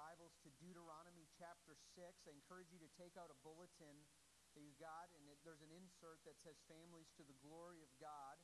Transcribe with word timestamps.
Bibles 0.00 0.32
to 0.40 0.48
Deuteronomy 0.56 1.28
chapter 1.36 1.76
6. 1.76 2.24
I 2.24 2.32
encourage 2.32 2.72
you 2.72 2.80
to 2.80 2.88
take 2.96 3.20
out 3.20 3.28
a 3.28 3.36
bulletin 3.44 4.08
that 4.56 4.64
you've 4.64 4.80
got, 4.80 5.12
and 5.12 5.28
it, 5.28 5.36
there's 5.44 5.60
an 5.60 5.68
insert 5.76 6.24
that 6.24 6.40
says 6.40 6.56
Families 6.72 7.12
to 7.20 7.22
the 7.28 7.36
Glory 7.44 7.84
of 7.84 7.92
God. 8.00 8.40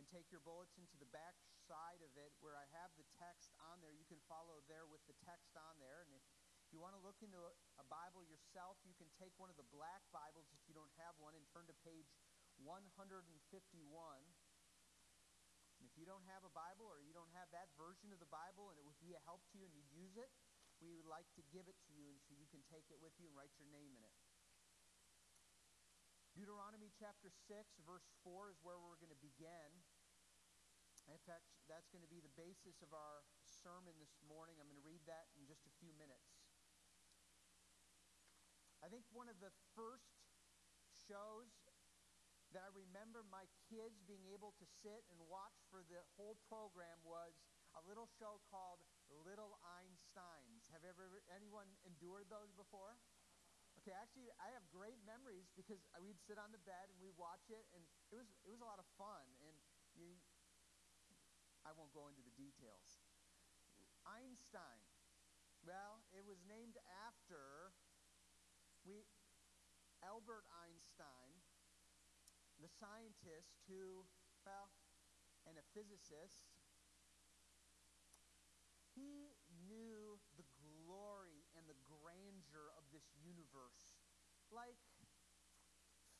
And 0.00 0.08
take 0.08 0.32
your 0.32 0.40
bulletin 0.40 0.88
to 0.88 0.96
the 0.96 1.08
back 1.12 1.36
side 1.68 2.00
of 2.00 2.16
it 2.16 2.32
where 2.40 2.56
I 2.56 2.64
have 2.80 2.96
the 2.96 3.04
text 3.20 3.52
on 3.60 3.84
there. 3.84 3.92
You 3.92 4.08
can 4.08 4.24
follow 4.24 4.64
there 4.72 4.88
with 4.88 5.04
the 5.04 5.16
text 5.20 5.52
on 5.52 5.76
there. 5.76 6.08
And 6.08 6.16
if 6.16 6.24
you 6.72 6.80
want 6.80 6.96
to 6.96 7.04
look 7.04 7.20
into 7.20 7.44
a, 7.44 7.52
a 7.76 7.84
Bible 7.92 8.24
yourself, 8.24 8.80
you 8.88 8.96
can 8.96 9.12
take 9.20 9.36
one 9.36 9.52
of 9.52 9.60
the 9.60 9.68
black 9.68 10.00
Bibles 10.16 10.48
if 10.56 10.64
you 10.64 10.72
don't 10.72 10.92
have 10.96 11.12
one 11.20 11.36
and 11.36 11.44
turn 11.52 11.68
to 11.68 11.76
page 11.84 12.08
151. 12.64 12.96
And 15.76 15.84
if 15.84 15.92
you 16.00 16.08
don't 16.08 16.24
have 16.32 16.40
a 16.40 16.52
Bible 16.56 16.88
or 16.88 17.04
you 17.04 17.12
don't 17.12 17.32
have 17.36 17.52
that 17.52 17.68
version 17.76 18.16
of 18.16 18.20
the 18.20 18.32
Bible 18.32 18.72
and 18.72 18.80
it 18.80 18.84
would 18.88 19.00
be 19.00 19.12
a 19.12 19.20
help 19.28 19.44
to 19.52 19.60
you 19.60 19.68
and 19.68 19.76
you 19.76 19.84
use 19.92 20.16
it, 20.16 20.32
we 20.80 20.92
would 20.92 21.08
like 21.08 21.28
to 21.36 21.42
give 21.52 21.66
it 21.66 21.78
to 21.88 21.92
you 21.96 22.12
and 22.12 22.20
so 22.20 22.36
you 22.36 22.48
can 22.48 22.60
take 22.68 22.88
it 22.92 23.00
with 23.00 23.16
you 23.16 23.28
and 23.28 23.34
write 23.36 23.52
your 23.56 23.68
name 23.68 23.96
in 23.96 24.02
it. 24.04 24.16
Deuteronomy 26.36 26.92
chapter 26.92 27.32
6, 27.32 27.80
verse 27.88 28.04
4 28.20 28.52
is 28.52 28.60
where 28.60 28.76
we're 28.76 29.00
going 29.00 29.14
to 29.14 29.24
begin. 29.24 29.72
In 31.08 31.22
fact, 31.24 31.48
that's 31.64 31.88
going 31.88 32.04
to 32.04 32.10
be 32.10 32.20
the 32.20 32.34
basis 32.36 32.82
of 32.84 32.92
our 32.92 33.24
sermon 33.40 33.96
this 33.96 34.12
morning. 34.26 34.60
I'm 34.60 34.68
going 34.68 34.76
to 34.76 34.84
read 34.84 35.06
that 35.08 35.32
in 35.38 35.48
just 35.48 35.64
a 35.64 35.72
few 35.80 35.94
minutes. 35.96 36.28
I 38.84 38.92
think 38.92 39.08
one 39.14 39.32
of 39.32 39.40
the 39.40 39.54
first 39.72 40.12
shows 41.08 41.48
that 42.52 42.62
I 42.62 42.70
remember 42.74 43.24
my 43.26 43.48
kids 43.72 44.02
being 44.06 44.28
able 44.30 44.54
to 44.60 44.66
sit 44.82 45.02
and 45.10 45.18
watch 45.26 45.56
for 45.72 45.82
the 45.86 46.04
whole 46.14 46.38
program 46.46 47.00
was 47.02 47.34
a 47.74 47.82
little 47.86 48.06
show 48.18 48.38
called 48.52 48.82
Little 49.10 49.58
Einsteins. 49.62 50.70
Have 50.72 50.82
ever 50.86 51.22
anyone 51.30 51.66
endured 51.86 52.30
those 52.30 52.50
before? 52.54 52.98
Okay, 53.78 53.92
actually, 53.92 54.32
I 54.40 54.50
have 54.56 54.64
great 54.72 54.98
memories 55.04 55.52
because 55.54 55.84
we'd 56.00 56.18
sit 56.24 56.40
on 56.40 56.50
the 56.50 56.62
bed 56.64 56.90
and 56.90 56.98
we'd 56.98 57.14
watch 57.14 57.46
it, 57.52 57.68
and 57.76 57.84
it 58.10 58.16
was 58.16 58.26
it 58.42 58.50
was 58.50 58.64
a 58.64 58.68
lot 58.68 58.80
of 58.80 58.88
fun. 58.96 59.26
And 59.46 59.54
you, 59.94 60.16
I 61.62 61.70
won't 61.76 61.92
go 61.92 62.08
into 62.08 62.24
the 62.24 62.34
details. 62.34 63.04
Einstein. 64.06 64.82
Well, 65.66 66.06
it 66.14 66.22
was 66.22 66.38
named 66.46 66.78
after 67.06 67.74
we 68.86 69.02
Albert 70.02 70.46
Einstein, 70.62 71.42
the 72.62 72.70
scientist 72.70 73.58
who, 73.66 74.06
well, 74.46 74.70
and 75.46 75.58
a 75.58 75.66
physicist. 75.74 76.55
He 78.96 79.36
knew 79.68 80.16
the 80.40 80.48
glory 80.56 81.44
and 81.52 81.68
the 81.68 81.76
grandeur 81.84 82.72
of 82.80 82.88
this 82.90 83.04
universe 83.20 84.00
like 84.50 84.78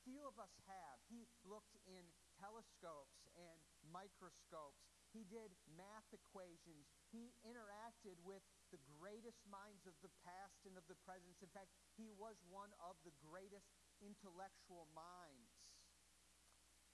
few 0.07 0.23
of 0.23 0.39
us 0.39 0.55
have. 0.71 1.03
He 1.11 1.27
looked 1.43 1.75
in 1.83 2.07
telescopes 2.39 3.27
and 3.35 3.59
microscopes. 3.83 4.87
He 5.11 5.27
did 5.27 5.51
math 5.75 6.07
equations. 6.15 6.87
He 7.11 7.35
interacted 7.43 8.21
with 8.23 8.45
the 8.71 8.79
greatest 8.87 9.43
minds 9.51 9.83
of 9.89 9.99
the 10.05 10.13
past 10.23 10.63
and 10.63 10.79
of 10.79 10.87
the 10.87 10.99
present. 11.03 11.35
In 11.43 11.51
fact, 11.51 11.75
he 11.99 12.15
was 12.15 12.39
one 12.47 12.71
of 12.79 12.95
the 13.03 13.15
greatest 13.19 13.67
intellectual 13.99 14.87
minds. 14.95 15.51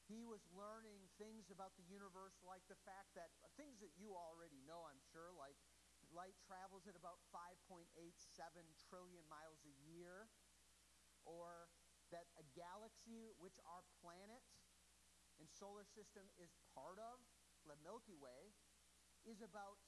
He 0.08 0.24
was 0.24 0.44
learning 0.52 1.08
things 1.16 1.48
about 1.48 1.72
the 1.80 1.86
universe, 1.88 2.36
like 2.44 2.64
the 2.68 2.80
fact 2.84 3.16
that 3.16 3.32
uh, 3.40 3.48
things 3.56 3.80
that 3.80 3.96
you 3.96 4.12
already 4.12 4.60
know, 4.68 4.84
I'm 4.84 5.00
sure, 5.08 5.32
like 5.32 5.56
light 6.12 6.36
travels 6.44 6.84
at 6.86 6.96
about 6.96 7.20
5.87 7.32 7.88
trillion 8.88 9.24
miles 9.28 9.64
a 9.64 9.74
year, 9.84 10.28
or 11.24 11.72
that 12.12 12.28
a 12.36 12.44
galaxy, 12.52 13.32
which 13.40 13.56
our 13.64 13.82
planet 14.04 14.44
and 15.40 15.48
solar 15.48 15.88
system 15.88 16.28
is 16.36 16.52
part 16.76 17.00
of, 17.00 17.18
the 17.64 17.76
Milky 17.80 18.14
Way, 18.14 18.52
is 19.24 19.40
about 19.40 19.80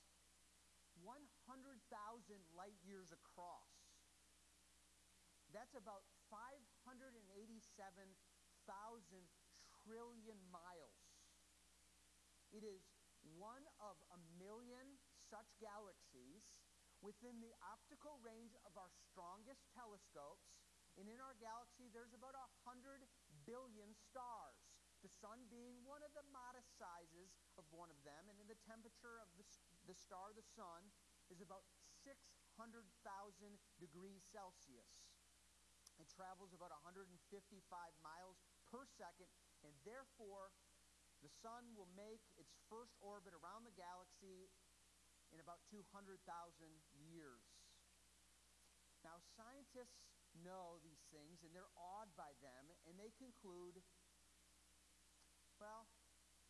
100,000 1.03 1.85
light 2.57 2.79
years 2.81 3.13
across. 3.13 3.69
That's 5.53 5.77
about 5.77 6.09
587,000 6.33 8.17
trillion 9.85 10.39
miles. 10.51 11.05
It 12.51 12.65
is 12.65 12.83
one 13.37 13.67
of 13.83 13.99
a 14.15 14.19
million 14.39 14.99
such 15.31 15.49
galaxies 15.59 16.04
within 17.05 17.37
the 17.45 17.53
optical 17.61 18.17
range 18.25 18.57
of 18.65 18.73
our 18.81 18.89
strongest 18.89 19.69
telescopes. 19.77 20.49
And 20.97 21.05
in 21.07 21.21
our 21.21 21.37
galaxy, 21.37 21.93
there's 21.93 22.17
about 22.17 22.33
100 22.65 23.05
billion 23.45 23.93
stars, 23.93 24.57
the 25.05 25.13
sun 25.13 25.45
being 25.53 25.85
one 25.85 26.01
of 26.01 26.17
the 26.17 26.25
modest 26.33 26.73
sizes 26.81 27.37
of 27.61 27.69
one 27.69 27.93
of 27.93 28.01
them. 28.09 28.33
And 28.33 28.41
in 28.41 28.49
the 28.49 28.59
temperature 28.65 29.21
of 29.21 29.29
the, 29.37 29.45
the 29.85 29.95
star, 29.95 30.33
the 30.33 30.47
sun, 30.57 30.89
is 31.29 31.45
about 31.45 31.69
600,000 32.05 32.89
degrees 33.81 34.25
Celsius. 34.25 35.05
It 36.01 36.11
travels 36.11 36.57
about 36.57 36.75
155 36.85 37.15
miles 38.03 38.39
per 38.67 38.83
second, 38.99 39.31
and 39.63 39.73
therefore, 39.87 40.51
the 41.23 41.31
sun 41.31 41.73
will 41.79 41.89
make 41.95 42.21
its 42.37 42.53
first 42.69 42.99
orbit 43.01 43.33
around 43.33 43.65
the 43.65 43.73
galaxy 43.73 44.51
in 45.35 45.43
about 45.43 45.67
200,000 45.75 46.15
years. 46.95 47.43
Now, 49.03 49.19
scientists 49.35 50.07
know 50.39 50.79
these 50.81 51.03
things 51.11 51.43
and 51.43 51.51
they're 51.51 51.75
awed 51.75 52.15
by 52.15 52.39
them, 52.39 52.71
and 52.87 52.95
they 52.95 53.11
conclude 53.19 53.83
well, 55.63 55.87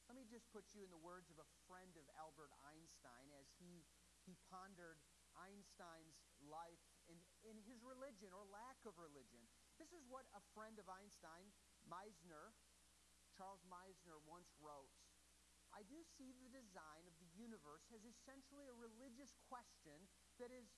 let 0.08 0.16
me 0.16 0.24
just 0.24 0.48
put 0.48 0.64
you 0.72 0.80
in 0.80 0.90
the 0.92 1.00
words 1.00 1.28
of 1.28 1.36
a 1.36 1.48
friend 1.68 1.92
of 1.96 2.08
Albert 2.16 2.52
Einstein 2.64 3.28
as 3.36 3.48
he, 3.60 3.84
he 4.24 4.32
pondered 4.48 4.96
Einstein's 5.36 6.16
life 6.40 6.82
in, 7.08 7.16
in 7.44 7.56
his 7.68 7.84
religion 7.84 8.32
or 8.32 8.48
lack 8.48 8.80
of 8.88 8.96
religion. 8.96 9.44
This 9.76 9.92
is 9.92 10.04
what 10.08 10.24
a 10.32 10.42
friend 10.56 10.80
of 10.80 10.88
Einstein, 10.88 11.52
Misner, 11.84 12.54
Charles 13.34 13.62
Misner, 13.66 14.22
once 14.24 14.48
wrote. 14.62 14.93
I 15.74 15.82
do 15.90 15.98
see 16.14 16.30
the 16.38 16.54
design 16.54 17.02
of 17.10 17.18
the 17.18 17.26
universe 17.34 17.90
as 17.90 18.06
essentially 18.06 18.70
a 18.70 18.76
religious 18.78 19.34
question 19.50 20.06
that 20.38 20.54
is, 20.54 20.70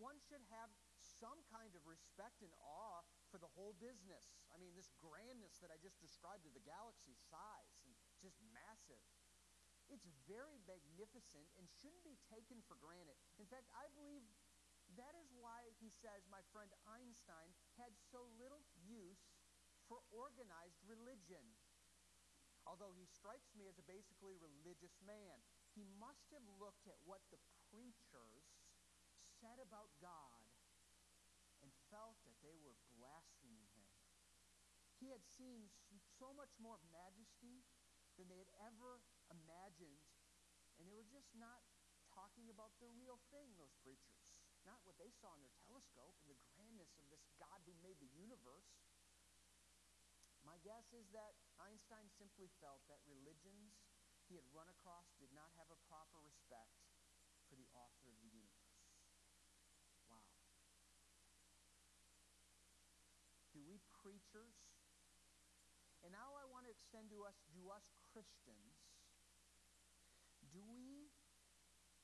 one 0.00 0.16
should 0.24 0.44
have 0.48 0.72
some 1.20 1.42
kind 1.52 1.74
of 1.76 1.84
respect 1.84 2.40
and 2.40 2.54
awe 2.62 3.04
for 3.28 3.36
the 3.36 3.50
whole 3.52 3.76
business. 3.76 4.40
I 4.48 4.56
mean, 4.56 4.72
this 4.72 4.94
grandness 4.96 5.60
that 5.60 5.68
I 5.68 5.76
just 5.76 6.00
described 6.00 6.48
of 6.48 6.54
the 6.56 6.64
galaxy 6.64 7.12
size 7.28 7.76
and 7.84 7.92
just 8.22 8.40
massive. 8.54 9.02
It's 9.90 10.06
very 10.28 10.60
magnificent 10.68 11.48
and 11.56 11.66
shouldn't 11.68 12.04
be 12.04 12.16
taken 12.28 12.62
for 12.64 12.76
granted. 12.80 13.16
In 13.40 13.48
fact, 13.48 13.68
I 13.74 13.88
believe 13.96 14.24
that 14.96 15.12
is 15.18 15.28
why 15.36 15.68
he 15.76 15.92
says 15.92 16.24
my 16.32 16.40
friend 16.54 16.72
Einstein 16.88 17.52
had 17.76 17.92
so 18.08 18.24
little 18.40 18.64
use 18.80 19.20
for 19.88 20.04
organized 20.12 20.80
religion. 20.84 21.42
Although 22.68 22.92
he 22.92 23.08
strikes 23.08 23.56
me 23.56 23.64
as 23.64 23.80
a 23.80 23.88
basically 23.88 24.36
religious 24.36 25.00
man, 25.00 25.40
he 25.72 25.88
must 25.96 26.28
have 26.36 26.44
looked 26.60 26.84
at 26.84 27.00
what 27.08 27.24
the 27.32 27.40
preachers 27.72 28.44
said 29.40 29.56
about 29.56 29.88
God 30.04 30.44
and 31.64 31.72
felt 31.88 32.20
that 32.28 32.36
they 32.44 32.60
were 32.60 32.76
blaspheming 32.92 33.72
him. 33.72 33.88
He 35.00 35.08
had 35.08 35.24
seen 35.24 35.72
so 36.20 36.36
much 36.36 36.52
more 36.60 36.76
majesty 36.92 37.64
than 38.20 38.28
they 38.28 38.36
had 38.36 38.52
ever 38.68 39.00
imagined, 39.32 40.04
and 40.76 40.84
they 40.84 40.98
were 40.98 41.08
just 41.08 41.32
not 41.38 41.64
talking 42.12 42.50
about 42.52 42.74
the 42.82 42.90
real 42.92 43.22
thing, 43.32 43.54
those 43.56 43.74
preachers. 43.80 44.36
Not 44.66 44.82
what 44.82 44.98
they 44.98 45.08
saw 45.14 45.32
in 45.38 45.40
their 45.40 45.54
telescope 45.64 46.18
and 46.20 46.28
the 46.28 46.42
grandness 46.52 46.92
of 46.98 47.06
this 47.08 47.24
God 47.40 47.62
who 47.64 47.72
made 47.80 47.96
the 48.02 48.10
universe. 48.12 48.77
My 50.48 50.56
guess 50.64 50.88
is 50.96 51.12
that 51.12 51.36
Einstein 51.60 52.08
simply 52.16 52.48
felt 52.56 52.80
that 52.88 53.04
religions 53.04 53.76
he 54.24 54.40
had 54.40 54.48
run 54.48 54.72
across 54.72 55.12
did 55.20 55.28
not 55.36 55.52
have 55.60 55.68
a 55.68 55.76
proper 55.92 56.16
respect 56.24 56.72
for 57.52 57.60
the 57.60 57.68
author 57.76 58.08
of 58.08 58.16
the 58.24 58.32
universe. 58.32 58.80
Wow. 60.08 60.24
Do 63.52 63.60
we 63.60 63.76
preachers? 64.00 64.56
And 66.00 66.16
now 66.16 66.32
I 66.32 66.48
want 66.48 66.64
to 66.64 66.72
extend 66.72 67.12
to 67.12 67.28
us, 67.28 67.36
do 67.52 67.68
us 67.68 67.92
Christians, 68.00 68.80
do 70.48 70.64
we 70.64 71.12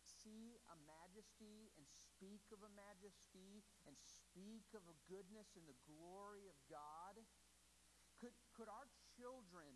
see 0.05 0.61
a 0.69 0.76
majesty 0.85 1.73
and 1.81 1.88
speak 1.88 2.44
of 2.52 2.61
a 2.61 2.73
majesty 2.76 3.64
and 3.88 3.96
speak 3.96 4.69
of 4.76 4.85
a 4.85 4.96
goodness 5.08 5.56
and 5.56 5.64
the 5.64 5.81
glory 5.88 6.44
of 6.44 6.56
God? 6.69 7.25
Could, 8.25 8.32
could 8.56 8.73
our 8.73 8.88
children 9.21 9.69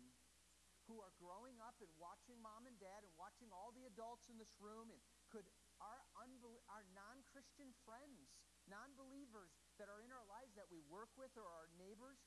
who 0.89 0.97
are 1.05 1.13
growing 1.21 1.61
up 1.61 1.77
and 1.85 1.93
watching 2.01 2.41
mom 2.41 2.65
and 2.65 2.73
dad 2.81 3.05
and 3.05 3.13
watching 3.13 3.53
all 3.53 3.69
the 3.69 3.85
adults 3.85 4.25
in 4.25 4.41
this 4.41 4.57
room, 4.57 4.89
and 4.89 4.97
could 5.29 5.45
our, 5.77 6.01
unbel- 6.25 6.65
our 6.65 6.81
non 6.97 7.21
Christian 7.29 7.69
friends 7.85 8.33
non 8.65 8.89
believers 8.97 9.53
that 9.77 9.85
are 9.85 10.01
in 10.01 10.09
our 10.09 10.25
lives 10.25 10.57
that 10.57 10.65
we 10.73 10.81
work 10.89 11.13
with 11.13 11.29
or 11.37 11.45
our 11.45 11.69
neighbors, 11.77 12.17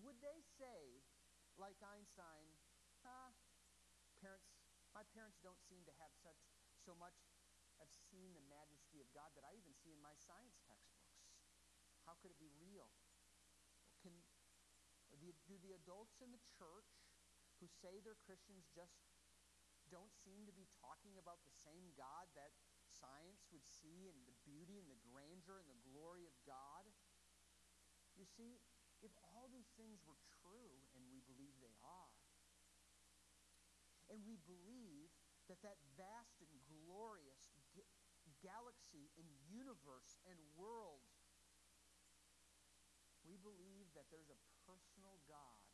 would 0.00 0.16
they 0.24 0.40
say, 0.56 1.04
like 1.60 1.76
Einstein, 1.84 2.48
ah, 3.04 3.28
parents, 4.24 4.48
my 4.96 5.04
parents 5.12 5.36
don't 5.44 5.60
seem 5.68 5.84
to 5.84 5.92
have 6.00 6.12
such 6.24 6.40
so 6.80 6.96
much 6.96 7.20
have 7.76 7.92
seen 8.08 8.32
the 8.32 8.44
majesty 8.48 9.04
of 9.04 9.12
God 9.12 9.28
that 9.36 9.44
I 9.44 9.52
even 9.60 9.76
see 9.76 9.92
in 9.92 10.00
my 10.00 10.16
science 10.16 10.56
textbooks. 10.64 11.20
How 12.08 12.16
could 12.24 12.32
it 12.32 12.40
be 12.40 12.48
real? 12.56 12.88
The, 15.24 15.32
do 15.48 15.56
the 15.56 15.72
adults 15.72 16.20
in 16.20 16.28
the 16.36 16.44
church 16.60 17.00
who 17.56 17.66
say 17.66 18.04
they're 18.04 18.20
Christians 18.28 18.68
just 18.76 19.00
don't 19.88 20.12
seem 20.12 20.44
to 20.44 20.52
be 20.52 20.68
talking 20.84 21.16
about 21.16 21.40
the 21.48 21.56
same 21.64 21.92
God 21.96 22.28
that 22.36 22.52
science 22.92 23.48
would 23.48 23.64
see 23.64 24.08
and 24.12 24.20
the 24.28 24.36
beauty 24.44 24.76
and 24.76 24.88
the 24.92 25.00
grandeur 25.00 25.64
and 25.64 25.68
the 25.72 25.80
glory 25.88 26.28
of 26.28 26.36
God? 26.44 26.84
You 28.14 28.28
see, 28.28 28.60
if 29.00 29.12
all 29.20 29.48
these 29.48 29.72
things 29.80 30.04
were 30.04 30.20
true, 30.44 30.76
and 30.92 31.02
we 31.08 31.24
believe 31.24 31.56
they 31.60 31.76
are, 31.80 32.20
and 34.12 34.20
we 34.28 34.36
believe 34.44 35.08
that 35.48 35.60
that 35.64 35.80
vast 35.96 36.40
and 36.40 36.52
glorious 36.68 37.52
g- 37.72 37.84
galaxy 38.40 39.12
and 39.16 39.28
universe 39.48 40.20
and 40.28 40.36
world, 40.56 41.04
we 43.24 43.36
believe 43.40 43.88
that 43.96 44.08
there's 44.12 44.28
a 44.28 44.40
personal 44.66 45.20
God 45.28 45.64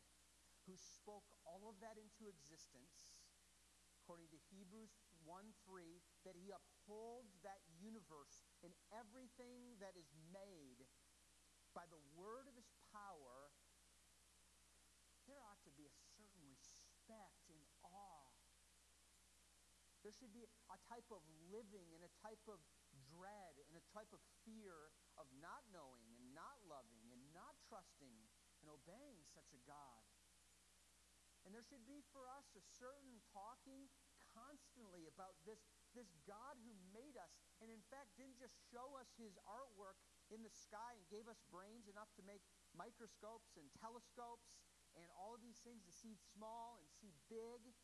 who 0.67 0.75
spoke 0.77 1.27
all 1.47 1.67
of 1.67 1.79
that 1.83 1.99
into 1.99 2.31
existence 2.31 3.17
according 4.11 4.27
to 4.35 4.43
Hebrews 4.51 4.91
1 5.23 5.55
3, 5.71 6.03
that 6.27 6.35
he 6.35 6.51
upholds 6.51 7.39
that 7.47 7.63
universe 7.79 8.43
and 8.67 8.75
everything 8.91 9.79
that 9.79 9.95
is 9.95 10.11
made 10.35 10.83
by 11.71 11.87
the 11.95 12.03
word 12.19 12.51
of 12.51 12.59
his 12.59 12.67
power, 12.91 13.55
there 15.31 15.39
ought 15.47 15.63
to 15.63 15.71
be 15.79 15.87
a 15.87 15.95
certain 16.19 16.43
respect 16.51 17.47
and 17.55 17.63
awe. 17.87 18.35
There 20.03 20.11
should 20.11 20.35
be 20.35 20.43
a 20.43 20.79
type 20.91 21.07
of 21.15 21.23
living 21.47 21.95
and 21.95 22.03
a 22.03 22.11
type 22.19 22.43
of 22.51 22.59
dread 23.15 23.63
and 23.71 23.79
a 23.79 23.85
type 23.95 24.11
of 24.11 24.19
fear 24.43 24.91
of 25.15 25.31
not 25.39 25.63
knowing 25.71 26.03
and 26.19 26.35
not 26.35 26.59
loving 26.67 27.15
and 27.15 27.23
not 27.31 27.55
trusting 27.71 28.27
and 28.61 28.69
obeying 28.69 29.25
such 29.33 29.51
a 29.57 29.61
God. 29.67 30.05
And 31.45 31.57
there 31.57 31.65
should 31.65 31.85
be 31.89 32.05
for 32.13 32.29
us 32.29 32.53
a 32.53 32.63
certain 32.77 33.19
talking 33.33 33.89
constantly 34.37 35.09
about 35.11 35.35
this, 35.43 35.59
this 35.97 36.13
God 36.29 36.55
who 36.63 36.73
made 36.95 37.17
us, 37.19 37.33
and 37.59 37.73
in 37.73 37.83
fact 37.91 38.15
didn't 38.15 38.39
just 38.39 38.55
show 38.71 38.95
us 39.01 39.11
his 39.19 39.35
artwork 39.49 39.99
in 40.31 40.45
the 40.47 40.53
sky 40.53 40.95
and 40.95 41.03
gave 41.11 41.27
us 41.27 41.43
brains 41.51 41.91
enough 41.91 42.13
to 42.15 42.23
make 42.23 42.45
microscopes 42.77 43.59
and 43.59 43.67
telescopes 43.83 44.55
and 44.95 45.07
all 45.19 45.35
of 45.35 45.43
these 45.43 45.59
things 45.63 45.83
to 45.83 45.93
see 45.95 46.15
small 46.15 46.79
and 46.79 46.87
see 47.03 47.11
big. 47.27 47.75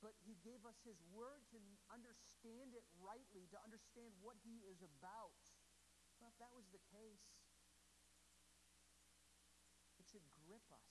But 0.00 0.16
he 0.24 0.38
gave 0.40 0.64
us 0.64 0.80
his 0.80 0.96
word 1.12 1.44
to 1.52 1.60
understand 1.92 2.72
it 2.72 2.86
rightly, 2.96 3.44
to 3.52 3.58
understand 3.60 4.16
what 4.24 4.40
he 4.40 4.64
is 4.64 4.80
about. 4.80 5.36
Well, 6.16 6.32
if 6.32 6.38
that 6.40 6.56
was 6.56 6.64
the 6.72 6.80
case, 6.88 7.36
it 10.00 10.08
should 10.08 10.24
grip 10.50 10.66
us. 10.74 10.90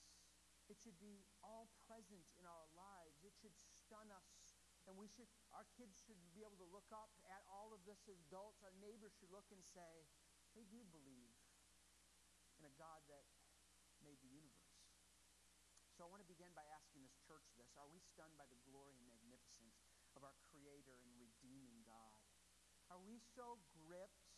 It 0.72 0.80
should 0.80 0.96
be 1.04 1.28
all 1.44 1.68
present 1.84 2.24
in 2.40 2.48
our 2.48 2.64
lives. 2.72 3.20
It 3.20 3.36
should 3.36 3.52
stun 3.60 4.08
us. 4.08 4.56
And 4.88 4.96
we 4.96 5.12
should, 5.12 5.28
our 5.52 5.68
kids 5.76 6.00
should 6.00 6.22
be 6.32 6.48
able 6.48 6.56
to 6.64 6.70
look 6.72 6.88
up 6.96 7.12
at 7.28 7.44
all 7.52 7.76
of 7.76 7.84
this 7.84 8.00
as 8.08 8.16
adults. 8.32 8.64
Our 8.64 8.72
neighbors 8.80 9.12
should 9.20 9.36
look 9.36 9.52
and 9.52 9.60
say, 9.60 10.08
they 10.56 10.64
do 10.72 10.80
believe 10.88 11.36
in 12.56 12.64
a 12.64 12.74
God 12.80 13.04
that 13.12 13.28
made 14.00 14.24
the 14.24 14.32
universe. 14.32 14.80
So 16.00 16.08
I 16.08 16.08
want 16.08 16.24
to 16.24 16.32
begin 16.32 16.56
by 16.56 16.64
asking 16.72 17.04
this 17.04 17.20
church 17.28 17.44
this. 17.60 17.76
Are 17.76 17.92
we 17.92 18.00
stunned 18.00 18.40
by 18.40 18.48
the 18.48 18.56
glory 18.64 18.96
and 18.96 19.04
magnificence 19.12 19.84
of 20.16 20.24
our 20.24 20.38
Creator 20.48 20.96
and 21.04 21.12
redeeming 21.20 21.84
God? 21.84 22.24
Are 22.88 23.04
we 23.04 23.20
so 23.36 23.60
gripped 23.76 24.32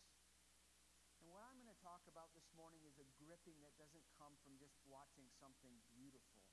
and 1.22 1.30
what 1.30 1.46
I'm 1.46 1.54
going 1.62 1.70
to 1.70 1.71
talk 1.82 2.06
about 2.06 2.30
this 2.30 2.46
morning 2.54 2.86
is 2.86 3.02
a 3.02 3.08
gripping 3.18 3.58
that 3.66 3.74
doesn't 3.74 4.06
come 4.14 4.38
from 4.46 4.54
just 4.54 4.78
watching 4.86 5.26
something 5.42 5.74
beautiful 5.90 6.46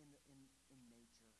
in, 0.00 0.08
the, 0.08 0.20
in, 0.32 0.48
in 0.72 0.80
nature. 0.88 1.36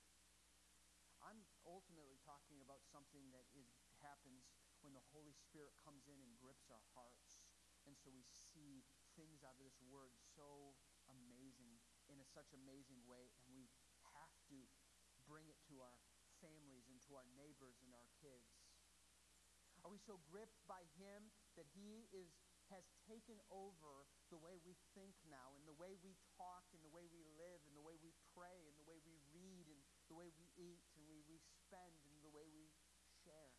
I'm 1.25 1.41
ultimately 1.65 2.21
talking 2.21 2.61
about 2.61 2.85
something 2.93 3.33
that 3.33 3.49
is, 3.57 3.73
happens 4.05 4.53
when 4.85 4.93
the 4.93 5.01
Holy 5.17 5.33
Spirit 5.33 5.73
comes 5.81 6.05
in 6.13 6.21
and 6.21 6.37
grips 6.37 6.69
our 6.69 6.85
hearts. 6.93 7.41
And 7.89 7.97
so 7.97 8.13
we 8.13 8.21
see 8.29 8.85
things 9.17 9.41
out 9.41 9.57
of 9.57 9.65
this 9.65 9.81
word 9.89 10.13
so 10.37 10.77
amazing 11.09 11.81
in 12.13 12.21
a, 12.21 12.29
such 12.37 12.53
amazing 12.53 13.01
way, 13.09 13.33
and 13.49 13.57
we 13.57 13.73
have 14.13 14.33
to 14.53 14.61
bring 15.25 15.49
it 15.49 15.57
to 15.73 15.81
our 15.81 15.97
families 16.45 16.85
and 16.93 17.01
to 17.09 17.17
our 17.17 17.27
neighbors 17.33 17.81
and 17.81 17.97
our 17.97 18.13
kids. 18.21 18.61
Are 19.81 19.91
we 19.91 20.03
so 20.05 20.21
gripped 20.29 20.61
by 20.69 20.85
Him 21.01 21.33
that 21.57 21.67
He 21.73 22.13
is 22.13 22.46
has 22.71 22.83
taken 23.07 23.39
over 23.51 24.07
the 24.31 24.41
way 24.41 24.59
we 24.67 24.75
think 24.99 25.15
now, 25.31 25.55
and 25.55 25.63
the 25.67 25.77
way 25.79 25.95
we 26.03 26.19
talk, 26.35 26.67
and 26.75 26.83
the 26.83 26.91
way 26.91 27.07
we 27.07 27.23
live, 27.39 27.63
and 27.63 27.75
the 27.79 27.85
way 27.85 27.95
we 28.03 28.11
pray, 28.35 28.67
and 28.67 28.75
the 28.75 28.89
way 28.89 28.99
we 29.07 29.15
read, 29.31 29.71
and 29.71 29.81
the 30.11 30.19
way 30.19 30.35
we 30.35 30.51
eat, 30.59 30.83
and 30.99 31.07
we, 31.07 31.23
we 31.31 31.39
spend, 31.39 32.03
and 32.11 32.19
the 32.27 32.33
way 32.35 32.51
we 32.51 32.67
share. 33.23 33.55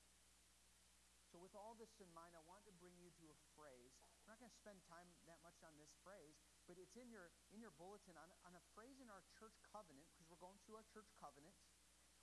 So, 1.32 1.40
with 1.40 1.56
all 1.56 1.76
this 1.76 1.92
in 2.00 2.08
mind, 2.16 2.36
I 2.36 2.44
want 2.48 2.64
to 2.68 2.74
bring 2.80 2.96
you 3.00 3.12
to 3.20 3.26
a 3.32 3.38
phrase. 3.56 3.96
We're 4.24 4.36
not 4.36 4.40
going 4.40 4.52
to 4.52 4.64
spend 4.64 4.80
time 4.88 5.08
that 5.28 5.40
much 5.44 5.60
on 5.64 5.76
this 5.80 5.92
phrase, 6.04 6.40
but 6.68 6.80
it's 6.80 6.96
in 6.96 7.12
your 7.12 7.32
in 7.52 7.60
your 7.60 7.76
bulletin 7.76 8.16
on, 8.16 8.32
on 8.48 8.56
a 8.56 8.64
phrase 8.76 9.00
in 9.04 9.12
our 9.12 9.24
church 9.36 9.56
covenant 9.68 10.08
because 10.12 10.28
we're 10.32 10.40
going 10.40 10.60
through 10.64 10.80
our 10.80 10.88
church 10.88 11.12
covenant, 11.20 11.56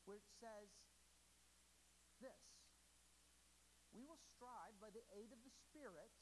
where 0.08 0.16
it 0.16 0.28
says 0.40 0.72
this: 2.16 2.44
We 3.92 4.08
will 4.08 4.20
strive 4.36 4.76
by 4.81 4.88
the 4.88 5.04
aid 5.12 5.32
of 5.36 5.40
the 5.44 5.52
Spirit 5.52 6.12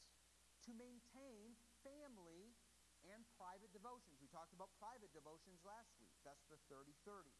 to 0.68 0.72
maintain 0.74 1.58
family 1.82 2.54
and 3.10 3.26
private 3.34 3.74
devotions. 3.74 4.22
We 4.22 4.30
talked 4.30 4.54
about 4.54 4.70
private 4.78 5.10
devotions 5.10 5.62
last 5.66 5.90
week. 5.98 6.14
That's 6.22 6.46
the 6.46 6.58
30 6.70 6.94
30. 7.02 7.30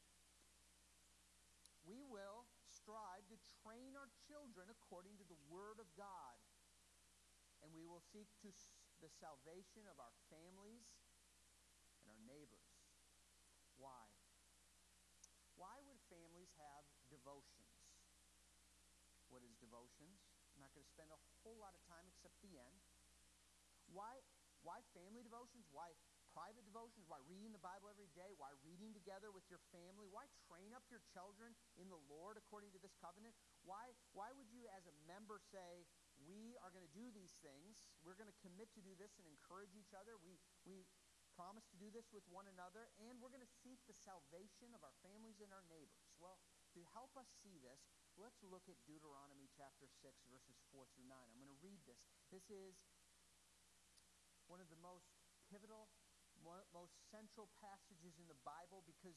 We 1.83 2.03
will 2.07 2.47
strive 2.71 3.27
to 3.31 3.39
train 3.63 3.99
our 3.99 4.11
children 4.27 4.71
according 4.71 5.19
to 5.19 5.27
the 5.27 5.39
Word 5.51 5.83
of 5.83 5.91
God. 5.99 6.39
And 7.63 7.71
we 7.75 7.87
will 7.87 8.03
seek 8.03 8.27
to 8.43 8.51
the 9.03 9.11
salvation 9.23 9.87
of 9.87 9.99
our 9.99 10.15
families 10.31 10.87
and 12.03 12.11
our 12.11 12.23
neighbors. 12.27 12.71
Why? 13.79 14.07
Why 15.55 15.79
would 15.87 15.99
families 16.11 16.51
have 16.59 16.87
devotions? 17.07 17.71
What 19.31 19.47
is 19.47 19.55
devotions? 19.63 20.23
I'm 20.55 20.63
not 20.63 20.75
going 20.75 20.87
to 20.87 20.95
spend 20.95 21.11
a 21.15 21.19
whole 21.43 21.59
lot 21.59 21.75
of 21.75 21.83
time 21.87 22.07
except 22.11 22.35
the 22.43 22.59
end. 22.59 22.79
Why, 23.93 24.21
why 24.65 24.81
family 24.97 25.23
devotions? 25.23 25.69
Why 25.71 25.93
private 26.33 26.65
devotions? 26.65 27.05
Why 27.07 27.21
reading 27.29 27.53
the 27.53 27.61
Bible 27.61 27.93
every 27.93 28.09
day? 28.17 28.33
Why 28.41 28.53
reading 28.65 28.97
together 28.97 29.29
with 29.29 29.45
your 29.53 29.61
family? 29.69 30.09
Why 30.09 30.27
train 30.49 30.73
up 30.73 30.85
your 30.89 31.05
children 31.13 31.53
in 31.77 31.93
the 31.93 32.01
Lord 32.09 32.41
according 32.41 32.73
to 32.73 32.81
this 32.81 32.97
covenant? 32.97 33.37
Why, 33.63 33.93
why 34.17 34.33
would 34.33 34.49
you, 34.49 34.65
as 34.73 34.89
a 34.89 34.95
member, 35.05 35.37
say, 35.39 35.85
we 36.25 36.55
are 36.63 36.71
going 36.71 36.85
to 36.85 36.95
do 36.97 37.11
these 37.11 37.35
things. 37.43 37.83
We're 38.05 38.19
going 38.19 38.31
to 38.31 38.43
commit 38.45 38.71
to 38.79 38.83
do 38.83 38.95
this 38.95 39.17
and 39.19 39.27
encourage 39.27 39.75
each 39.75 39.91
other. 39.97 40.15
We, 40.23 40.39
we 40.63 40.87
promise 41.35 41.65
to 41.73 41.79
do 41.81 41.89
this 41.89 42.13
with 42.13 42.23
one 42.29 42.47
another, 42.47 42.93
and 43.01 43.17
we're 43.19 43.33
going 43.33 43.45
to 43.45 43.59
seek 43.65 43.81
the 43.89 43.97
salvation 43.97 44.77
of 44.77 44.85
our 44.85 44.95
families 45.01 45.41
and 45.41 45.51
our 45.51 45.65
neighbors. 45.67 46.13
Well, 46.21 46.39
to 46.77 46.81
help 46.93 47.17
us 47.17 47.29
see 47.41 47.57
this, 47.61 47.81
let's 48.21 48.41
look 48.45 48.69
at 48.69 48.77
Deuteronomy 48.85 49.49
chapter 49.57 49.89
6, 49.89 50.13
verses 50.29 50.61
4 50.71 50.85
through 50.93 51.09
9. 51.09 51.17
I'm 51.17 51.41
going 51.41 51.53
to 51.53 51.65
read 51.65 51.81
this. 51.89 52.01
This 52.29 52.47
is 52.53 52.77
one 54.53 54.61
of 54.61 54.69
the 54.69 54.85
most 54.85 55.09
pivotal, 55.49 55.89
most 56.45 56.93
central 57.09 57.49
passages 57.57 58.21
in 58.21 58.29
the 58.29 58.37
Bible 58.45 58.85
because 58.85 59.17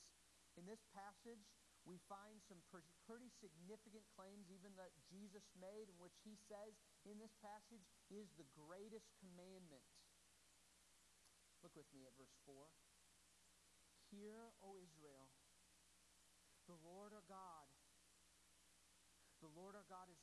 in 0.56 0.64
this 0.64 0.80
passage 0.96 1.44
we 1.84 2.00
find 2.08 2.40
some 2.48 2.64
pretty 2.72 3.28
significant 3.44 4.08
claims 4.16 4.48
even 4.48 4.72
that 4.80 4.96
Jesus 5.12 5.44
made 5.60 5.92
in 5.92 5.98
which 6.00 6.16
he 6.24 6.40
says 6.48 6.72
in 7.04 7.20
this 7.20 7.36
passage 7.44 7.84
is 8.08 8.32
the 8.40 8.48
greatest 8.56 9.12
commandment. 9.20 9.84
Look 11.60 11.76
with 11.76 11.92
me 11.92 12.08
at 12.08 12.16
verse 12.16 12.34
4. 12.48 12.56
Hear, 14.16 14.56
O 14.64 14.80
Israel, 14.80 15.30
the 16.66 16.80
Lord 16.80 17.12
our 17.12 17.26
God, 17.28 17.68
the 19.44 19.52
Lord 19.52 19.76
our 19.78 19.86
God 19.86 20.10
is 20.10 20.18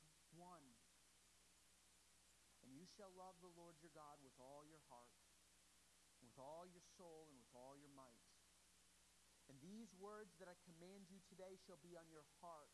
shall 2.97 3.13
love 3.17 3.37
the 3.41 3.53
Lord 3.57 3.81
your 3.81 3.93
God 3.97 4.21
with 4.21 4.37
all 4.37 4.65
your 4.69 4.83
heart, 4.93 5.17
with 6.21 6.37
all 6.37 6.69
your 6.69 6.85
soul, 6.97 7.29
and 7.33 7.37
with 7.41 7.53
all 7.57 7.77
your 7.81 7.93
might. 7.93 8.25
And 9.49 9.57
these 9.61 9.93
words 9.97 10.37
that 10.39 10.49
I 10.49 10.57
command 10.65 11.09
you 11.09 11.21
today 11.29 11.57
shall 11.65 11.81
be 11.81 11.97
on 11.97 12.09
your 12.13 12.25
heart. 12.41 12.73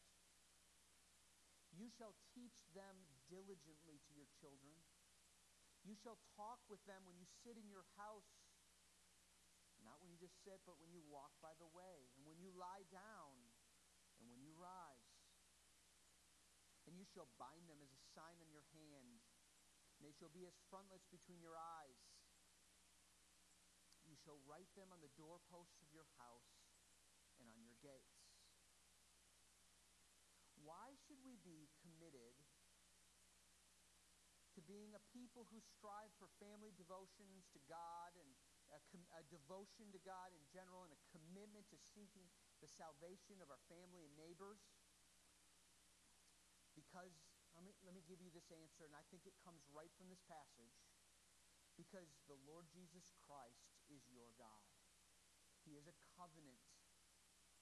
You 1.74 1.86
shall 1.94 2.14
teach 2.34 2.58
them 2.74 3.06
diligently 3.28 4.00
to 4.08 4.12
your 4.16 4.28
children, 4.40 4.74
You 5.86 5.94
shall 5.94 6.18
talk 6.36 6.60
with 6.68 6.82
them 6.84 7.06
when 7.06 7.16
you 7.16 7.24
sit 7.44 7.56
in 7.56 7.70
your 7.70 7.86
house. 7.96 8.28
Not 9.80 10.02
when 10.02 10.10
you 10.10 10.18
just 10.18 10.36
sit, 10.42 10.58
but 10.66 10.76
when 10.82 10.90
you 10.90 11.00
walk 11.06 11.32
by 11.38 11.54
the 11.56 11.70
way, 11.70 12.10
and 12.18 12.26
when 12.26 12.36
you 12.42 12.50
lie 12.50 12.84
down, 12.90 13.32
and 14.18 14.26
when 14.26 14.42
you 14.42 14.50
rise. 14.58 15.14
And 16.84 16.98
you 16.98 17.06
shall 17.06 17.30
bind 17.38 17.70
them 17.70 17.78
as 17.78 17.92
a 17.94 18.02
sign 18.12 18.42
on 18.42 18.50
your 18.50 18.66
hand, 18.74 19.22
they 19.98 20.14
shall 20.14 20.30
be 20.30 20.46
as 20.46 20.54
frontlets 20.70 21.06
between 21.10 21.42
your 21.42 21.58
eyes. 21.58 21.98
You 24.06 24.16
shall 24.16 24.40
write 24.48 24.70
them 24.78 24.88
on 24.94 25.04
the 25.04 25.12
doorposts 25.18 25.82
of 25.84 25.92
your 25.92 26.08
house 26.16 26.54
and 27.38 27.50
on 27.50 27.60
your 27.60 27.76
gates. 27.84 28.24
Why 30.56 30.96
should 31.06 31.20
we 31.24 31.36
be 31.44 31.68
committed 31.80 32.36
to 34.58 34.60
being 34.66 34.90
a 34.96 35.02
people 35.14 35.46
who 35.54 35.62
strive 35.62 36.10
for 36.18 36.26
family 36.42 36.74
devotions 36.74 37.46
to 37.54 37.60
God 37.70 38.10
and 38.18 38.26
a, 38.74 38.80
com- 38.90 39.06
a, 39.14 39.22
devotion 39.30 39.94
to 39.94 40.00
God 40.02 40.34
in 40.34 40.42
general 40.50 40.82
and 40.82 40.92
a 40.92 41.00
commitment 41.14 41.70
to 41.70 41.78
seeking 41.78 42.26
the 42.58 42.66
salvation 42.66 43.38
of 43.38 43.48
our 43.54 43.62
family 43.70 44.02
and 44.02 44.12
neighbors? 44.18 44.58
Because, 46.74 47.14
let 47.88 47.96
me, 47.96 48.04
give 48.04 48.20
you 48.20 48.28
this 48.28 48.52
answer, 48.52 48.84
and 48.84 48.92
I 48.92 49.00
think 49.08 49.24
it 49.24 49.32
comes 49.40 49.64
right 49.72 49.88
from 49.96 50.12
this 50.12 50.20
passage. 50.28 50.76
Because 51.72 52.20
the 52.28 52.36
Lord 52.44 52.68
Jesus 52.68 53.16
Christ 53.24 53.72
is 53.88 54.04
your 54.12 54.28
God. 54.36 54.68
He 55.64 55.80
is 55.80 55.88
a 55.88 55.96
covenant 56.12 56.60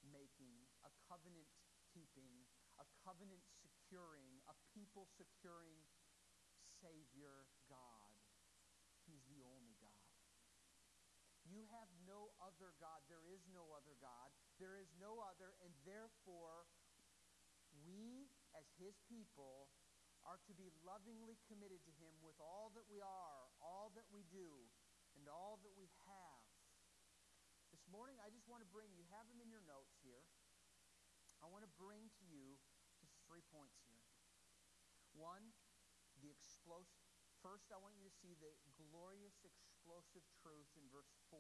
making, 0.03 0.67
a 0.83 0.91
covenant 1.07 1.47
keeping, 1.95 2.43
a 2.83 2.87
covenant 3.07 3.47
securing, 3.63 4.43
a 4.51 4.55
people 4.75 5.07
securing 5.15 5.79
Savior 6.83 7.47
God. 7.71 8.19
He's 9.07 9.23
the 9.31 9.47
only 9.47 9.79
God. 9.79 10.11
You 11.47 11.63
have 11.71 11.91
no 12.03 12.35
other 12.43 12.75
God. 12.83 13.07
There 13.07 13.31
is 13.31 13.47
no 13.55 13.71
other 13.79 13.95
God. 14.03 14.35
There 14.59 14.75
is 14.75 14.91
no 14.99 15.23
other, 15.23 15.55
and 15.63 15.71
therefore, 15.87 16.67
we, 17.87 18.27
as 18.59 18.67
His 18.83 18.99
people, 19.07 19.71
are 20.27 20.43
to 20.51 20.55
be 20.59 20.75
lovingly 20.83 21.39
committed 21.47 21.79
to 21.87 21.93
Him 22.03 22.19
with 22.19 22.35
all 22.43 22.75
that 22.75 22.87
we 22.91 22.99
are, 22.99 23.47
all 23.63 23.95
that 23.95 24.11
we 24.11 24.27
do, 24.27 24.67
and 25.15 25.31
all 25.31 25.63
that 25.63 25.75
we 25.79 25.87
have. 26.03 26.43
This 27.71 27.87
morning, 27.87 28.19
I 28.19 28.35
just 28.35 28.51
want 28.51 28.67
to 28.67 28.71
bring, 28.75 28.91
you 28.99 29.07
have 29.15 29.31
them 29.31 29.39
in 29.39 29.47
your 29.47 29.63
notes 29.63 29.95
here. 30.03 30.27
I 31.39 31.47
want 31.47 31.63
to 31.63 31.73
bring 31.79 32.11
to 32.19 32.25
you 32.27 32.59
just 32.99 33.15
three 33.23 33.47
points 33.55 33.87
here. 33.87 34.03
One, 35.15 35.55
the 36.19 36.33
explosive. 36.35 37.07
First, 37.39 37.71
I 37.71 37.79
want 37.79 37.95
you 37.95 38.03
to 38.03 38.11
see 38.11 38.35
the 38.35 38.51
glorious, 38.75 39.47
explosive 39.47 40.27
truth 40.43 40.67
in 40.75 40.91
verse 40.91 41.15
4 41.31 41.39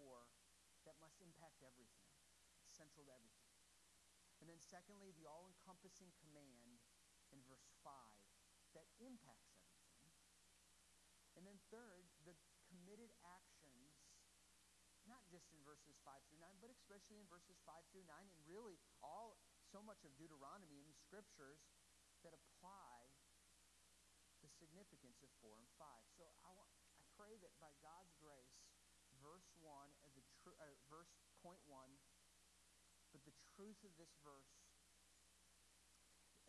that 0.86 0.94
must 1.02 1.18
impact 1.18 1.66
everything. 1.66 2.06
It's 2.62 2.70
central 2.70 3.02
to 3.10 3.12
everything. 3.16 3.50
And 4.38 4.46
then, 4.46 4.62
secondly, 4.62 5.10
the 5.16 5.26
all 5.26 5.50
encompassing 5.50 6.14
command 6.22 6.78
in 7.34 7.42
verse 7.48 7.66
5 7.82 7.90
that 8.76 8.86
impacts 9.00 9.56
everything. 10.04 10.12
And 11.34 11.48
then, 11.48 11.56
third, 11.72 12.04
the 12.28 12.36
committed 12.68 13.08
actions, 13.24 13.96
not 15.08 15.24
just 15.32 15.48
in 15.56 15.60
verses 15.64 15.96
5 16.04 16.12
through 16.28 16.40
9, 16.44 16.60
but 16.60 16.68
especially 16.68 17.16
in 17.16 17.28
verses 17.32 17.56
5 17.64 17.72
through 17.88 18.04
9, 18.04 18.12
and 18.12 18.40
really 18.44 18.76
all 19.00 19.40
so 19.72 19.80
much 19.80 20.04
of 20.04 20.12
Deuteronomy 20.20 20.80
and 20.80 20.88
the 20.88 20.98
scriptures 21.08 21.64
that 22.20 22.36
apply 22.36 23.08
the 24.44 24.50
significance 24.60 25.24
of 25.24 25.30
4 25.40 25.56
and 25.56 25.68
5. 25.80 25.88
So 26.20 26.28
I, 26.44 26.52
want, 26.52 26.68
I 26.92 27.00
pray 27.16 27.40
that 27.40 27.56
by 27.56 27.72
God's 27.80 28.12
grace, 28.20 28.60
verse 29.22 29.48
1, 29.60 29.64
uh, 30.04 30.12
the 30.12 30.24
tr- 30.44 30.58
uh, 30.60 30.76
verse 30.92 31.12
point 31.40 31.60
1, 31.64 31.88
but 33.14 33.22
the 33.24 33.36
truth 33.56 33.80
of 33.86 33.94
this 33.96 34.12
verse 34.20 34.65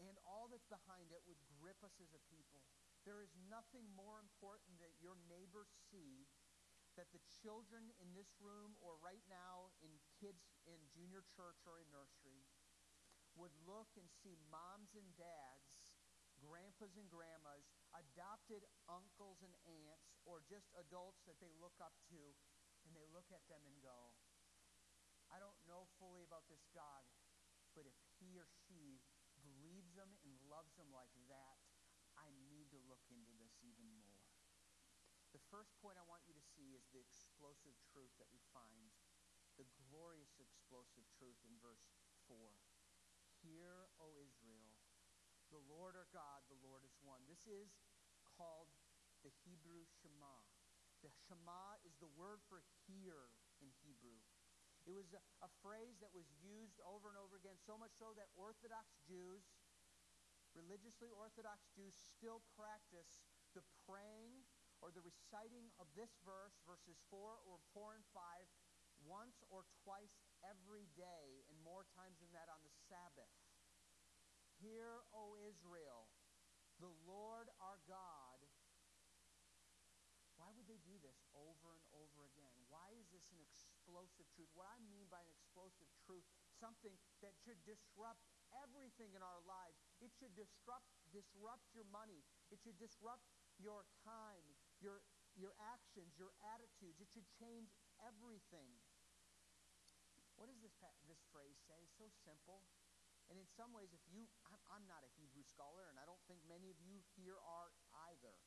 and 0.02 0.18
all 0.26 0.46
that's 0.50 0.70
behind 0.70 1.10
it 1.10 1.26
would 1.26 1.42
grip 1.58 1.82
us 1.82 1.98
as 1.98 2.14
a 2.14 2.22
people. 2.30 2.66
There 3.06 3.24
is 3.24 3.34
nothing 3.50 3.88
more 3.98 4.22
important 4.22 4.78
that 4.84 4.98
your 5.02 5.18
neighbors 5.26 5.72
see 5.90 6.30
that 6.98 7.14
the 7.14 7.22
children 7.30 7.94
in 8.02 8.10
this 8.18 8.34
room 8.42 8.74
or 8.82 8.98
right 9.00 9.22
now 9.30 9.70
in 9.86 9.94
kids 10.18 10.50
in 10.66 10.82
junior 10.90 11.22
church 11.30 11.62
or 11.70 11.78
in 11.78 11.88
nursery 11.94 12.42
would 13.38 13.54
look 13.70 13.94
and 13.94 14.10
see 14.10 14.34
moms 14.50 14.98
and 14.98 15.14
dads, 15.14 15.94
grandpas 16.42 16.98
and 16.98 17.06
grandmas, 17.06 17.70
adopted 17.94 18.66
uncles 18.90 19.46
and 19.46 19.54
aunts, 19.62 20.18
or 20.26 20.42
just 20.42 20.74
adults 20.74 21.22
that 21.30 21.38
they 21.38 21.54
look 21.62 21.78
up 21.78 21.94
to, 22.10 22.34
and 22.82 22.98
they 22.98 23.06
look 23.14 23.30
at 23.30 23.46
them 23.46 23.62
and 23.70 23.78
go, 23.86 24.18
I 25.30 25.38
don't 25.38 25.58
know 25.70 25.86
fully 26.02 26.26
about 26.26 26.50
this 26.50 26.66
God, 26.74 27.06
but 27.78 27.86
if 27.86 27.94
he 28.18 28.42
or 28.42 28.50
she 28.66 29.06
believes 29.68 29.92
them 30.00 30.08
and 30.24 30.32
loves 30.48 30.72
them 30.80 30.88
like 30.96 31.12
that, 31.28 31.60
I 32.16 32.32
need 32.48 32.72
to 32.72 32.80
look 32.88 33.04
into 33.12 33.36
this 33.36 33.52
even 33.60 33.84
more. 34.00 34.24
The 35.36 35.44
first 35.52 35.76
point 35.84 36.00
I 36.00 36.08
want 36.08 36.24
you 36.24 36.32
to 36.32 36.46
see 36.56 36.72
is 36.72 36.88
the 36.96 37.04
explosive 37.04 37.76
truth 37.92 38.16
that 38.16 38.32
we 38.32 38.40
find, 38.56 38.96
the 39.60 39.68
glorious 39.92 40.40
explosive 40.40 41.04
truth 41.20 41.36
in 41.44 41.52
verse 41.60 41.84
4. 42.32 42.40
Hear, 43.44 43.92
O 44.00 44.16
Israel, 44.24 44.72
the 45.52 45.60
Lord 45.68 46.00
our 46.00 46.08
God, 46.16 46.48
the 46.48 46.64
Lord 46.64 46.88
is 46.88 46.96
one. 47.04 47.28
This 47.28 47.44
is 47.44 47.68
called 48.24 48.72
the 49.28 49.36
Hebrew 49.44 49.84
Shema. 50.00 50.48
The 51.04 51.12
Shema 51.28 51.76
is 51.84 52.00
the 52.00 52.10
word 52.16 52.40
for 52.48 52.64
hear 52.88 53.36
in 53.60 53.68
Hebrew. 53.84 54.24
It 54.88 54.96
was 54.96 55.12
a, 55.12 55.20
a, 55.44 55.52
phrase 55.60 56.00
that 56.00 56.16
was 56.16 56.24
used 56.40 56.80
over 56.88 57.12
and 57.12 57.20
over 57.20 57.36
again, 57.36 57.60
so 57.68 57.76
much 57.76 57.92
so 58.00 58.16
that 58.16 58.32
Orthodox 58.40 58.96
Jews, 59.04 59.44
religiously 60.58 61.14
Orthodox 61.14 61.70
Jews, 61.78 61.94
still 61.94 62.42
practice 62.58 63.22
the 63.54 63.62
praying 63.86 64.42
or 64.82 64.90
the 64.90 65.06
reciting 65.06 65.70
of 65.78 65.86
this 65.94 66.18
verse, 66.26 66.58
verses 66.66 66.98
4 67.14 67.38
or 67.46 67.62
4 67.74 67.98
and 67.98 68.06
5, 68.14 68.50
once 69.06 69.46
or 69.54 69.66
twice 69.86 70.18
every 70.42 70.90
day, 70.98 71.46
and 71.50 71.58
more 71.62 71.86
times 71.94 72.18
than 72.18 72.34
that 72.34 72.50
on 72.50 72.62
the 72.66 72.74
Sabbath. 72.90 73.30
Hear, 74.58 75.06
O 75.14 75.38
Israel, 75.38 76.10
the 76.82 76.94
Lord 77.06 77.50
our 77.62 77.78
God. 77.86 78.42
Why 80.38 80.54
would 80.54 80.70
they 80.70 80.82
do 80.86 80.98
this 81.02 81.18
over 81.34 81.74
and 81.74 81.86
over 81.98 82.26
again? 82.30 82.54
Why 82.70 82.94
is 82.94 83.10
this 83.10 83.26
an 83.34 83.42
explosive 83.42 84.30
truth? 84.38 84.50
What 84.54 84.70
I 84.70 84.78
mean 84.86 85.10
by 85.10 85.26
an 85.26 85.34
explosive 85.34 85.90
truth, 86.06 86.26
something 86.62 86.94
that 87.26 87.34
should 87.42 87.58
disrupt 87.66 88.22
everything 88.54 89.18
in 89.18 89.26
our 89.26 89.42
lives. 89.50 89.82
It 90.00 90.14
should 90.14 90.34
disrupt 90.38 90.88
disrupt 91.10 91.66
your 91.74 91.88
money. 91.90 92.22
It 92.54 92.62
should 92.62 92.78
disrupt 92.78 93.26
your 93.58 93.86
time, 94.06 94.46
your 94.78 95.02
your 95.34 95.54
actions, 95.58 96.14
your 96.18 96.34
attitudes. 96.54 97.02
It 97.02 97.10
should 97.10 97.26
change 97.38 97.74
everything. 98.02 98.78
What 100.38 100.54
does 100.54 100.62
this 100.62 100.78
this 101.10 101.22
phrase 101.34 101.58
say? 101.66 101.90
So 101.98 102.10
simple. 102.22 102.62
And 103.28 103.36
in 103.36 103.48
some 103.60 103.76
ways, 103.76 103.92
if 103.92 104.00
you, 104.08 104.24
I'm, 104.48 104.62
I'm 104.72 104.86
not 104.88 105.04
a 105.04 105.12
Hebrew 105.20 105.44
scholar, 105.44 105.92
and 105.92 106.00
I 106.00 106.08
don't 106.08 106.22
think 106.32 106.40
many 106.48 106.72
of 106.72 106.80
you 106.80 107.04
here 107.20 107.36
are 107.44 107.76
either. 108.08 108.40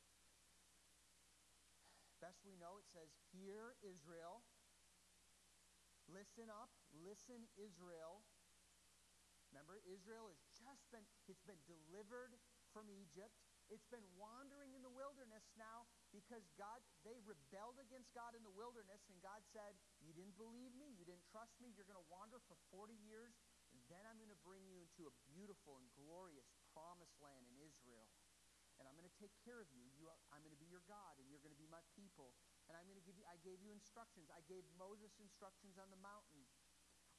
Best 2.17 2.41
we 2.41 2.57
know, 2.57 2.81
it 2.81 2.89
says, 2.89 3.13
Hear 3.29 3.77
Israel, 3.85 4.41
listen 6.09 6.49
up, 6.49 6.73
listen 6.93 7.45
Israel. 7.57 8.25
Remember, 9.53 9.81
Israel 9.85 10.33
has 10.33 10.41
just 10.61 10.85
been, 10.93 11.05
it's 11.27 11.43
been 11.43 11.59
delivered 11.65 12.37
from 12.71 12.87
Egypt. 12.87 13.33
It's 13.71 13.87
been 13.87 14.03
wandering 14.19 14.75
in 14.75 14.83
the 14.83 14.91
wilderness 14.91 15.47
now 15.55 15.87
because 16.11 16.43
God, 16.59 16.83
they 17.07 17.15
rebelled 17.23 17.79
against 17.79 18.11
God 18.11 18.35
in 18.35 18.43
the 18.43 18.51
wilderness, 18.51 18.99
and 19.07 19.15
God 19.23 19.39
said, 19.55 19.79
You 20.03 20.11
didn't 20.11 20.35
believe 20.35 20.75
me, 20.75 20.91
you 20.91 21.07
didn't 21.07 21.23
trust 21.31 21.55
me, 21.63 21.71
you're 21.71 21.87
going 21.87 21.99
to 21.99 22.11
wander 22.11 22.43
for 22.51 22.59
40 22.67 22.91
years, 22.99 23.31
and 23.71 23.79
then 23.87 24.03
I'm 24.03 24.19
going 24.19 24.33
to 24.33 24.43
bring 24.43 24.67
you 24.67 24.83
into 24.83 25.07
a 25.07 25.13
beautiful 25.31 25.79
and 25.79 25.87
glorious 25.95 26.51
promised 26.75 27.15
land 27.23 27.47
in 27.47 27.55
Israel. 27.63 28.11
And 28.79 28.89
I'm 28.89 28.97
going 28.97 29.07
to 29.07 29.19
take 29.21 29.31
care 29.45 29.61
of 29.61 29.69
you. 29.69 29.85
you 29.93 30.09
are, 30.09 30.17
I'm 30.33 30.41
going 30.41 30.57
to 30.57 30.59
be 30.59 30.65
your 30.65 30.81
God, 30.89 31.13
and 31.21 31.29
you're 31.29 31.43
going 31.43 31.53
to 31.53 31.59
be 31.59 31.69
my 31.69 31.85
people. 31.93 32.33
And 32.65 32.73
I'm 32.73 32.89
going 32.89 32.97
to 32.97 33.05
give 33.05 33.13
you, 33.13 33.21
I 33.29 33.37
gave 33.45 33.61
you 33.61 33.69
instructions. 33.69 34.25
I 34.33 34.41
gave 34.49 34.65
Moses 34.73 35.13
instructions 35.21 35.77
on 35.77 35.93
the 35.93 36.01
mountain. 36.01 36.41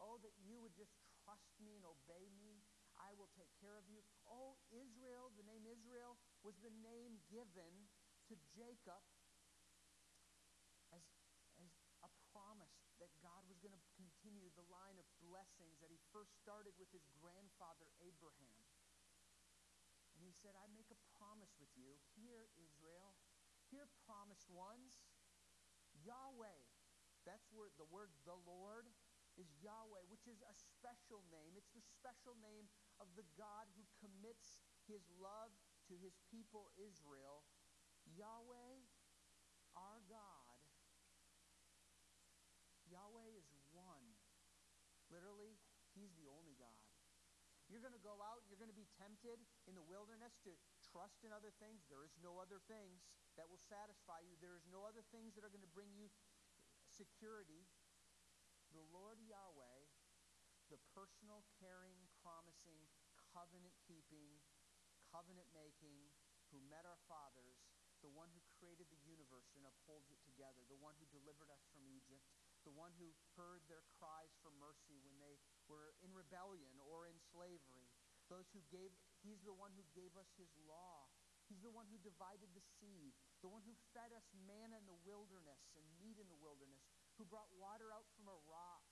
Oh, 0.03 0.19
that 0.27 0.35
you 0.43 0.59
would 0.59 0.75
just 0.75 0.91
trust 1.23 1.55
me 1.63 1.79
and 1.79 1.87
obey 1.87 2.27
me. 2.35 2.62
I 3.03 3.11
will 3.19 3.31
take 3.35 3.51
care 3.59 3.75
of 3.75 3.91
you. 3.91 4.01
Oh, 4.25 4.55
Israel, 4.71 5.35
the 5.35 5.43
name 5.43 5.67
Israel 5.67 6.17
was 6.47 6.55
the 6.63 6.71
name 6.71 7.19
given 7.27 7.91
to 8.31 8.35
Jacob 8.55 9.03
as, 10.95 11.03
as 11.59 11.73
a 12.07 12.11
promise 12.31 12.79
that 13.03 13.11
God 13.19 13.43
was 13.51 13.59
going 13.59 13.75
to 13.75 13.85
continue 13.99 14.47
the 14.55 14.67
line 14.71 14.97
of 15.03 15.07
blessings 15.19 15.83
that 15.83 15.91
he 15.91 15.99
first 16.15 16.39
started 16.39 16.79
with 16.79 16.89
his 16.95 17.03
grandfather 17.19 17.91
Abraham. 17.99 18.63
And 20.15 20.23
he 20.23 20.31
said, 20.31 20.55
I 20.55 20.71
make 20.71 20.95
a 20.95 21.01
promise 21.19 21.59
with 21.59 21.75
you. 21.75 21.99
Here, 22.15 22.47
Israel. 22.55 23.19
here, 23.75 23.91
promise 24.07 24.47
promised 24.47 24.49
ones? 24.55 25.03
Yahweh. 26.07 26.63
That's 27.27 27.51
where 27.51 27.71
the 27.75 27.89
word 27.91 28.15
the 28.23 28.39
Lord 28.47 28.87
is 29.41 29.49
Yahweh, 29.63 30.05
which 30.13 30.29
is 30.29 30.39
a 30.45 30.55
special 30.55 31.25
name. 31.33 31.57
It's 31.57 31.73
the 31.73 31.83
special 31.83 32.37
name 32.39 32.69
of 33.03 33.11
the 33.19 33.27
God 33.35 33.67
who 33.75 33.83
commits 33.99 34.63
his 34.87 35.03
love 35.19 35.51
to 35.91 35.99
his 35.99 36.15
people 36.31 36.71
Israel. 36.79 37.43
Yahweh, 38.07 38.79
our 39.75 39.99
God. 40.07 40.63
Yahweh 42.87 43.35
is 43.35 43.51
one. 43.75 44.07
Literally, 45.11 45.59
he's 45.99 46.15
the 46.15 46.31
only 46.31 46.55
God. 46.55 46.79
You're 47.67 47.83
going 47.83 47.97
to 47.97 48.05
go 48.05 48.21
out, 48.21 48.45
you're 48.47 48.61
going 48.61 48.71
to 48.71 48.77
be 48.77 48.91
tempted 49.01 49.41
in 49.65 49.73
the 49.73 49.87
wilderness 49.87 50.37
to 50.45 50.53
trust 50.93 51.25
in 51.25 51.33
other 51.33 51.51
things. 51.57 51.89
There 51.89 52.05
is 52.05 52.13
no 52.21 52.37
other 52.37 52.61
things 52.69 53.01
that 53.41 53.49
will 53.49 53.61
satisfy 53.61 54.21
you. 54.29 54.37
There 54.45 54.61
is 54.61 54.69
no 54.69 54.85
other 54.85 55.01
things 55.09 55.33
that 55.35 55.43
are 55.43 55.49
going 55.49 55.65
to 55.65 55.73
bring 55.73 55.89
you 55.97 56.13
security. 56.93 57.65
The 58.77 58.85
Lord 58.93 59.17
Yahweh, 59.25 59.89
the 60.69 60.81
personal, 60.93 61.49
caring, 61.57 61.97
promising, 62.23 62.87
covenant 63.35 63.75
keeping, 63.85 64.39
covenant 65.11 65.51
making, 65.53 66.09
who 66.55 66.63
met 66.71 66.87
our 66.87 67.01
fathers, 67.11 67.59
the 68.01 68.11
one 68.11 68.31
who 68.35 68.43
created 68.59 68.91
the 68.91 69.03
universe 69.07 69.51
and 69.55 69.63
upholds 69.63 70.11
it 70.11 70.19
together, 70.27 70.63
the 70.67 70.79
one 70.79 70.95
who 70.99 71.07
delivered 71.15 71.51
us 71.51 71.63
from 71.71 71.87
Egypt, 71.87 72.27
the 72.67 72.75
one 72.75 72.95
who 72.99 73.15
heard 73.39 73.63
their 73.67 73.83
cries 73.99 74.35
for 74.43 74.51
mercy 74.59 74.99
when 75.03 75.19
they 75.19 75.39
were 75.67 75.95
in 76.03 76.11
rebellion 76.15 76.79
or 76.83 77.07
in 77.07 77.19
slavery. 77.31 77.91
Those 78.31 78.47
who 78.55 78.63
gave, 78.71 78.95
he's 79.23 79.43
the 79.43 79.55
one 79.55 79.75
who 79.75 79.87
gave 79.95 80.15
us 80.19 80.31
his 80.39 80.51
law. 80.67 81.11
He's 81.51 81.63
the 81.63 81.75
one 81.75 81.91
who 81.91 81.99
divided 82.01 82.49
the 82.55 82.65
sea, 82.79 83.13
the 83.43 83.51
one 83.51 83.67
who 83.67 83.75
fed 83.93 84.15
us 84.15 84.25
manna 84.47 84.79
in 84.79 84.87
the 84.87 85.03
wilderness 85.05 85.63
and 85.75 85.85
meat 85.99 86.17
in 86.17 86.31
the 86.31 86.39
wilderness, 86.39 86.81
who 87.19 87.29
brought 87.29 87.51
water 87.59 87.91
out 87.93 88.09
from 88.15 88.31
a 88.31 88.39
rock, 88.49 88.87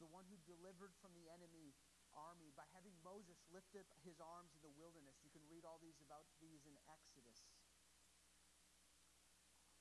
the 0.00 0.08
one 0.08 0.24
who 0.26 0.40
delivered 0.48 0.96
from 0.98 1.12
the 1.12 1.28
enemy 1.28 1.76
army 2.14 2.50
by 2.54 2.66
having 2.74 2.94
Moses 3.00 3.40
lift 3.50 3.74
up 3.78 3.86
his 4.02 4.18
arms 4.18 4.54
in 4.54 4.62
the 4.62 4.74
wilderness. 4.78 5.22
You 5.22 5.32
can 5.32 5.44
read 5.46 5.64
all 5.64 5.78
these 5.78 5.98
about 6.02 6.26
these 6.42 6.66
in 6.66 6.74
Exodus. 6.90 7.46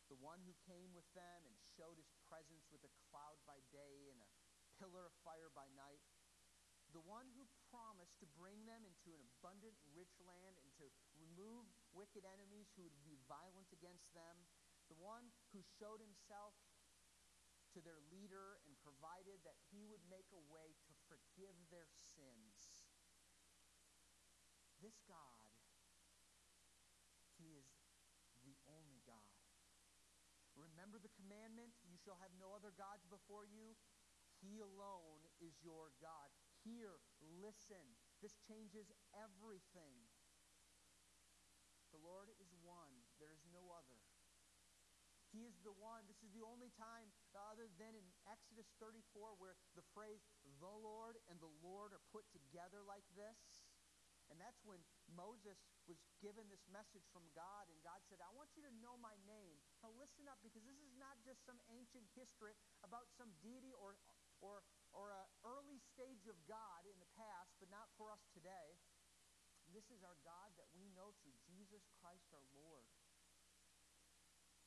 The 0.10 0.18
one 0.18 0.42
who 0.42 0.58
came 0.66 0.90
with 0.98 1.06
them 1.14 1.46
and 1.46 1.54
showed 1.78 2.02
his 2.02 2.10
presence 2.26 2.66
with 2.74 2.82
a 2.82 2.96
cloud 3.10 3.38
by 3.46 3.62
day 3.70 4.10
and 4.10 4.18
a 4.22 4.30
pillar 4.82 5.06
of 5.06 5.14
fire 5.22 5.54
by 5.54 5.70
night, 5.78 6.02
the 6.90 7.06
one 7.06 7.30
who 7.38 7.46
promised 7.70 8.18
to 8.18 8.34
bring 8.34 8.66
them 8.66 8.82
into 8.82 9.14
an 9.14 9.22
abundant, 9.22 9.78
rich 9.94 10.18
land 10.26 10.58
and 10.58 10.70
to 10.82 10.90
remove 11.14 11.70
wicked 11.94 12.26
enemies 12.26 12.74
who 12.74 12.90
would 12.90 12.98
be 13.06 13.22
violent 13.30 13.70
against 13.70 14.10
them, 14.18 14.50
the 14.90 14.98
one 14.98 15.30
who 15.54 15.62
showed 15.78 16.02
himself 16.02 16.58
to 17.78 17.80
their 17.86 18.02
leader 18.10 18.58
and 18.66 18.74
provided 18.82 19.38
that 19.46 19.62
he 19.70 19.86
would 19.86 20.02
make 20.10 20.26
a 20.34 20.42
way 20.50 20.74
to 20.90 20.94
forgive 21.06 21.54
their 21.70 21.86
sins. 22.20 22.84
This 24.84 25.00
God, 25.08 25.52
he 27.40 27.56
is 27.56 27.68
the 28.44 28.56
only 28.68 29.00
God. 29.08 29.40
Remember 30.56 31.00
the 31.00 31.12
commandment 31.16 31.72
you 31.88 31.96
shall 31.96 32.20
have 32.20 32.36
no 32.36 32.52
other 32.52 32.76
gods 32.76 33.08
before 33.08 33.48
you. 33.48 33.80
He 34.44 34.60
alone 34.60 35.24
is 35.40 35.56
your 35.64 35.96
God. 36.04 36.32
Hear, 36.64 37.00
listen. 37.40 37.96
This 38.20 38.36
changes 38.44 38.92
everything. 39.16 39.96
The 41.96 42.04
Lord 42.04 42.32
is 42.40 42.52
one, 42.60 43.08
there 43.20 43.32
is 43.32 43.44
no 43.52 43.64
other. 43.72 44.00
He 45.32 45.46
is 45.46 45.56
the 45.64 45.74
one. 45.74 46.06
This 46.10 46.22
is 46.26 46.34
the 46.34 46.44
only 46.46 46.74
time, 46.76 47.14
other 47.36 47.70
than 47.78 47.94
in 47.94 48.08
Exodus 48.30 48.70
34, 48.82 49.38
where 49.38 49.58
the 49.76 49.86
phrase 49.94 50.22
the 50.58 50.72
Lord 50.72 51.18
and 51.30 51.38
the 51.40 51.52
Lord 51.62 51.94
are 51.94 52.04
put 52.14 52.26
together 52.34 52.82
like 52.86 53.06
this. 53.14 53.38
And 54.30 54.38
that's 54.38 54.62
when 54.62 54.78
Moses 55.10 55.58
was 55.90 55.98
given 56.22 56.46
this 56.54 56.62
message 56.70 57.02
from 57.10 57.26
God, 57.34 57.66
and 57.74 57.82
God 57.82 57.98
said, 58.06 58.22
I 58.22 58.30
want 58.38 58.54
you 58.54 58.62
to 58.62 58.74
know 58.78 58.94
my 59.02 59.18
name. 59.26 59.58
Now 59.82 59.90
listen 59.98 60.30
up, 60.30 60.38
because 60.46 60.62
this 60.62 60.78
is 60.78 60.94
not 61.02 61.18
just 61.26 61.42
some 61.50 61.58
ancient 61.74 62.06
history 62.14 62.54
about 62.86 63.10
some 63.18 63.34
deity 63.42 63.74
or, 63.74 63.98
or, 64.38 64.62
or 64.94 65.10
an 65.10 65.26
early 65.42 65.82
stage 65.82 66.30
of 66.30 66.38
God 66.46 66.86
in 66.86 66.94
the 67.02 67.10
past, 67.18 67.58
but 67.58 67.74
not 67.74 67.90
for 67.98 68.14
us 68.14 68.22
today. 68.30 68.78
This 69.74 69.90
is 69.90 70.06
our 70.06 70.18
God 70.22 70.54
that 70.62 70.70
we 70.78 70.90
know 70.94 71.14
through 71.22 71.38
Jesus 71.50 71.82
Christ 71.98 72.30
our 72.34 72.46
Lord. 72.54 72.86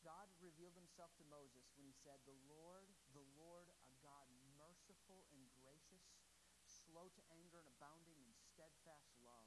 God 0.03 0.27
revealed 0.43 0.75
himself 0.75 1.15
to 1.19 1.25
Moses 1.31 1.71
when 1.79 1.87
he 1.87 1.95
said, 1.95 2.19
The 2.27 2.38
Lord, 2.51 2.91
the 3.15 3.23
Lord, 3.38 3.71
a 3.87 3.91
God 4.03 4.27
merciful 4.59 5.27
and 5.31 5.47
gracious, 5.55 6.03
slow 6.67 7.07
to 7.15 7.23
anger 7.31 7.62
and 7.62 7.71
abounding 7.71 8.19
in 8.19 8.35
steadfast 8.35 9.15
love, 9.23 9.47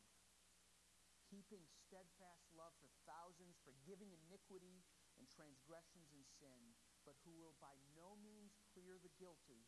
keeping 1.28 1.68
steadfast 1.68 2.48
love 2.56 2.72
for 2.80 2.88
thousands, 3.04 3.60
forgiving 3.68 4.16
iniquity 4.16 4.84
and 5.20 5.28
transgressions 5.28 6.16
and 6.16 6.24
sin, 6.40 6.76
but 7.04 7.20
who 7.28 7.36
will 7.36 7.60
by 7.60 7.76
no 7.92 8.16
means 8.24 8.56
clear 8.72 8.96
the 8.96 9.12
guilty. 9.20 9.68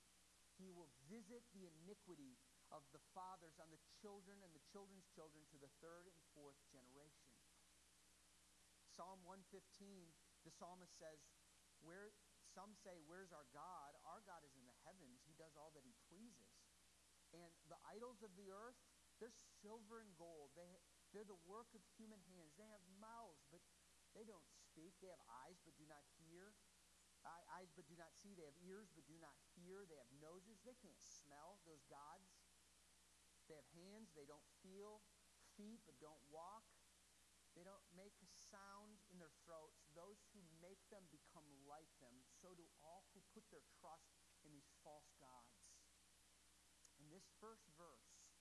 He 0.55 0.71
will 0.71 0.89
visit 1.11 1.43
the 1.51 1.67
iniquity 1.67 2.39
of 2.71 2.83
the 2.91 3.03
fathers 3.13 3.59
on 3.59 3.69
the 3.71 3.83
children 3.99 4.39
and 4.43 4.51
the 4.55 4.63
children's 4.71 5.07
children 5.11 5.43
to 5.51 5.59
the 5.59 5.71
third 5.83 6.09
and 6.11 6.19
fourth 6.33 6.57
generation. 6.71 7.31
Psalm 8.97 9.21
115, 9.23 10.09
the 10.47 10.55
psalmist 10.55 10.95
says, 10.95 11.19
Where 11.83 12.15
some 12.55 12.71
say, 12.79 12.95
Where's 13.03 13.35
our 13.35 13.45
God? 13.51 13.99
Our 14.07 14.23
God 14.23 14.47
is 14.47 14.55
in 14.55 14.63
the 14.63 14.79
heavens. 14.87 15.19
He 15.27 15.35
does 15.35 15.59
all 15.59 15.75
that 15.75 15.83
he 15.83 15.91
pleases. 16.07 16.55
And 17.35 17.51
the 17.67 17.75
idols 17.83 18.23
of 18.23 18.31
the 18.39 18.47
earth, 18.47 18.79
they're 19.19 19.35
silver 19.59 19.99
and 19.99 20.15
gold. 20.15 20.55
They, 20.55 20.79
they're 21.11 21.27
the 21.27 21.43
work 21.43 21.75
of 21.75 21.83
human 21.99 22.23
hands. 22.31 22.55
They 22.55 22.71
have 22.71 22.83
mouths, 23.03 23.43
but 23.51 23.59
they 24.15 24.23
don't 24.23 24.47
speak. 24.47 24.95
They 25.03 25.11
have 25.11 25.21
eyes, 25.43 25.59
but 25.67 25.75
do 25.75 25.83
not 25.83 26.07
hear. 26.15 26.55
Eyes, 27.27 27.67
but 27.75 27.83
do 27.91 27.99
not 27.99 28.15
see. 28.15 28.31
They 28.39 28.47
have 28.47 28.55
ears, 28.63 28.87
but 28.95 29.03
do 29.03 29.19
not 29.19 29.35
hear. 29.51 29.83
They 29.83 29.99
have 29.99 30.07
noses. 30.23 30.63
They 30.63 30.79
can't 30.79 30.95
smell, 31.03 31.59
those 31.67 31.83
gods. 31.91 32.31
They 33.51 33.59
have 33.59 33.67
hands. 33.75 34.15
They 34.15 34.23
don't 34.23 34.47
feel. 34.63 35.03
Feet, 35.59 35.83
but 35.83 35.99
don't 35.99 36.23
walk. 36.31 36.63
They 37.57 37.65
don't 37.65 37.83
make 37.97 38.13
a 38.21 38.29
sound 38.29 39.01
in 39.09 39.17
their 39.17 39.33
throats. 39.41 39.89
Those 39.97 40.21
who 40.29 40.45
make 40.61 40.77
them 40.93 41.09
become 41.09 41.49
like 41.65 41.89
them. 41.97 42.13
So 42.47 42.55
do 42.55 42.71
all 42.79 43.03
who 43.11 43.19
put 43.35 43.43
their 43.51 43.67
trust 43.83 44.07
in 44.47 44.55
these 44.55 44.71
false 44.79 45.11
gods. 45.19 45.51
And 46.95 47.11
this 47.11 47.27
first 47.43 47.67
verse, 47.75 48.39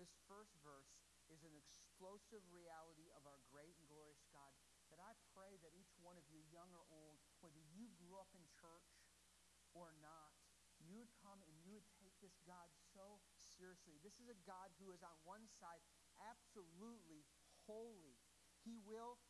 this 0.00 0.16
first 0.24 0.56
verse 0.64 0.88
is 1.28 1.44
an 1.44 1.52
explosive 1.52 2.40
reality 2.48 3.12
of 3.12 3.28
our 3.28 3.44
great 3.52 3.76
and 3.76 3.84
glorious 3.92 4.24
God 4.32 4.56
that 4.88 5.04
I 5.04 5.12
pray 5.36 5.60
that 5.60 5.76
each 5.76 5.92
one 6.00 6.16
of 6.16 6.24
you, 6.32 6.40
young 6.48 6.72
or 6.72 6.88
old, 6.88 7.20
whether 7.44 7.60
you 7.76 7.92
grew 8.00 8.16
up 8.16 8.32
in 8.32 8.40
church 8.56 8.88
or 9.76 9.92
not, 10.00 10.32
you 10.80 10.96
would 10.96 11.12
come 11.20 11.44
and 11.44 11.52
you 11.60 11.76
would 11.76 11.88
take 12.00 12.16
this 12.24 12.40
God 12.48 12.72
so 12.96 13.20
seriously. 13.36 14.00
This 14.00 14.16
is 14.16 14.32
a 14.32 14.38
God 14.48 14.72
who 14.80 14.96
is 14.96 15.04
on 15.04 15.12
one 15.28 15.44
side 15.60 15.84
absolutely 16.24 17.28
holy 17.68 18.16
he 18.64 18.80
will 18.80 19.20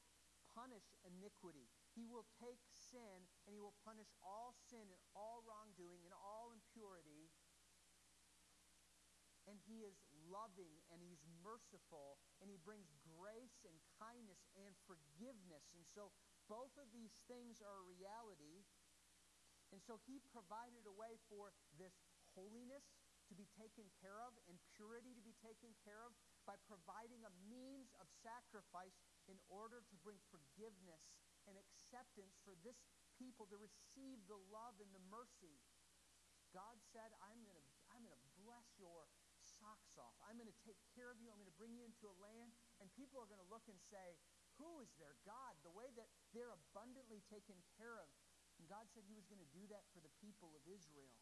punish 0.55 0.85
iniquity. 1.03 1.67
He 1.97 2.05
will 2.05 2.29
take 2.37 2.61
sin 2.93 3.25
and 3.49 3.57
he 3.57 3.61
will 3.65 3.75
punish 3.81 4.13
all 4.21 4.53
sin 4.69 4.85
and 4.85 5.03
all 5.17 5.41
wrongdoing 5.49 6.05
and 6.05 6.13
all 6.13 6.53
impurity. 6.53 7.33
And 9.49 9.59
he 9.67 9.83
is 9.83 9.97
loving 10.29 10.85
and 10.93 11.03
he's 11.03 11.25
merciful 11.43 12.21
and 12.39 12.47
he 12.47 12.61
brings 12.61 12.93
grace 13.03 13.65
and 13.67 13.75
kindness 13.99 14.45
and 14.55 14.77
forgiveness. 14.87 15.67
And 15.75 15.83
so 15.89 16.13
both 16.47 16.77
of 16.77 16.93
these 16.93 17.17
things 17.27 17.59
are 17.65 17.83
a 17.83 17.89
reality. 17.89 18.63
And 19.73 19.81
so 19.83 19.99
he 20.05 20.21
provided 20.31 20.85
a 20.85 20.95
way 20.95 21.17
for 21.27 21.51
this 21.81 21.97
holiness 22.37 22.85
to 23.33 23.35
be 23.35 23.49
taken 23.57 23.89
care 24.05 24.21
of 24.21 24.37
and 24.45 24.61
purity 24.77 25.17
to 25.17 25.25
be 25.25 25.33
taken 25.41 25.73
care 25.81 26.05
of 26.05 26.13
by 26.45 26.61
providing 26.69 27.25
a 27.25 27.33
means 27.49 27.97
of 27.97 28.05
sacrifice 28.21 29.01
in 29.31 29.41
order 29.49 29.81
to 29.81 29.95
bring 30.05 30.21
forgiveness 30.29 31.01
and 31.49 31.57
acceptance 31.93 32.41
for 32.41 32.57
this 32.65 32.81
people 33.21 33.45
to 33.53 33.61
receive 33.61 34.25
the 34.25 34.41
love 34.49 34.81
and 34.81 34.89
the 34.97 35.05
mercy. 35.13 35.61
God 36.57 36.81
said, 36.89 37.13
I'm 37.21 37.45
going 37.45 37.53
to 37.53 37.67
I'm 37.93 38.01
going 38.01 38.17
to 38.17 38.25
bless 38.41 38.65
your 38.81 39.05
socks 39.37 39.93
off. 40.01 40.17
I'm 40.25 40.41
going 40.41 40.49
to 40.49 40.61
take 40.65 40.81
care 40.97 41.13
of 41.13 41.21
you. 41.21 41.29
I'm 41.29 41.37
going 41.37 41.53
to 41.53 41.61
bring 41.61 41.77
you 41.77 41.85
into 41.85 42.09
a 42.09 42.17
land. 42.25 42.57
And 42.81 42.89
people 42.97 43.21
are 43.21 43.29
going 43.29 43.45
to 43.45 43.53
look 43.53 43.69
and 43.69 43.77
say, 43.93 44.17
Who 44.57 44.81
is 44.81 44.89
their 44.97 45.21
God? 45.29 45.61
The 45.61 45.77
way 45.77 45.93
that 46.01 46.09
they're 46.33 46.57
abundantly 46.57 47.21
taken 47.29 47.61
care 47.77 48.01
of. 48.01 48.09
And 48.57 48.65
God 48.65 48.89
said 48.97 49.05
He 49.05 49.13
was 49.13 49.29
going 49.29 49.45
to 49.45 49.53
do 49.53 49.69
that 49.69 49.85
for 49.93 50.01
the 50.01 50.13
people 50.25 50.57
of 50.57 50.65
Israel. 50.65 51.13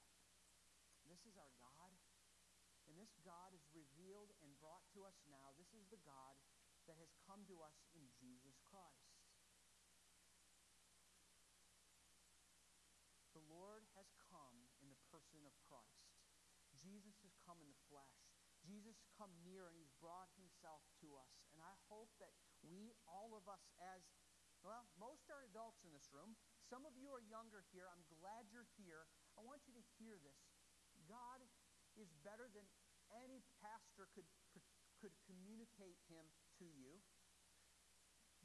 This 1.11 1.27
is 1.27 1.35
our 1.35 1.51
God. 1.59 1.91
And 2.87 2.95
this 2.95 3.11
God 3.27 3.51
is 3.51 3.67
revealed 3.75 4.31
and 4.47 4.55
brought 4.63 4.87
to 4.95 5.03
us 5.03 5.19
now. 5.27 5.51
This 5.59 5.75
is 5.75 5.91
the 5.91 5.99
God 6.07 6.39
that 6.87 7.03
has 7.03 7.11
come 7.27 7.43
to 7.51 7.59
us 7.67 7.75
in 7.99 8.07
Jesus 8.23 8.63
Christ. 8.71 9.10
Jesus 16.81 17.17
has 17.23 17.35
come 17.45 17.61
in 17.61 17.69
the 17.69 17.83
flesh. 17.87 18.17
Jesus 18.61 19.01
come 19.17 19.33
near 19.41 19.69
and 19.69 19.77
he's 19.77 19.93
brought 20.01 20.29
himself 20.37 20.85
to 21.01 21.17
us. 21.17 21.33
And 21.57 21.61
I 21.65 21.73
hope 21.89 22.13
that 22.21 22.33
we, 22.61 22.93
all 23.09 23.33
of 23.33 23.49
us, 23.49 23.65
as 23.81 24.05
well, 24.61 24.85
most 25.01 25.25
are 25.33 25.41
adults 25.49 25.81
in 25.85 25.93
this 25.93 26.13
room. 26.13 26.37
Some 26.69 26.85
of 26.85 26.93
you 26.93 27.09
are 27.09 27.25
younger 27.25 27.65
here. 27.73 27.89
I'm 27.89 28.05
glad 28.21 28.53
you're 28.53 28.69
here. 28.77 29.09
I 29.37 29.41
want 29.41 29.65
you 29.65 29.73
to 29.73 29.85
hear 29.97 30.21
this. 30.21 30.41
God 31.09 31.41
is 31.97 32.13
better 32.21 32.53
than 32.53 32.69
any 33.25 33.41
pastor 33.65 34.13
could, 34.13 34.29
could 35.01 35.17
communicate 35.25 35.97
him 36.13 36.29
to 36.61 36.69
you 36.69 37.01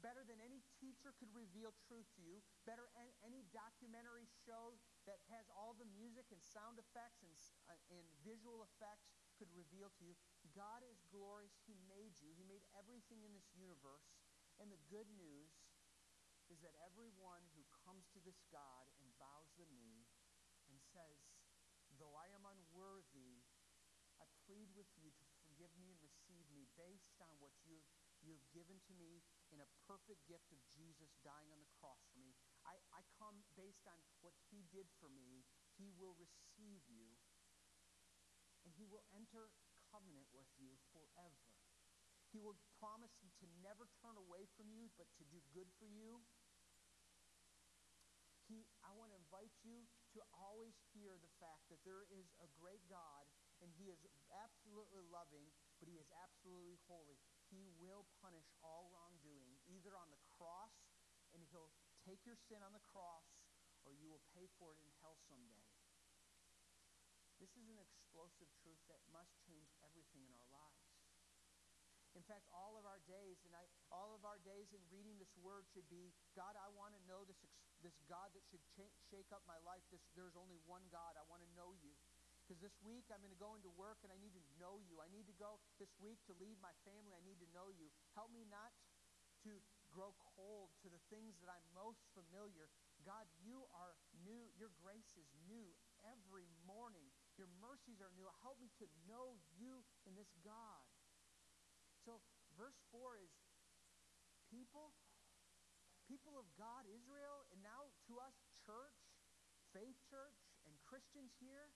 better 0.04 0.24
than 0.28 0.38
any 0.44 0.60
teacher 0.76 1.16
could 1.16 1.32
reveal 1.32 1.72
truth 1.88 2.06
to 2.16 2.22
you, 2.22 2.44
better 2.68 2.84
than 2.94 3.08
any 3.24 3.42
documentary 3.52 4.28
show 4.44 4.76
that 5.06 5.22
has 5.30 5.46
all 5.54 5.74
the 5.78 5.88
music 5.94 6.26
and 6.34 6.42
sound 6.42 6.78
effects 6.82 7.22
and, 7.22 7.34
uh, 7.70 7.94
and 7.94 8.06
visual 8.26 8.66
effects 8.66 9.14
could 9.38 9.50
reveal 9.54 9.90
to 9.94 10.02
you. 10.02 10.14
God 10.54 10.82
is 10.82 11.02
glorious. 11.10 11.54
He 11.66 11.78
made 11.86 12.18
you, 12.18 12.34
He 12.34 12.46
made 12.46 12.66
everything 12.74 13.22
in 13.22 13.32
this 13.32 13.48
universe. 13.54 14.18
And 14.58 14.68
the 14.72 14.82
good 14.90 15.08
news 15.14 15.52
is 16.50 16.62
that 16.62 16.74
everyone 16.82 17.42
who 17.54 17.62
comes 17.86 18.06
to 18.14 18.22
this 18.22 18.42
God 18.50 18.86
and 19.02 19.06
bows 19.18 19.50
the 19.58 19.68
knee 19.70 20.06
and 20.70 20.78
says, 20.78 21.18
Though 21.98 22.14
I 22.14 22.30
am 22.34 22.44
unworthy, 22.44 23.42
I 24.20 24.26
plead 24.46 24.72
with 24.72 24.88
you 24.96 25.10
to 25.12 25.24
forgive 25.42 25.72
me 25.76 25.92
and 25.92 26.00
receive 26.00 26.44
me 26.52 26.68
based 26.76 27.20
on 27.20 27.32
what 27.40 27.52
you 27.64 27.82
you 28.24 28.32
have 28.32 28.48
given 28.50 28.80
to 28.88 28.94
me 28.96 29.22
in 29.52 29.60
a 29.62 29.68
perfect 29.86 30.24
gift 30.26 30.50
of 30.50 30.58
Jesus 30.72 31.14
dying 31.22 31.52
on 31.52 31.60
the 31.60 31.70
cross 31.78 32.02
for 32.10 32.18
me. 32.18 32.34
I, 32.66 32.76
I 32.90 33.00
come 33.16 33.46
based 33.54 33.86
on 33.86 33.96
what 34.20 34.34
he 34.50 34.66
did 34.74 34.90
for 34.98 35.08
me. 35.08 35.46
He 35.78 35.94
will 35.94 36.18
receive 36.18 36.82
you, 36.90 37.14
and 38.66 38.74
he 38.74 38.84
will 38.84 39.06
enter 39.14 39.54
covenant 39.88 40.26
with 40.34 40.50
you 40.58 40.74
forever. 40.90 41.46
He 42.34 42.42
will 42.42 42.58
promise 42.82 43.14
to 43.22 43.46
never 43.62 43.86
turn 44.02 44.18
away 44.18 44.50
from 44.58 44.68
you, 44.74 44.90
but 44.98 45.06
to 45.16 45.24
do 45.30 45.38
good 45.54 45.70
for 45.78 45.86
you. 45.86 46.20
He, 48.46 48.62
I 48.86 48.94
want 48.94 49.10
to 49.10 49.18
invite 49.18 49.54
you 49.66 49.86
to 50.14 50.22
always 50.30 50.74
hear 50.94 51.18
the 51.18 51.32
fact 51.42 51.66
that 51.66 51.82
there 51.82 52.06
is 52.14 52.30
a 52.38 52.46
great 52.54 52.82
God, 52.86 53.26
and 53.58 53.74
He 53.74 53.90
is 53.90 53.98
absolutely 54.30 55.02
loving, 55.10 55.50
but 55.82 55.90
He 55.90 55.98
is 55.98 56.06
absolutely 56.14 56.78
holy. 56.86 57.18
He 57.50 57.66
will 57.82 58.06
punish 58.22 58.46
all 58.62 58.86
wrongdoing, 58.94 59.58
either 59.66 59.98
on 59.98 60.10
the 60.14 60.22
cross, 60.38 60.70
take 62.06 62.22
your 62.22 62.38
sin 62.46 62.62
on 62.62 62.70
the 62.70 62.86
cross, 62.94 63.26
or 63.82 63.90
you 63.90 64.06
will 64.06 64.22
pay 64.30 64.46
for 64.62 64.70
it 64.70 64.78
in 64.78 64.86
hell 65.02 65.18
someday. 65.26 65.66
This 67.42 67.50
is 67.58 67.66
an 67.68 67.82
explosive 67.82 68.48
truth 68.62 68.80
that 68.86 69.02
must 69.10 69.34
change 69.44 69.68
everything 69.82 70.24
in 70.24 70.32
our 70.38 70.48
lives. 70.54 70.86
In 72.16 72.24
fact, 72.24 72.48
all 72.48 72.80
of 72.80 72.88
our 72.88 73.02
days, 73.04 73.44
and 73.44 73.52
I, 73.52 73.68
all 73.92 74.16
of 74.16 74.24
our 74.24 74.40
days 74.40 74.72
in 74.72 74.80
reading 74.88 75.20
this 75.20 75.36
word 75.36 75.68
should 75.68 75.84
be, 75.92 76.16
God, 76.32 76.56
I 76.56 76.72
want 76.72 76.96
to 76.96 77.02
know 77.04 77.28
this, 77.28 77.36
this 77.84 77.92
God 78.08 78.32
that 78.32 78.40
should 78.48 78.64
ch- 78.72 78.96
shake 79.12 79.28
up 79.36 79.44
my 79.44 79.60
life. 79.68 79.84
This, 79.92 80.00
there's 80.16 80.32
only 80.32 80.56
one 80.64 80.88
God. 80.88 81.20
I 81.20 81.28
want 81.28 81.44
to 81.44 81.50
know 81.52 81.76
you. 81.76 81.92
Because 82.40 82.62
this 82.62 82.72
week 82.80 83.04
I'm 83.12 83.20
going 83.20 83.34
to 83.34 83.42
go 83.42 83.52
into 83.52 83.68
work 83.76 84.00
and 84.00 84.08
I 84.08 84.16
need 84.16 84.32
to 84.32 84.44
know 84.56 84.80
you. 84.88 85.02
I 85.04 85.12
need 85.12 85.28
to 85.28 85.36
go 85.36 85.60
this 85.76 85.92
week 86.00 86.22
to 86.30 86.32
lead 86.40 86.56
my 86.62 86.72
family. 86.88 87.12
I 87.12 87.20
need 87.20 87.42
to 87.44 87.50
know 87.52 87.68
you. 87.68 87.92
Help 88.16 88.32
me 88.32 88.48
not 88.48 88.72
to 89.44 89.60
grow 89.96 90.12
cold 90.36 90.68
to 90.84 90.92
the 90.92 91.00
things 91.08 91.40
that 91.40 91.48
I'm 91.48 91.64
most 91.72 92.04
familiar. 92.12 92.68
God, 93.00 93.24
you 93.40 93.64
are 93.72 93.96
new. 94.28 94.52
Your 94.60 94.68
grace 94.76 95.16
is 95.16 95.32
new 95.48 95.72
every 96.04 96.44
morning. 96.68 97.08
Your 97.40 97.48
mercies 97.64 98.04
are 98.04 98.12
new. 98.12 98.28
Help 98.44 98.60
me 98.60 98.68
to 98.76 98.86
know 99.08 99.40
you 99.56 99.80
in 100.04 100.12
this 100.12 100.28
God. 100.44 100.84
So, 102.04 102.20
verse 102.60 102.76
4 102.92 103.16
is 103.24 103.32
people, 104.52 104.92
people 106.04 106.36
of 106.36 106.44
God, 106.60 106.84
Israel, 106.92 107.48
and 107.48 107.64
now 107.64 107.88
to 108.12 108.20
us, 108.20 108.36
church, 108.68 109.00
faith 109.72 109.96
church, 110.12 110.36
and 110.68 110.76
Christians 110.84 111.32
here 111.40 111.72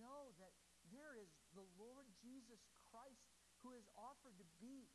know 0.00 0.32
that 0.40 0.56
there 0.88 1.12
is 1.12 1.28
the 1.52 1.68
Lord 1.76 2.08
Jesus 2.24 2.64
Christ 2.88 3.28
who 3.60 3.76
is 3.76 3.84
offered 4.00 4.36
to 4.40 4.48
be. 4.56 4.88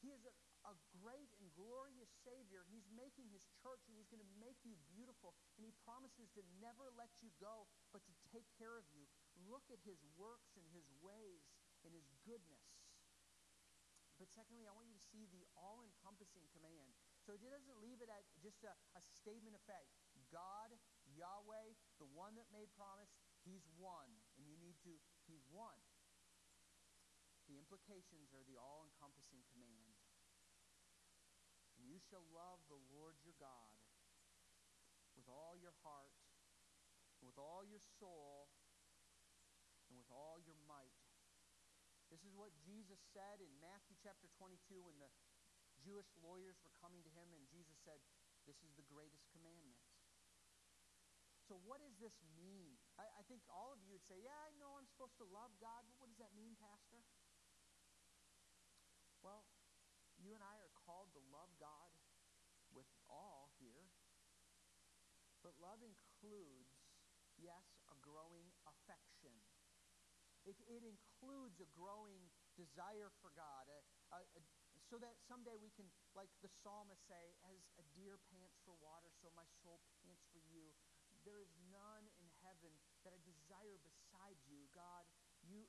He 0.00 0.12
is 0.12 0.24
a, 0.64 0.74
great 1.04 1.28
and 1.36 1.52
glorious 1.52 2.08
Savior. 2.24 2.64
He's 2.72 2.88
making 2.96 3.28
His 3.28 3.44
church 3.60 3.84
and 3.88 3.94
He's 3.96 4.08
going 4.08 4.24
to 4.24 4.32
make 4.40 4.56
you 4.64 4.80
beautiful. 4.88 5.36
And 5.60 5.68
He 5.68 5.72
promises 5.84 6.32
to 6.34 6.42
never 6.58 6.88
let 6.96 7.12
you 7.20 7.28
go, 7.36 7.68
but 7.92 8.00
to 8.08 8.14
take 8.32 8.48
care 8.56 8.80
of 8.80 8.88
you. 8.88 9.04
Look 9.44 9.68
at 9.68 9.84
His 9.84 10.00
works 10.16 10.56
and 10.56 10.64
His 10.72 10.88
ways 11.04 11.44
and 11.84 11.92
His 11.92 12.08
goodness. 12.24 12.64
But 14.16 14.30
secondly, 14.30 14.64
I 14.64 14.72
want 14.72 14.88
you 14.88 14.96
to 14.96 15.08
see 15.10 15.26
the 15.28 15.44
all 15.58 15.82
encompassing 15.82 16.46
command. 16.54 16.94
So 17.26 17.34
it 17.34 17.42
doesn't 17.42 17.82
leave 17.82 17.98
it 17.98 18.08
at 18.08 18.22
just 18.38 18.62
a, 18.62 18.72
a 18.94 19.02
statement 19.02 19.58
of 19.58 19.62
fact. 19.66 19.90
God, 20.30 20.70
Yahweh, 21.12 21.74
the 21.98 22.08
one 22.14 22.38
that 22.38 22.46
made 22.54 22.70
promise, 22.78 23.10
He's 23.42 23.66
one, 23.76 24.08
and 24.38 24.46
you 24.46 24.56
need 24.56 24.78
to, 24.86 24.94
He's 25.26 25.44
one. 25.50 25.76
The 27.50 27.60
implications 27.60 28.32
are 28.32 28.46
the 28.48 28.56
all 28.56 28.88
encompassing 28.88 29.44
command. 29.52 29.93
You 31.84 32.00
shall 32.00 32.24
love 32.32 32.64
the 32.72 32.80
Lord 32.90 33.20
your 33.20 33.36
God 33.36 33.76
with 35.14 35.28
all 35.28 35.54
your 35.60 35.76
heart, 35.84 36.16
with 37.20 37.36
all 37.36 37.62
your 37.64 37.80
soul, 38.00 38.48
and 39.88 39.96
with 40.00 40.08
all 40.08 40.40
your 40.40 40.56
might. 40.64 40.96
This 42.08 42.24
is 42.24 42.32
what 42.36 42.52
Jesus 42.64 43.00
said 43.12 43.40
in 43.40 43.50
Matthew 43.60 43.96
chapter 44.00 44.28
22 44.40 44.80
when 44.80 44.96
the 45.00 45.10
Jewish 45.84 46.08
lawyers 46.24 46.56
were 46.64 46.72
coming 46.80 47.04
to 47.04 47.12
him, 47.12 47.28
and 47.36 47.44
Jesus 47.52 47.76
said, 47.84 48.00
This 48.48 48.60
is 48.64 48.72
the 48.76 48.86
greatest 48.88 49.28
commandment. 49.36 49.80
So, 51.44 51.60
what 51.60 51.84
does 51.84 51.92
this 52.00 52.16
mean? 52.40 52.80
I, 52.96 53.04
I, 53.20 53.22
think 53.28 53.44
all 53.52 53.68
of 53.68 53.80
you 53.84 53.92
would 53.92 54.06
say, 54.08 54.16
Yeah, 54.16 54.36
I 54.48 54.56
know 54.56 54.80
I'm 54.80 54.88
supposed 54.88 55.20
to 55.20 55.28
love 55.28 55.52
God, 55.60 55.84
but 55.84 56.00
what 56.00 56.08
does 56.08 56.20
that 56.24 56.32
mean, 56.32 56.56
Pastor? 56.56 57.04
Well, 59.20 59.44
you 60.20 60.32
and 60.32 60.44
I 60.44 60.56
are 60.56 60.72
called 60.88 61.12
to 61.16 61.22
love 61.28 61.52
God 61.60 61.92
with 62.72 62.88
all 63.12 63.52
here. 63.60 63.88
But 65.44 65.60
love 65.60 65.84
includes, 65.84 66.72
yes, 67.36 67.68
a 67.92 67.96
growing 68.00 68.48
affection. 68.64 69.36
It, 70.48 70.56
it 70.64 70.80
includes 70.80 71.60
a 71.60 71.68
growing 71.76 72.32
desire 72.56 73.12
for 73.20 73.28
God, 73.36 73.68
a, 73.68 73.80
a, 74.16 74.20
a, 74.24 74.40
so 74.88 74.96
that 75.04 75.20
someday 75.28 75.60
we 75.60 75.68
can, 75.76 75.84
like 76.16 76.32
the 76.40 76.48
psalmist 76.48 77.04
say, 77.04 77.36
as 77.44 77.60
a 77.76 77.84
deer 77.92 78.16
pants 78.32 78.56
for 78.64 78.72
water, 78.80 79.12
so 79.20 79.28
my 79.36 79.44
soul 79.60 79.84
pants 80.00 80.24
for 80.32 80.40
you. 80.48 80.72
There 81.28 81.40
is 81.40 81.52
none 81.72 82.08
in 82.20 82.28
heaven 82.44 82.72
that 83.04 83.12
I 83.16 83.20
desire 83.24 83.80
beside 83.80 84.36
you. 84.48 84.68
God, 84.72 85.04
you, 85.44 85.64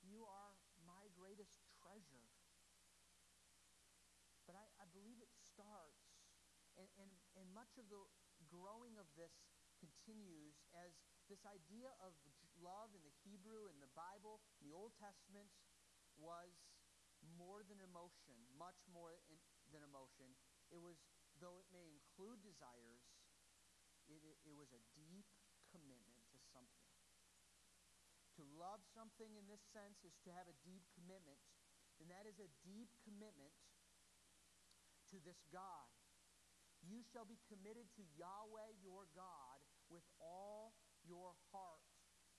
you 0.00 0.24
are 0.24 0.56
my 0.84 1.08
greatest 1.12 1.60
treasure. 1.80 2.28
But 4.48 4.56
I, 4.56 4.64
I 4.80 4.88
believe 4.96 5.20
it 5.20 5.32
starts, 5.36 6.08
and, 6.80 6.88
and, 6.96 7.12
and 7.36 7.44
much 7.52 7.76
of 7.76 7.84
the 7.92 8.00
growing 8.50 8.96
of 8.96 9.06
this 9.14 9.32
continues 9.78 10.58
as 10.74 10.92
this 11.28 11.44
idea 11.44 11.92
of 12.00 12.16
love 12.58 12.90
in 12.96 13.02
the 13.04 13.14
Hebrew, 13.22 13.68
in 13.70 13.78
the 13.78 13.92
Bible, 13.94 14.42
in 14.58 14.72
the 14.72 14.74
Old 14.74 14.96
Testament, 14.98 15.46
was 16.16 16.50
more 17.36 17.62
than 17.66 17.78
emotion, 17.84 18.34
much 18.56 18.80
more 18.88 19.14
in, 19.28 19.38
than 19.70 19.84
emotion. 19.84 20.32
It 20.72 20.80
was, 20.80 20.96
though 21.38 21.60
it 21.60 21.68
may 21.70 21.84
include 21.84 22.40
desires, 22.40 23.04
it, 24.08 24.18
it, 24.24 24.36
it 24.48 24.54
was 24.56 24.72
a 24.72 24.82
deep 24.96 25.28
commitment 25.68 26.24
to 26.32 26.38
something. 26.50 26.88
To 28.40 28.42
love 28.56 28.80
something 28.94 29.34
in 29.34 29.44
this 29.50 29.62
sense 29.74 30.00
is 30.06 30.14
to 30.24 30.30
have 30.32 30.46
a 30.46 30.56
deep 30.62 30.86
commitment, 30.94 31.38
and 31.98 32.06
that 32.08 32.24
is 32.24 32.38
a 32.38 32.48
deep 32.62 32.88
commitment 33.02 33.52
to 35.10 35.18
this 35.26 35.42
God. 35.50 35.97
You 36.82 37.02
shall 37.02 37.26
be 37.26 37.38
committed 37.50 37.90
to 37.98 38.02
Yahweh 38.14 38.78
your 38.82 39.10
God 39.14 39.58
with 39.90 40.04
all 40.22 40.76
your 41.04 41.34
heart, 41.50 41.84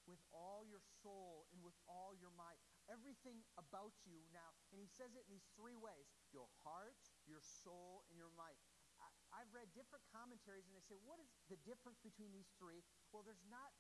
with 0.05 0.21
all 0.33 0.65
your 0.65 0.81
soul, 1.01 1.45
and 1.53 1.61
with 1.61 1.75
all 1.85 2.17
your 2.17 2.33
might. 2.33 2.61
Everything 2.89 3.45
about 3.57 3.93
you 4.05 4.25
now. 4.33 4.55
And 4.73 4.81
he 4.81 4.89
says 4.89 5.13
it 5.13 5.25
in 5.29 5.37
these 5.37 5.49
three 5.53 5.77
ways 5.77 6.09
your 6.33 6.49
heart, 6.65 6.97
your 7.29 7.41
soul, 7.41 8.05
and 8.09 8.17
your 8.17 8.33
might. 8.33 8.57
I've 9.29 9.53
read 9.53 9.69
different 9.77 10.03
commentaries 10.09 10.65
and 10.65 10.73
they 10.73 10.83
say, 10.83 10.97
what 11.05 11.21
is 11.21 11.29
the 11.47 11.61
difference 11.61 12.01
between 12.01 12.33
these 12.33 12.49
three? 12.57 12.81
Well, 13.13 13.21
there's 13.21 13.45
not 13.47 13.71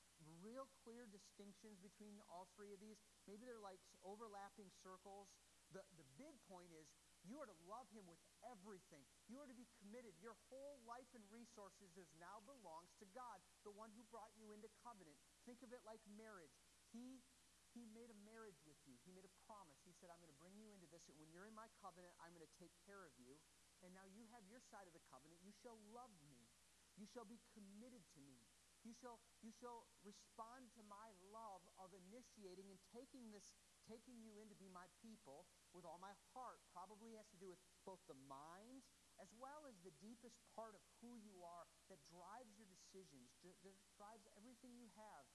real 0.45 0.69
clear 0.85 1.09
distinctions 1.09 1.81
between 1.81 2.21
all 2.29 2.47
three 2.53 2.71
of 2.71 2.79
these. 2.79 3.01
Maybe 3.25 3.49
they're 3.49 3.59
like 3.59 3.81
overlapping 4.05 4.69
circles. 4.79 5.33
The, 5.73 5.81
the 5.97 6.05
big 6.21 6.37
point 6.45 6.69
is 6.71 6.85
you 7.27 7.39
are 7.39 7.49
to 7.49 7.59
love 7.67 7.87
him 7.91 8.07
with 8.07 8.19
everything. 8.45 9.03
You 9.27 9.39
are 9.39 9.49
to 9.49 9.57
be 9.57 9.67
committed. 9.79 10.15
Your 10.23 10.35
whole 10.47 10.79
life 10.87 11.09
and 11.13 11.23
resources 11.29 11.95
is 11.99 12.09
now 12.19 12.43
belongs 12.45 12.95
to 13.03 13.07
God, 13.11 13.43
the 13.67 13.75
one 13.75 13.91
who 13.93 14.03
brought 14.07 14.31
you 14.39 14.55
into 14.55 14.71
covenant. 14.83 15.17
Think 15.43 15.61
of 15.63 15.75
it 15.75 15.83
like 15.83 16.01
marriage. 16.17 16.55
He 16.89 17.21
He 17.69 17.85
made 17.85 18.09
a 18.09 18.17
marriage 18.25 18.57
with 18.65 18.81
you. 18.89 18.97
He 19.05 19.13
made 19.13 19.29
a 19.29 19.33
promise. 19.45 19.77
He 19.85 19.93
said, 19.93 20.09
I'm 20.09 20.17
going 20.17 20.33
to 20.33 20.41
bring 20.41 20.57
you 20.57 20.73
into 20.73 20.89
this. 20.89 21.05
And 21.05 21.13
when 21.21 21.29
you're 21.29 21.45
in 21.45 21.53
my 21.53 21.69
covenant, 21.77 22.17
I'm 22.17 22.33
going 22.33 22.45
to 22.45 22.57
take 22.57 22.73
care 22.81 23.05
of 23.05 23.13
you. 23.21 23.37
And 23.85 23.93
now 23.93 24.09
you 24.09 24.25
have 24.33 24.41
your 24.49 24.59
side 24.59 24.89
of 24.89 24.93
the 24.97 25.05
covenant. 25.13 25.37
You 25.45 25.53
shall 25.53 25.77
love 25.93 26.09
me. 26.27 26.49
You 26.97 27.05
shall 27.05 27.29
be 27.29 27.37
committed 27.53 28.01
to 28.17 28.19
me. 28.25 28.41
You 28.81 28.95
shall, 28.97 29.21
you 29.45 29.53
shall 29.53 29.85
respond 30.01 30.73
to 30.75 30.81
my 30.87 31.13
love 31.29 31.61
of 31.77 31.93
initiating 31.93 32.71
and 32.71 32.79
taking 32.89 33.29
this, 33.31 33.53
taking 33.89 34.21
you 34.21 34.37
in 34.37 34.45
to 34.53 34.57
be 34.61 34.69
my 34.69 34.85
people 35.01 35.49
with 35.73 35.81
all 35.81 35.97
my 35.97 36.13
heart. 36.37 36.61
Probably 36.69 37.17
has 37.17 37.25
to 37.33 37.39
do 37.41 37.49
with 37.49 37.61
both 37.81 37.99
the 38.05 38.17
mind 38.29 38.85
as 39.17 39.33
well 39.35 39.67
as 39.67 39.75
the 39.83 39.91
deepest 39.99 40.37
part 40.55 40.77
of 40.77 40.83
who 41.01 41.19
you 41.19 41.41
are 41.43 41.67
that 41.91 41.99
drives 42.07 42.55
your 42.55 42.69
decisions, 42.69 43.33
that 43.43 43.75
drives 43.97 44.23
everything 44.37 44.77
you 44.79 44.87
have, 44.95 45.27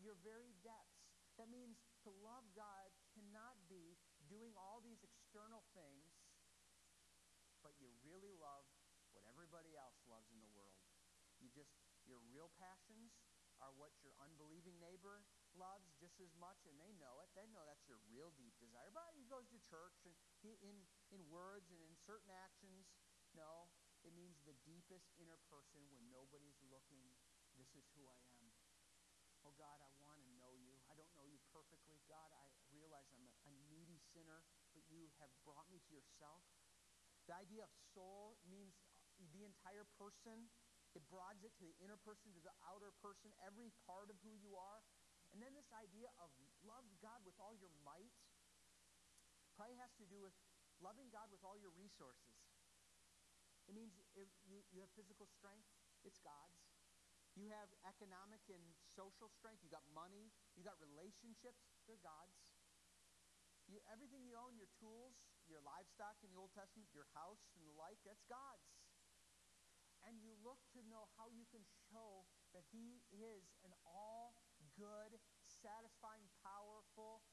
your 0.00 0.16
very 0.24 0.56
depths. 0.64 1.04
That 1.36 1.52
means 1.52 1.76
to 2.06 2.10
love 2.24 2.46
God 2.56 2.88
cannot 3.12 3.60
be 3.68 4.00
doing 4.32 4.56
all 4.56 4.80
these 4.80 5.04
external 5.04 5.62
things, 5.76 6.08
but 7.60 7.76
you 7.78 7.92
really 8.02 8.32
love 8.40 8.64
what 9.12 9.22
everybody 9.28 9.76
else 9.76 9.98
loves 10.08 10.32
in 10.32 10.40
the 10.40 10.50
world. 10.56 10.82
You 11.38 11.52
just, 11.52 11.70
your 12.08 12.18
real 12.26 12.50
passions 12.58 13.14
are 13.60 13.70
what 13.76 13.92
your 14.02 14.14
unbelieving 14.18 14.78
neighbor 14.82 15.22
loves 15.58 15.90
just 15.98 16.22
as 16.22 16.30
much, 16.38 16.62
and 16.64 16.78
they 16.78 16.94
know 16.96 17.18
it. 17.20 17.28
They 17.34 17.50
know 17.50 17.66
that's 17.66 17.84
your 17.90 17.98
real 18.06 18.30
deep 18.38 18.54
desire. 18.62 18.88
But 18.94 19.12
he 19.18 19.26
goes 19.26 19.50
to 19.50 19.58
church 19.66 19.98
and 20.06 20.14
he, 20.40 20.54
in, 20.62 20.86
in 21.10 21.20
words 21.26 21.68
and 21.74 21.82
in 21.82 21.98
certain 22.06 22.30
actions. 22.30 22.86
No, 23.36 23.68
it 24.06 24.14
means 24.14 24.38
the 24.46 24.56
deepest 24.64 25.10
inner 25.18 25.36
person 25.50 25.84
when 25.90 26.06
nobody's 26.08 26.56
looking. 26.64 27.12
This 27.58 27.74
is 27.74 27.84
who 27.98 28.06
I 28.06 28.22
am. 28.38 28.46
Oh 29.42 29.54
God, 29.58 29.82
I 29.82 29.90
want 29.98 30.22
to 30.22 30.28
know 30.38 30.54
you. 30.54 30.78
I 30.86 30.94
don't 30.94 31.10
know 31.14 31.26
you 31.26 31.38
perfectly. 31.50 31.98
God, 32.06 32.30
I 32.30 32.46
realize 32.70 33.10
I'm 33.10 33.26
a, 33.26 33.34
a 33.50 33.52
needy 33.70 33.98
sinner, 34.14 34.46
but 34.74 34.86
you 34.86 35.10
have 35.18 35.30
brought 35.42 35.66
me 35.70 35.82
to 35.82 35.90
yourself. 35.90 36.42
The 37.26 37.34
idea 37.36 37.66
of 37.66 37.72
soul 37.92 38.38
means 38.46 38.78
the 39.34 39.42
entire 39.42 39.84
person. 39.98 40.48
It 40.96 41.04
broadens 41.12 41.44
it 41.44 41.52
to 41.60 41.68
the 41.68 41.76
inner 41.84 42.00
person, 42.00 42.32
to 42.32 42.42
the 42.42 42.54
outer 42.64 42.90
person, 43.04 43.30
every 43.44 43.70
part 43.84 44.08
of 44.08 44.16
who 44.24 44.32
you 44.40 44.56
are. 44.56 44.80
And 45.32 45.44
then 45.44 45.52
this 45.52 45.68
idea 45.76 46.08
of 46.18 46.32
love 46.64 46.86
God 47.04 47.20
with 47.22 47.36
all 47.38 47.54
your 47.56 47.72
might 47.84 48.14
probably 49.54 49.76
has 49.82 49.92
to 49.98 50.06
do 50.06 50.22
with 50.22 50.34
loving 50.78 51.10
God 51.10 51.28
with 51.34 51.42
all 51.42 51.58
your 51.58 51.74
resources. 51.74 52.38
It 53.66 53.74
means 53.76 53.92
you, 54.48 54.62
you 54.72 54.80
have 54.80 54.90
physical 54.96 55.28
strength, 55.28 55.68
it's 56.06 56.22
God's. 56.22 56.62
You 57.38 57.54
have 57.54 57.70
economic 57.86 58.42
and 58.50 58.62
social 58.82 59.30
strength. 59.30 59.62
You 59.62 59.70
got 59.70 59.86
money. 59.94 60.34
You 60.58 60.66
got 60.66 60.74
relationships. 60.82 61.62
They're 61.86 62.02
God's. 62.02 62.34
You, 63.70 63.78
everything 63.86 64.26
you 64.26 64.34
own, 64.34 64.58
your 64.58 64.70
tools, 64.74 65.14
your 65.46 65.62
livestock 65.62 66.18
in 66.26 66.34
the 66.34 66.40
Old 66.40 66.50
Testament, 66.58 66.90
your 66.90 67.06
house 67.14 67.46
and 67.54 67.62
the 67.62 67.76
like, 67.78 68.02
that's 68.02 68.26
God's. 68.26 68.66
And 70.02 70.18
you 70.18 70.34
look 70.42 70.58
to 70.74 70.82
know 70.90 71.06
how 71.14 71.30
you 71.30 71.46
can 71.54 71.62
show 71.92 72.26
that 72.56 72.66
He 72.74 73.06
is 73.14 73.46
an 73.62 73.70
all 73.86 74.34
good, 74.78 75.18
satisfying, 75.42 76.30
powerful, 76.46 77.26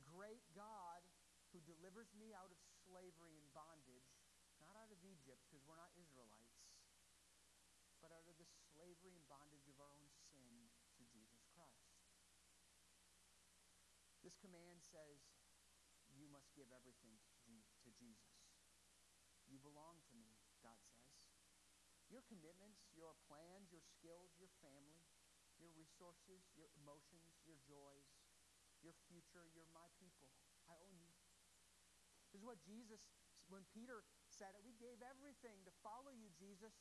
great 0.00 0.40
God 0.56 1.04
who 1.52 1.60
delivers 1.68 2.08
me 2.16 2.32
out 2.32 2.48
of 2.48 2.56
slavery 2.88 3.36
and 3.36 3.44
bondage, 3.52 4.08
not 4.56 4.72
out 4.80 4.88
of 4.88 5.04
Egypt, 5.04 5.44
because 5.44 5.60
we're 5.68 5.76
not 5.76 5.92
Israelites, 6.00 6.64
but 8.00 8.08
out 8.08 8.24
of 8.24 8.40
the 8.40 8.48
slavery 8.72 9.12
and 9.12 9.28
bondage 9.28 9.68
of 9.68 9.76
our 9.76 9.92
own 9.92 10.08
sin 10.32 10.72
through 10.96 11.12
Jesus 11.12 11.44
Christ. 11.52 11.92
This 14.24 14.40
command 14.40 14.80
says, 14.80 15.20
You 16.08 16.32
must 16.32 16.56
give 16.56 16.72
everything 16.72 17.20
to 17.84 17.90
Jesus. 17.92 18.48
You 19.44 19.60
belong 19.60 20.00
to 20.08 20.14
me, 20.16 20.40
God 20.64 20.80
says. 20.88 21.20
Your 22.08 22.24
commitments, 22.24 22.88
your 22.96 23.12
plans, 23.28 23.68
your 23.68 23.84
skills, 23.84 24.32
your 24.40 24.52
family, 24.64 25.11
your 25.62 25.70
resources, 25.78 26.42
your 26.58 26.66
emotions, 26.82 27.38
your 27.46 27.62
joys, 27.62 28.10
your 28.82 28.98
future, 29.06 29.46
you're 29.54 29.70
my 29.70 29.86
people. 30.02 30.34
I 30.66 30.74
own 30.82 30.98
you. 30.98 31.14
This 32.34 32.42
is 32.42 32.44
what 32.44 32.58
Jesus, 32.66 32.98
when 33.46 33.62
Peter 33.70 34.02
said 34.26 34.58
it, 34.58 34.66
we 34.66 34.74
gave 34.74 34.98
everything 35.06 35.62
to 35.62 35.72
follow 35.86 36.10
you, 36.10 36.26
Jesus. 36.34 36.74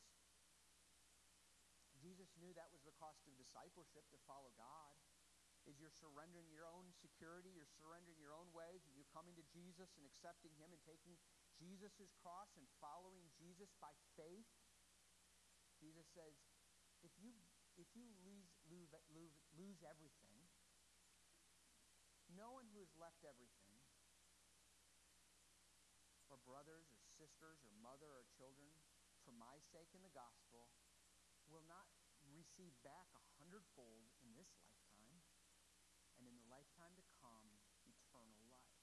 Jesus 2.02 2.34
knew 2.42 2.50
that 2.58 2.74
was 2.74 2.82
the 2.82 2.98
cost 2.98 3.22
of 3.30 3.38
discipleship 3.38 4.10
to 4.10 4.18
follow 4.26 4.50
God. 4.58 4.98
Is 5.70 5.78
you're 5.78 5.94
surrendering 5.94 6.50
your 6.50 6.66
own 6.66 6.90
security, 6.98 7.54
you're 7.54 7.70
surrendering 7.78 8.18
your 8.18 8.34
own 8.34 8.50
ways, 8.50 8.82
and 8.90 8.98
you're 8.98 9.14
coming 9.14 9.38
to 9.38 9.46
Jesus 9.54 9.94
and 9.94 10.02
accepting 10.10 10.50
Him 10.58 10.74
and 10.74 10.82
taking 10.82 11.14
Jesus' 11.54 12.10
cross 12.18 12.50
and 12.58 12.66
following 12.82 13.30
Jesus 13.38 13.70
by 13.78 13.94
faith. 14.18 14.50
Jesus 15.78 16.10
says, 16.18 16.34
if 17.06 17.14
you 17.22 17.38
if 17.80 17.88
you 17.98 18.06
lose, 18.26 18.52
lose, 18.72 18.96
lose, 19.12 19.36
lose 19.60 19.84
everything, 19.84 20.48
no 22.32 22.56
one 22.56 22.66
who 22.72 22.80
has 22.80 22.92
left 22.96 23.28
everything, 23.28 23.76
or 26.32 26.40
brothers 26.48 26.88
or 26.88 27.04
sisters 27.20 27.60
or 27.68 27.76
mother 27.84 28.08
or 28.08 28.24
children, 28.40 28.72
for 29.28 29.36
my 29.36 29.60
sake 29.76 29.92
in 29.92 30.02
the 30.02 30.16
gospel, 30.16 30.72
will 31.52 31.68
not 31.68 31.92
receive 32.32 32.72
back 32.82 33.12
a 33.14 33.24
hundredfold 33.36 34.08
in 34.24 34.32
this 34.40 34.48
lifetime, 34.56 35.20
and 36.16 36.24
in 36.24 36.40
the 36.40 36.48
lifetime 36.48 36.96
to 36.96 37.04
come, 37.20 37.60
eternal 37.84 38.40
life. 38.48 38.80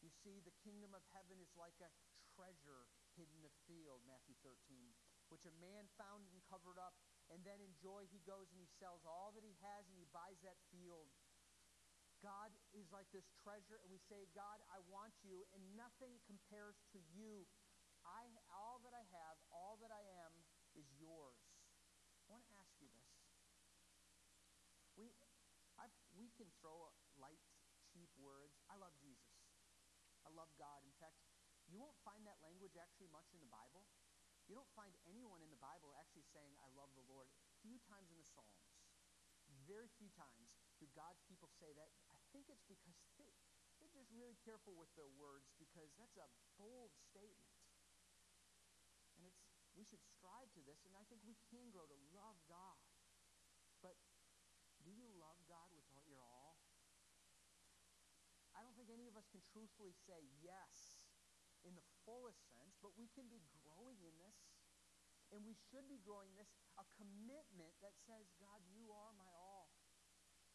You 0.00 0.08
see, 0.08 0.40
the 0.40 0.56
kingdom 0.64 0.96
of 0.96 1.04
heaven 1.12 1.36
is 1.36 1.52
like 1.52 1.76
a 1.84 1.92
treasure 2.32 2.88
hidden 3.18 3.36
in 3.40 3.44
the 3.44 3.56
field, 3.68 4.04
Matthew 4.08 4.36
13, 4.40 4.56
which 5.28 5.44
a 5.48 5.54
man 5.60 5.90
found 5.98 6.28
and 6.30 6.40
covered 6.46 6.78
up 6.78 6.96
and 7.30 7.42
then 7.42 7.58
in 7.58 7.74
joy, 7.82 8.06
he 8.10 8.22
goes 8.22 8.46
and 8.54 8.58
he 8.60 8.70
sells 8.78 9.02
all 9.02 9.34
that 9.34 9.42
he 9.42 9.54
has 9.62 9.82
and 9.90 9.98
he 9.98 10.06
buys 10.14 10.38
that 10.46 10.58
field. 10.70 11.10
God 12.24 12.50
is 12.72 12.88
like 12.90 13.06
this 13.12 13.28
treasure, 13.44 13.76
and 13.84 13.92
we 13.92 14.00
say, 14.08 14.24
God, 14.32 14.58
I 14.72 14.80
want 14.88 15.12
you, 15.20 15.44
and 15.52 15.62
nothing 15.76 16.16
compares 16.24 16.80
to 16.96 16.98
you. 17.12 17.44
I, 18.02 18.24
all 18.48 18.80
that 18.86 18.96
I 18.96 19.04
have, 19.12 19.36
all 19.52 19.76
that 19.84 19.92
I 19.92 20.00
am, 20.24 20.32
is 20.78 20.86
yours. 20.96 21.38
I 22.26 22.32
want 22.32 22.46
to 22.48 22.54
ask 22.56 22.72
you 22.80 22.88
this. 22.90 23.10
We, 24.96 25.12
i 25.76 25.86
we 26.16 26.32
can 26.40 26.48
throw 26.64 26.88
light, 27.20 27.42
cheap 27.92 28.08
words. 28.16 28.56
I 28.72 28.80
love 28.80 28.96
Jesus. 28.98 29.36
I 30.24 30.32
love 30.32 30.48
God. 30.56 30.80
In 30.88 30.94
fact, 30.96 31.20
you 31.68 31.76
won't 31.78 31.98
find 32.00 32.24
that 32.24 32.40
language 32.40 32.74
actually 32.80 33.12
much 33.12 33.28
in 33.36 33.38
the 33.42 33.50
Bible. 33.52 33.84
You 34.46 34.54
don't 34.54 34.70
find 34.78 34.94
anyone 35.10 35.42
in 35.42 35.50
the 35.50 35.58
Bible 35.58 35.90
actually 35.98 36.26
saying, 36.30 36.54
I 36.62 36.70
love 36.78 36.94
the 36.94 37.06
Lord. 37.10 37.26
Few 37.66 37.82
times 37.90 38.14
in 38.14 38.18
the 38.18 38.26
Psalms, 38.26 38.70
very 39.66 39.90
few 39.98 40.06
times 40.14 40.54
do 40.78 40.86
God's 40.94 41.18
people 41.26 41.50
say 41.58 41.74
that. 41.74 41.90
I 42.14 42.18
think 42.30 42.46
it's 42.46 42.62
because 42.70 42.94
they, 43.18 43.30
they're 43.82 43.90
just 43.90 44.12
really 44.14 44.38
careful 44.46 44.78
with 44.78 44.92
their 44.94 45.10
words 45.18 45.50
because 45.58 45.90
that's 45.98 46.14
a 46.20 46.28
bold 46.54 46.94
statement. 47.10 47.58
And 49.18 49.26
it's 49.26 49.42
we 49.76 49.84
should 49.84 50.00
strive 50.00 50.48
to 50.56 50.64
this, 50.64 50.80
and 50.88 50.96
I 50.96 51.04
think 51.12 51.20
we 51.28 51.36
can 51.52 51.68
grow 51.68 51.84
to 51.84 51.98
love 52.16 52.40
God. 52.48 52.80
But 53.84 54.00
do 54.80 54.88
you 54.88 55.04
love 55.20 55.36
God 55.44 55.68
with 55.76 55.84
all 55.92 56.08
your 56.08 56.24
all? 56.24 56.56
I 58.56 58.64
don't 58.64 58.72
think 58.72 58.88
any 58.88 59.04
of 59.04 59.20
us 59.20 59.28
can 59.28 59.44
truthfully 59.52 59.92
say 60.08 60.24
yes 60.40 60.95
in 61.66 61.74
the 61.74 61.84
fullest 62.06 62.38
sense, 62.54 62.78
but 62.78 62.94
we 62.94 63.10
can 63.10 63.26
be 63.26 63.42
growing 63.50 63.98
in 64.06 64.14
this. 64.22 64.38
And 65.34 65.42
we 65.42 65.58
should 65.58 65.90
be 65.90 65.98
growing 65.98 66.30
this 66.38 66.46
a 66.78 66.86
commitment 66.94 67.74
that 67.82 67.98
says, 68.06 68.30
God, 68.38 68.62
you 68.70 68.94
are 68.94 69.10
my 69.18 69.26
all. 69.34 69.74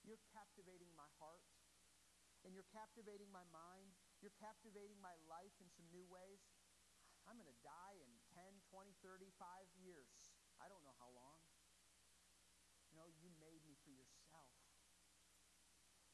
You're 0.07 0.23
captivating 0.31 0.89
my 0.95 1.05
heart, 1.19 1.43
and 2.47 2.55
you're 2.55 2.71
captivating 2.71 3.29
my 3.29 3.43
mind. 3.51 3.91
You're 4.23 4.33
captivating 4.39 4.97
my 5.03 5.13
life 5.27 5.53
in 5.59 5.67
some 5.75 5.85
new 5.91 6.07
ways. 6.07 6.41
I'm 7.27 7.37
going 7.37 7.51
to 7.51 7.61
die 7.61 7.99
in 8.01 8.09
10, 8.33 8.47
20, 8.71 8.95
35 9.03 9.67
years. 9.77 10.09
I 10.57 10.71
don't 10.71 10.81
know 10.81 10.95
how 10.97 11.11
long. 11.13 11.37
No, 12.95 13.11
you 13.21 13.29
made 13.37 13.61
me 13.67 13.77
for 13.85 13.93
yourself. 13.93 14.49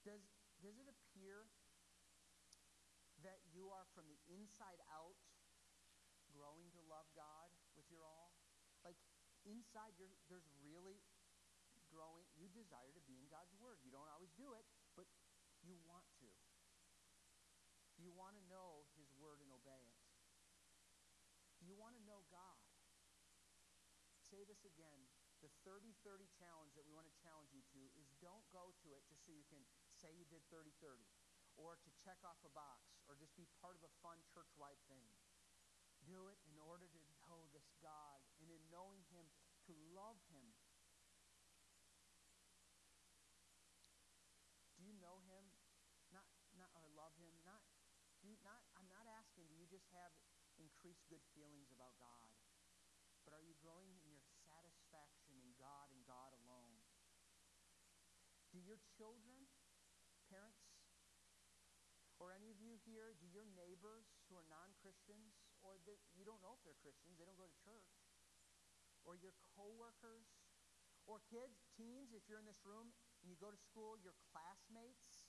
Does, 0.03 0.23
does 0.60 0.75
it 0.79 0.88
appear 0.88 1.47
that 3.27 3.43
you 3.51 3.67
are 3.75 3.83
from 3.91 4.07
the 4.07 4.19
inside 4.31 4.79
out 4.87 5.19
growing 6.31 6.71
to 6.71 6.81
love 6.87 7.11
God 7.11 7.51
with 7.75 7.83
your 7.91 8.07
all? 8.07 8.31
Like 8.87 8.95
inside, 9.43 9.91
there's 9.99 10.47
really 10.63 11.03
growing. 11.91 12.23
You 12.39 12.47
desire 12.55 12.95
to 12.95 13.03
be 13.03 13.19
in 13.19 13.27
God's 13.27 13.51
Word. 13.59 13.83
You 13.83 13.91
don't 13.91 14.07
always 14.07 14.31
do 14.39 14.55
it, 14.55 14.63
but 14.95 15.07
you 15.59 15.75
want 15.83 16.07
to. 16.23 16.29
You 17.99 18.15
want 18.15 18.39
to 18.39 18.43
know 18.47 18.87
His 18.95 19.11
Word 19.19 19.43
and 19.43 19.51
obey 19.51 19.83
it. 19.83 19.99
You 21.59 21.75
want 21.75 21.99
to 21.99 22.03
know 22.07 22.23
God? 22.31 22.63
Say 24.31 24.47
this 24.47 24.63
again. 24.63 25.03
The 25.43 25.51
30 25.67 25.93
30 26.01 26.25
challenge 26.33 26.73
that 26.73 26.85
we 26.87 26.93
want 26.97 27.05
to 27.05 27.15
challenge 27.21 27.53
you 27.53 27.61
to 27.75 27.81
is 27.93 28.09
don't 28.17 28.45
go 28.49 28.73
to 28.81 28.87
it 28.97 29.05
just 29.05 29.21
so 29.21 29.31
you 29.35 29.45
can 29.45 29.61
say 29.93 30.09
you 30.09 30.25
did 30.25 30.41
30 30.49 30.73
30, 30.81 31.05
or 31.57 31.77
to 31.77 31.89
check 32.01 32.17
off 32.25 32.41
a 32.41 32.51
box, 32.53 32.96
or 33.08 33.15
just 33.15 33.36
be 33.39 33.48
part 33.63 33.76
of 33.80 33.84
a 33.84 33.91
fun 34.04 34.20
church 34.32 34.52
wide 34.60 34.80
thing. 34.91 35.08
Do 36.04 36.32
it 36.32 36.39
in 36.48 36.60
order 36.60 36.88
to 36.88 37.00
know 37.24 37.48
this 37.52 37.67
God, 37.84 38.24
and 38.39 38.48
in 38.48 38.63
knowing 38.72 39.04
Him, 39.12 39.28
to 39.67 39.74
love 39.91 40.20
Him. 40.32 40.56
Do 44.80 44.88
you 44.88 44.96
know 45.00 45.20
Him? 45.28 45.43
Not, 46.12 46.28
not, 46.56 46.72
or 46.80 46.88
love 46.96 47.15
Him? 47.20 47.36
Not, 47.43 47.63
do 48.24 48.32
you, 48.32 48.39
not. 48.43 48.63
I'm 48.80 48.88
not 48.88 49.08
asking. 49.08 49.52
Do 49.52 49.56
you 49.56 49.67
just 49.67 49.91
have 49.91 50.15
increased 50.56 51.04
good 51.12 51.24
feelings 51.36 51.72
about 51.72 51.96
God? 52.00 52.32
But 53.28 53.36
are 53.36 53.43
you 53.43 53.60
growing 53.60 53.91
in 54.00 54.08
your 54.08 54.24
satisfaction 54.48 55.36
in 55.43 55.52
God 55.60 55.91
and 55.91 56.00
God 56.08 56.32
alone? 56.32 56.80
Do 58.56 58.63
your 58.63 58.80
children, 58.96 59.52
parents, 60.32 60.63
or 62.27 62.35
any 62.35 62.51
of 62.51 62.59
you 62.59 62.75
here, 62.83 63.15
do 63.23 63.27
your 63.31 63.47
neighbors 63.55 64.03
who 64.27 64.35
are 64.35 64.43
non 64.51 64.75
Christians, 64.83 65.39
or 65.63 65.79
you 66.11 66.27
don't 66.27 66.43
know 66.43 66.59
if 66.59 66.61
they're 66.67 66.75
Christians, 66.83 67.15
they 67.15 67.23
don't 67.23 67.39
go 67.39 67.47
to 67.47 67.59
church, 67.63 67.87
or 69.07 69.15
your 69.15 69.31
coworkers, 69.55 70.27
or 71.07 71.23
kids, 71.31 71.63
teens, 71.79 72.11
if 72.11 72.27
you're 72.27 72.43
in 72.43 72.43
this 72.43 72.67
room 72.67 72.91
and 73.23 73.31
you 73.31 73.39
go 73.39 73.47
to 73.47 73.55
school, 73.55 73.95
your 74.03 74.11
classmates, 74.27 75.23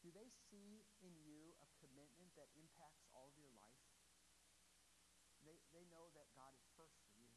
do 0.00 0.08
they 0.16 0.32
see 0.48 0.88
in 1.04 1.12
you 1.20 1.52
a 1.60 1.68
commitment 1.84 2.32
that 2.40 2.48
impacts 2.56 3.04
all 3.12 3.28
of 3.28 3.36
your 3.36 3.52
life? 3.52 3.84
They, 5.44 5.60
they 5.76 5.84
know 5.92 6.08
that 6.16 6.32
God 6.32 6.56
is 6.56 6.64
first 6.72 6.96
for 7.04 7.12
you, 7.20 7.36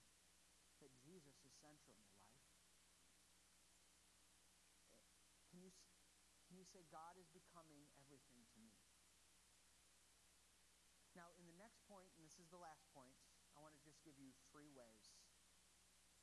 that 0.79 0.95
Jesus 1.03 1.35
is 1.43 1.51
central 1.59 1.99
in 1.99 2.07
your 2.07 2.23
life. 2.23 2.47
Eh, 5.27 5.43
can 5.51 5.59
you, 5.59 5.75
you 6.61 6.69
say, 6.69 6.85
God 6.93 7.17
is 7.17 7.25
becoming 7.33 7.89
everything 7.97 8.45
to 8.53 8.59
me? 8.61 8.77
Now, 11.17 11.33
in 11.41 11.49
the 11.49 11.57
next 11.57 11.81
point, 11.89 12.13
and 12.15 12.21
this 12.21 12.37
is 12.37 12.47
the 12.53 12.61
last 12.61 12.85
point, 12.93 13.17
I 13.57 13.59
want 13.59 13.73
to 13.73 13.81
just 13.81 13.99
give 14.05 14.15
you 14.21 14.29
three 14.53 14.69
ways 14.69 15.09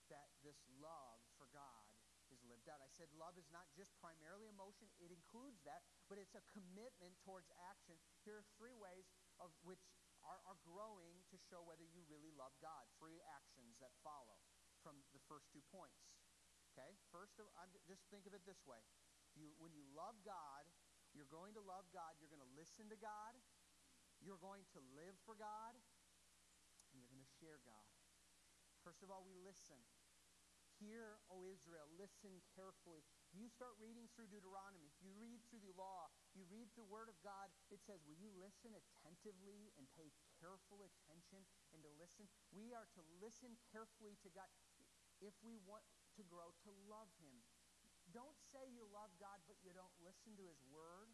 that 0.09 0.31
this 0.41 0.57
love 0.79 1.21
for 1.37 1.51
God 1.51 1.91
is 2.31 2.41
lived 2.47 2.71
out. 2.71 2.81
I 2.81 2.89
said 2.95 3.11
love 3.13 3.37
is 3.37 3.51
not 3.51 3.69
just 3.75 3.93
primarily 3.99 4.49
emotion, 4.49 4.89
it 5.03 5.13
includes 5.13 5.61
that, 5.67 5.85
but 6.07 6.17
it's 6.17 6.39
a 6.39 6.45
commitment 6.55 7.19
towards 7.27 7.51
action. 7.69 7.99
Here 8.25 8.41
are 8.41 8.47
three 8.57 8.77
ways 8.79 9.11
of 9.43 9.53
which 9.67 9.83
are, 10.25 10.41
are 10.47 10.61
growing 10.63 11.21
to 11.35 11.37
show 11.37 11.61
whether 11.67 11.85
you 11.85 12.05
really 12.07 12.33
love 12.33 12.55
God. 12.63 12.87
Three 12.97 13.21
actions 13.35 13.77
that 13.83 13.93
follow 14.07 14.41
from 14.81 15.03
the 15.13 15.21
first 15.27 15.51
two 15.53 15.65
points. 15.69 15.99
Okay? 16.73 16.95
First, 17.11 17.37
I'm, 17.59 17.71
just 17.91 18.07
think 18.09 18.25
of 18.29 18.33
it 18.37 18.47
this 18.47 18.63
way. 18.63 18.81
You, 19.39 19.55
when 19.63 19.71
you 19.71 19.87
love 19.95 20.19
God, 20.27 20.67
you're 21.15 21.31
going 21.31 21.55
to 21.55 21.63
love 21.63 21.87
God, 21.95 22.19
you're 22.19 22.31
going 22.31 22.43
to 22.43 22.55
listen 22.59 22.91
to 22.91 22.99
God, 22.99 23.35
you're 24.19 24.41
going 24.43 24.67
to 24.75 24.81
live 24.99 25.15
for 25.23 25.39
God, 25.39 25.79
and 26.91 26.99
you're 26.99 27.11
going 27.11 27.23
to 27.23 27.35
share 27.39 27.63
God. 27.63 27.87
First 28.83 29.07
of 29.07 29.09
all, 29.09 29.23
we 29.23 29.39
listen. 29.39 29.79
Hear, 30.79 31.19
O 31.27 31.43
Israel, 31.51 31.91
listen 31.99 32.39
carefully. 32.55 33.03
You 33.35 33.51
start 33.51 33.75
reading 33.83 34.07
through 34.15 34.31
Deuteronomy. 34.31 34.95
You 35.03 35.11
read 35.19 35.43
through 35.51 35.67
the 35.67 35.75
law, 35.75 36.07
you 36.39 36.47
read 36.47 36.71
the 36.79 36.87
Word 36.87 37.11
of 37.11 37.19
God, 37.19 37.51
it 37.75 37.83
says, 37.83 37.99
Will 38.07 38.15
you 38.15 38.31
listen 38.39 38.71
attentively 38.79 39.75
and 39.75 39.91
pay 39.99 40.15
careful 40.39 40.87
attention 40.87 41.43
and 41.75 41.83
to 41.83 41.91
listen? 41.99 42.31
We 42.55 42.71
are 42.71 42.87
to 42.95 43.03
listen 43.19 43.59
carefully 43.75 44.15
to 44.23 44.31
God 44.31 44.47
if 45.19 45.35
we 45.43 45.59
want 45.67 45.83
to 46.15 46.23
grow 46.31 46.55
to 46.63 46.71
love 46.87 47.11
Him. 47.19 47.43
Don't 48.13 48.39
say 48.51 48.65
you 48.73 48.89
love 48.89 49.13
God, 49.21 49.39
but 49.45 49.61
you 49.61 49.73
don't 49.77 49.93
listen 50.01 50.33
to 50.41 50.45
His 50.45 50.61
Word. 50.73 51.13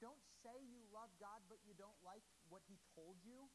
Don't 0.00 0.24
say 0.44 0.56
you 0.64 0.84
love 0.92 1.12
God, 1.20 1.44
but 1.48 1.60
you 1.64 1.72
don't 1.76 1.96
like 2.04 2.24
what 2.48 2.64
He 2.68 2.80
told 2.96 3.20
you. 3.24 3.48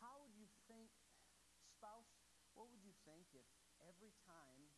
How 0.00 0.20
would 0.22 0.32
you 0.36 0.48
think, 0.70 0.88
spouse, 1.76 2.08
what 2.54 2.70
would 2.70 2.84
you 2.84 2.94
think 3.04 3.28
if 3.34 3.46
every 3.82 4.14
time 4.26 4.70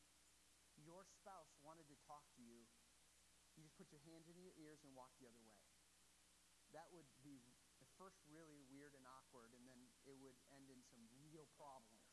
your 0.81 1.05
spouse 1.05 1.53
wanted 1.61 1.87
to 1.93 1.97
talk 2.09 2.25
to 2.37 2.43
you, 2.43 2.65
you 3.57 3.61
just 3.63 3.77
put 3.77 3.93
your 3.93 4.01
hands 4.09 4.31
in 4.31 4.41
your 4.41 4.55
ears 4.57 4.81
and 4.83 4.97
walk 4.97 5.13
the 5.21 5.29
other 5.29 5.43
way? 5.45 5.61
That 6.73 6.89
would 6.95 7.09
be 7.21 7.43
at 7.83 7.89
first 7.99 8.21
really 8.31 8.63
weird 8.71 8.95
and 8.95 9.05
awkward, 9.05 9.53
and 9.57 9.67
then 9.67 9.81
it 10.07 10.17
would 10.17 10.39
end 10.55 10.71
in 10.71 10.81
some 10.87 11.03
real 11.21 11.49
problems. 11.59 12.07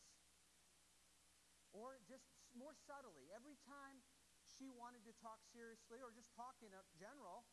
Or 1.71 2.01
just 2.09 2.36
more 2.57 2.73
subtly, 2.73 3.29
every 3.31 3.55
time 3.63 4.01
she 4.43 4.67
wanted 4.73 5.05
to 5.05 5.13
talk 5.21 5.45
seriously 5.53 6.01
or 6.01 6.09
just 6.09 6.33
talk 6.33 6.57
in 6.65 6.73
general, 6.97 7.45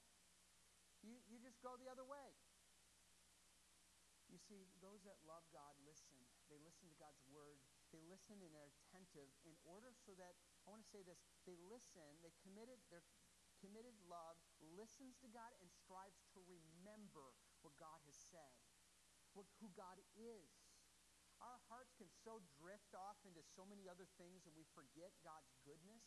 you, 1.04 1.20
you 1.28 1.36
just 1.38 1.60
go 1.60 1.76
the 1.76 1.92
other 1.92 2.04
way. 2.04 2.32
You 4.32 4.40
see, 4.40 4.66
those 4.80 5.04
that 5.04 5.20
love 5.28 5.44
God 5.52 5.76
listen. 5.84 6.16
They 6.48 6.56
listen 6.64 6.88
to 6.88 6.96
God's 6.96 7.20
word. 7.28 7.60
They 7.92 8.00
listen 8.08 8.40
and 8.40 8.50
are 8.56 8.72
attentive 8.72 9.30
in 9.46 9.54
order 9.62 9.92
so 9.94 10.16
that, 10.18 10.34
I 10.64 10.72
want 10.72 10.82
to 10.82 10.90
say 10.90 11.04
this, 11.06 11.20
they 11.46 11.54
listen, 11.70 12.18
they 12.24 12.34
committed, 12.42 12.80
their 12.90 13.04
committed 13.62 13.94
love 14.10 14.40
listens 14.74 15.14
to 15.22 15.28
God 15.30 15.54
and 15.62 15.70
strives 15.70 16.24
to 16.34 16.40
remember 16.42 17.36
what 17.62 17.76
God 17.78 18.00
has 18.08 18.16
said, 18.16 18.56
what, 19.36 19.46
who 19.62 19.70
God 19.76 20.00
is. 20.18 20.53
Our 21.44 21.60
hearts 21.68 21.92
can 22.00 22.08
so 22.24 22.40
drift 22.56 22.96
off 22.96 23.20
into 23.28 23.44
so 23.44 23.68
many 23.68 23.84
other 23.84 24.08
things 24.16 24.48
and 24.48 24.56
we 24.56 24.64
forget 24.72 25.12
God's 25.20 25.52
goodness 25.68 26.00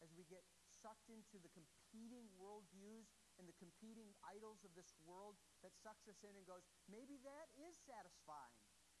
as 0.00 0.08
we 0.16 0.24
get 0.24 0.46
sucked 0.64 1.10
into 1.10 1.36
the 1.42 1.52
competing 1.52 2.30
worldviews 2.38 3.12
and 3.36 3.44
the 3.44 3.56
competing 3.58 4.14
idols 4.24 4.62
of 4.64 4.72
this 4.72 4.94
world 5.02 5.36
that 5.60 5.74
sucks 5.74 6.06
us 6.06 6.22
in 6.22 6.32
and 6.38 6.46
goes, 6.46 6.64
maybe 6.86 7.18
that 7.26 7.50
is 7.58 7.74
satisfying. 7.82 8.56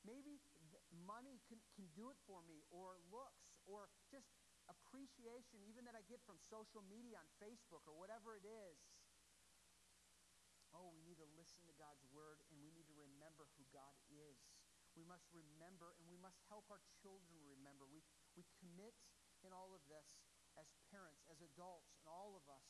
Maybe 0.06 0.42
money 0.90 1.42
can, 1.50 1.58
can 1.74 1.90
do 1.94 2.10
it 2.10 2.18
for 2.22 2.38
me, 2.46 2.62
or 2.70 3.02
looks, 3.10 3.58
or 3.66 3.90
just 4.06 4.30
appreciation, 4.70 5.58
even 5.66 5.82
that 5.90 5.98
I 5.98 6.06
get 6.06 6.22
from 6.22 6.38
social 6.38 6.86
media 6.86 7.18
on 7.18 7.28
Facebook 7.42 7.82
or 7.88 7.98
whatever 7.98 8.38
it 8.38 8.46
is. 8.46 8.78
Oh, 10.70 10.94
we 10.94 11.02
need 11.02 11.18
to 11.18 11.26
listen 11.34 11.64
to 11.66 11.74
God's 11.74 12.04
word 12.14 12.38
and 12.52 12.60
we 12.62 12.70
need 12.70 12.86
to 12.86 12.94
remember 12.94 13.48
who 13.56 13.64
God 13.74 13.96
is. 14.06 14.37
We 14.98 15.06
must 15.06 15.30
remember 15.30 15.94
and 16.02 16.10
we 16.10 16.18
must 16.18 16.42
help 16.50 16.66
our 16.74 16.82
children 16.98 17.38
remember. 17.46 17.86
We, 17.86 18.02
we 18.34 18.42
commit 18.58 18.98
in 19.46 19.54
all 19.54 19.70
of 19.70 19.86
this 19.86 20.18
as 20.58 20.66
parents, 20.90 21.22
as 21.30 21.38
adults, 21.38 21.94
and 22.02 22.10
all 22.10 22.34
of 22.34 22.42
us 22.50 22.66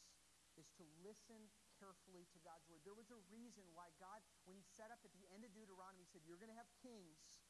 is 0.60 0.68
to 0.76 0.84
listen 1.00 1.48
carefully 1.80 2.28
to 2.34 2.38
God's 2.44 2.68
word. 2.68 2.84
There 2.84 2.98
was 2.98 3.08
a 3.08 3.20
reason 3.32 3.64
why 3.72 3.96
God, 3.96 4.20
when 4.44 4.60
he 4.60 4.66
set 4.76 4.92
up 4.92 5.00
at 5.06 5.14
the 5.16 5.24
end 5.32 5.48
of 5.48 5.54
Deuteronomy, 5.56 6.04
he 6.04 6.10
said, 6.12 6.26
You're 6.28 6.36
going 6.36 6.52
to 6.52 6.60
have 6.60 6.68
kings, 6.84 7.40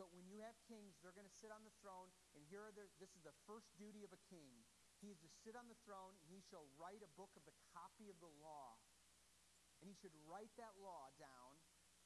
but 0.00 0.08
when 0.14 0.24
you 0.24 0.40
have 0.40 0.56
kings, 0.64 0.96
they're 1.02 1.12
going 1.12 1.28
to 1.28 1.40
sit 1.42 1.52
on 1.52 1.66
the 1.66 1.74
throne, 1.82 2.08
and 2.32 2.40
here 2.48 2.64
are 2.64 2.72
the, 2.72 2.88
this 2.96 3.12
is 3.12 3.20
the 3.26 3.36
first 3.44 3.68
duty 3.76 4.06
of 4.06 4.14
a 4.16 4.22
king. 4.32 4.64
He 5.02 5.10
is 5.10 5.18
to 5.20 5.30
sit 5.42 5.58
on 5.58 5.66
the 5.66 5.76
throne, 5.82 6.14
and 6.22 6.30
he 6.30 6.40
shall 6.40 6.64
write 6.78 7.02
a 7.02 7.10
book 7.18 7.34
of 7.34 7.44
the 7.44 7.56
copy 7.74 8.08
of 8.08 8.16
the 8.22 8.30
law. 8.40 8.78
And 9.82 9.90
he 9.90 9.98
should 9.98 10.14
write 10.30 10.54
that 10.62 10.78
law 10.78 11.10
down, 11.18 11.51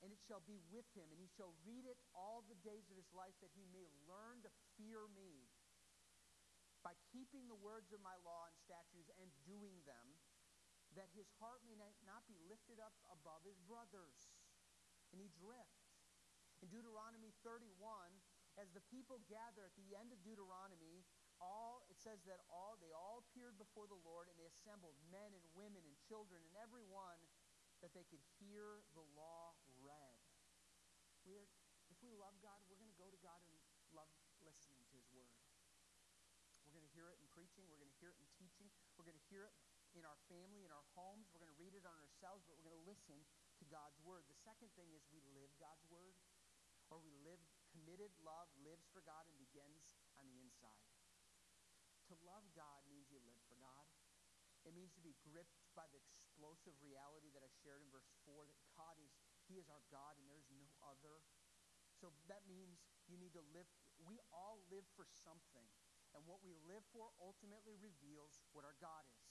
and 0.04 0.12
it 0.12 0.20
shall 0.28 0.44
be 0.44 0.60
with 0.68 0.86
him, 0.92 1.08
and 1.08 1.20
he 1.20 1.30
shall 1.36 1.56
read 1.64 1.88
it 1.88 1.96
all 2.12 2.44
the 2.44 2.58
days 2.60 2.88
of 2.92 2.96
his 2.96 3.08
life, 3.16 3.34
that 3.40 3.52
he 3.56 3.64
may 3.72 3.88
learn 4.04 4.44
to 4.44 4.50
fear 4.76 5.08
me. 5.16 5.48
By 6.84 6.94
keeping 7.10 7.48
the 7.48 7.58
words 7.58 7.90
of 7.90 8.04
my 8.04 8.14
law 8.22 8.46
and 8.46 8.54
statutes 8.54 9.10
and 9.18 9.28
doing 9.42 9.82
them, 9.88 10.06
that 10.94 11.10
his 11.16 11.26
heart 11.42 11.64
may 11.66 11.74
not 11.80 12.22
be 12.30 12.38
lifted 12.46 12.78
up 12.78 12.94
above 13.10 13.42
his 13.42 13.58
brothers, 13.66 14.30
and 15.10 15.18
he 15.18 15.32
drift. 15.34 15.82
In 16.64 16.72
Deuteronomy 16.72 17.34
31, 17.44 17.68
as 18.56 18.72
the 18.72 18.84
people 18.88 19.20
gather 19.28 19.68
at 19.68 19.76
the 19.76 19.92
end 19.92 20.14
of 20.14 20.22
Deuteronomy, 20.24 21.04
all 21.36 21.84
it 21.92 22.00
says 22.00 22.24
that 22.24 22.40
all 22.48 22.80
they 22.80 22.92
all 22.96 23.20
appeared 23.20 23.60
before 23.60 23.84
the 23.84 24.00
Lord 24.00 24.32
and 24.32 24.36
they 24.40 24.48
assembled 24.48 24.96
men 25.12 25.36
and 25.36 25.44
women 25.52 25.84
and 25.84 25.92
children 26.08 26.40
and 26.40 26.56
everyone 26.56 27.20
that 27.84 27.92
they 27.92 28.08
could 28.08 28.24
hear 28.40 28.80
the 28.96 29.04
law. 29.12 29.52
We're, 31.26 31.50
if 31.90 31.98
we 32.00 32.14
love 32.14 32.38
God, 32.38 32.62
we're 32.70 32.78
going 32.78 32.90
to 32.90 33.00
go 33.02 33.10
to 33.10 33.18
God 33.18 33.42
and 33.50 33.58
love 33.90 34.08
listening 34.46 34.78
to 34.86 34.94
his 34.94 35.10
word. 35.10 35.34
We're 36.62 36.78
going 36.78 36.86
to 36.86 36.94
hear 36.94 37.10
it 37.10 37.18
in 37.18 37.26
preaching, 37.34 37.66
we're 37.66 37.82
going 37.82 37.90
to 37.90 37.98
hear 37.98 38.14
it 38.14 38.18
in 38.22 38.30
teaching, 38.38 38.70
we're 38.94 39.06
going 39.06 39.18
to 39.18 39.28
hear 39.30 39.50
it 39.50 39.54
in 39.98 40.04
our 40.04 40.20
family, 40.28 40.62
in 40.62 40.70
our 40.70 40.84
homes. 40.92 41.32
We're 41.32 41.40
going 41.40 41.50
to 41.50 41.58
read 41.58 41.72
it 41.72 41.88
on 41.88 41.96
ourselves, 41.96 42.44
but 42.44 42.54
we're 42.60 42.68
going 42.68 42.78
to 42.78 42.88
listen 42.88 43.16
to 43.58 43.64
God's 43.66 43.96
word. 44.04 44.28
The 44.28 44.38
second 44.44 44.68
thing 44.76 44.92
is 44.92 45.02
we 45.08 45.24
live 45.32 45.48
God's 45.56 45.82
word, 45.88 46.14
or 46.92 47.00
we 47.00 47.16
live 47.24 47.40
committed 47.72 48.12
love, 48.20 48.46
lives 48.60 48.86
for 48.92 49.00
God, 49.02 49.24
and 49.26 49.34
begins 49.40 49.96
on 50.20 50.28
the 50.28 50.38
inside. 50.38 50.84
To 52.12 52.14
love 52.22 52.44
God 52.54 52.86
means 52.86 53.10
you 53.10 53.18
live 53.24 53.42
for 53.50 53.58
God. 53.58 53.88
It 54.62 54.76
means 54.76 54.94
to 54.94 55.02
be 55.02 55.16
gripped 55.22 55.62
by 55.74 55.88
the 55.90 55.98
explosive 55.98 56.76
reality 56.82 57.30
that 57.34 57.42
I 57.42 57.50
shared 57.62 57.82
in 57.82 57.90
verse 57.90 58.10
4 58.26 58.46
that 58.46 58.58
God 58.74 58.98
is, 58.98 59.10
He 59.46 59.58
is 59.58 59.70
our 59.70 59.82
God 59.88 60.18
and 60.18 60.26
there's 60.26 60.50
no 60.50 60.66
other. 60.82 61.22
So 61.96 62.12
that 62.28 62.44
means 62.44 62.82
you 63.06 63.16
need 63.16 63.32
to 63.38 63.44
live, 63.54 63.66
we 64.02 64.18
all 64.34 64.60
live 64.68 64.84
for 64.98 65.06
something. 65.06 65.66
And 66.14 66.24
what 66.24 66.40
we 66.40 66.56
live 66.64 66.84
for 66.96 67.12
ultimately 67.20 67.76
reveals 67.76 68.40
what 68.56 68.64
our 68.64 68.76
God 68.80 69.04
is. 69.20 69.30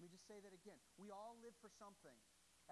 Let 0.00 0.08
me 0.08 0.10
just 0.10 0.26
say 0.26 0.40
that 0.40 0.56
again. 0.56 0.80
We 0.96 1.12
all 1.12 1.36
live 1.38 1.54
for 1.60 1.68
something. 1.68 2.16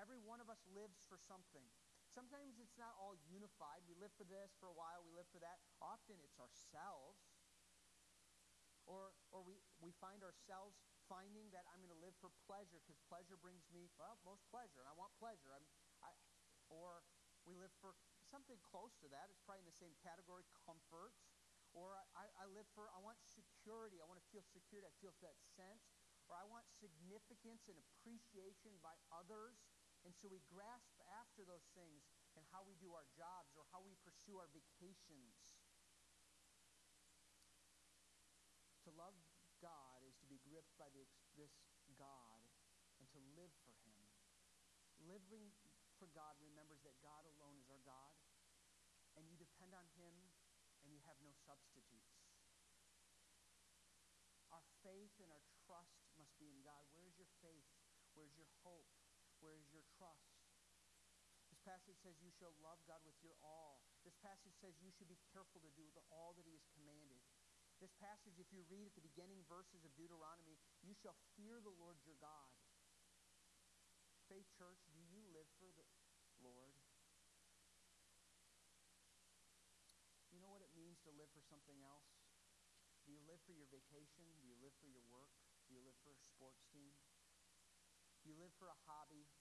Every 0.00 0.18
one 0.18 0.40
of 0.40 0.48
us 0.48 0.58
lives 0.72 0.98
for 1.06 1.20
something. 1.20 1.64
Sometimes 2.08 2.56
it's 2.56 2.80
not 2.80 2.96
all 2.96 3.14
unified. 3.28 3.84
We 3.84 3.94
live 4.00 4.10
for 4.16 4.24
this 4.24 4.56
for 4.56 4.72
a 4.72 4.76
while, 4.76 5.04
we 5.04 5.12
live 5.12 5.28
for 5.28 5.38
that. 5.44 5.60
Often 5.78 6.18
it's 6.24 6.40
ourselves. 6.40 7.20
Or, 8.88 9.12
or 9.28 9.44
we, 9.44 9.60
we 9.84 9.92
find 10.00 10.24
ourselves 10.24 10.80
finding 11.04 11.52
that 11.52 11.68
I'm 11.68 11.84
going 11.84 11.92
to 11.92 12.00
live 12.00 12.16
for 12.24 12.32
pleasure 12.48 12.80
because 12.80 12.96
pleasure 13.04 13.36
brings 13.36 13.68
me, 13.68 13.92
well, 14.00 14.16
most 14.24 14.48
pleasure. 14.48 14.80
I 14.88 14.96
want 14.96 15.12
pleasure. 15.20 15.52
I'm, 15.52 15.64
or 16.68 17.04
we 17.48 17.56
live 17.56 17.72
for 17.80 17.96
something 18.28 18.60
close 18.60 18.92
to 19.00 19.08
that. 19.08 19.32
It's 19.32 19.40
probably 19.44 19.64
in 19.64 19.70
the 19.70 19.80
same 19.80 19.96
category, 20.04 20.44
comfort. 20.64 21.16
Or 21.72 21.96
I, 22.16 22.28
I 22.36 22.44
live 22.48 22.68
for, 22.72 22.88
I 22.92 23.00
want 23.00 23.20
security. 23.24 24.00
I 24.00 24.06
want 24.08 24.20
to 24.20 24.28
feel 24.28 24.44
security. 24.44 24.88
I 24.88 24.94
feel 25.00 25.16
that 25.24 25.36
sense. 25.56 25.84
Or 26.28 26.36
I 26.36 26.44
want 26.44 26.68
significance 26.76 27.68
and 27.72 27.76
appreciation 27.80 28.76
by 28.84 28.92
others. 29.08 29.56
And 30.04 30.12
so 30.12 30.28
we 30.28 30.44
grasp 30.46 30.92
after 31.20 31.42
those 31.44 31.64
things 31.72 32.04
and 32.36 32.44
how 32.52 32.62
we 32.62 32.76
do 32.78 32.92
our 32.92 33.08
jobs 33.16 33.56
or 33.56 33.64
how 33.72 33.80
we 33.80 33.96
pursue 34.04 34.36
our 34.36 34.48
vacations. 34.52 35.56
To 38.86 38.92
love 38.94 39.16
God 39.58 40.04
is 40.06 40.14
to 40.22 40.26
be 40.28 40.38
gripped 40.46 40.76
by 40.78 40.86
the, 40.94 41.04
this 41.34 41.52
God 41.98 42.40
and 43.00 43.06
to 43.10 43.20
live 43.34 43.50
for 43.66 43.74
Him. 43.88 44.00
Living 45.02 45.50
for 45.98 46.06
God 46.14 46.38
remembers 46.38 46.78
that 46.86 46.94
God 47.02 47.26
alone 47.26 47.58
is 47.58 47.66
our 47.66 47.82
God, 47.82 48.14
and 49.18 49.26
you 49.26 49.34
depend 49.34 49.74
on 49.74 49.84
Him, 49.98 50.14
and 50.82 50.94
you 50.94 51.02
have 51.04 51.18
no 51.18 51.34
substitutes. 51.42 52.22
Our 54.54 54.64
faith 54.86 55.12
and 55.20 55.28
our 55.34 55.44
trust 55.66 55.98
must 56.16 56.32
be 56.38 56.48
in 56.48 56.62
God. 56.62 56.86
Where's 56.94 57.18
your 57.18 57.28
faith? 57.42 57.68
Where's 58.14 58.32
your 58.38 58.48
hope? 58.64 58.88
Where 59.42 59.58
is 59.58 59.68
your 59.74 59.84
trust? 59.98 60.38
This 61.50 61.60
passage 61.66 61.98
says 62.00 62.16
you 62.22 62.32
shall 62.32 62.54
love 62.62 62.80
God 62.86 63.02
with 63.04 63.18
your 63.20 63.36
all. 63.42 63.82
This 64.06 64.16
passage 64.22 64.54
says 64.62 64.78
you 64.80 64.94
should 64.94 65.10
be 65.10 65.20
careful 65.34 65.60
to 65.60 65.72
do 65.74 65.90
all 66.14 66.32
that 66.38 66.46
He 66.46 66.54
has 66.54 66.64
commanded. 66.72 67.20
This 67.78 67.94
passage, 68.02 68.34
if 68.42 68.50
you 68.50 68.66
read 68.66 68.90
at 68.90 68.96
the 68.98 69.06
beginning 69.06 69.46
verses 69.46 69.86
of 69.86 69.94
Deuteronomy, 69.94 70.58
you 70.82 70.94
shall 70.98 71.14
fear 71.38 71.62
the 71.62 71.74
Lord 71.78 72.02
your 72.02 72.18
God. 72.18 72.50
Faith 74.26 74.50
Church, 74.58 74.82
do 74.92 75.00
you 75.08 75.22
live 75.30 75.46
for 75.62 75.70
the 75.72 75.86
Lord? 76.42 76.74
You 80.34 80.42
know 80.42 80.50
what 80.50 80.60
it 80.60 80.74
means 80.74 80.97
to 81.08 81.16
live 81.16 81.32
for 81.32 81.40
something 81.40 81.80
else? 81.80 82.20
Do 83.08 83.16
you 83.16 83.24
live 83.24 83.40
for 83.48 83.56
your 83.56 83.72
vacation? 83.72 84.28
Do 84.36 84.44
you 84.44 84.60
live 84.60 84.76
for 84.76 84.92
your 84.92 85.00
work? 85.08 85.32
Do 85.64 85.72
you 85.72 85.80
live 85.80 85.96
for 86.04 86.12
a 86.12 86.20
sports 86.20 86.68
team? 86.68 86.92
Do 88.20 88.28
you 88.28 88.36
live 88.36 88.52
for 88.60 88.68
a 88.68 88.76
hobby? 88.84 89.32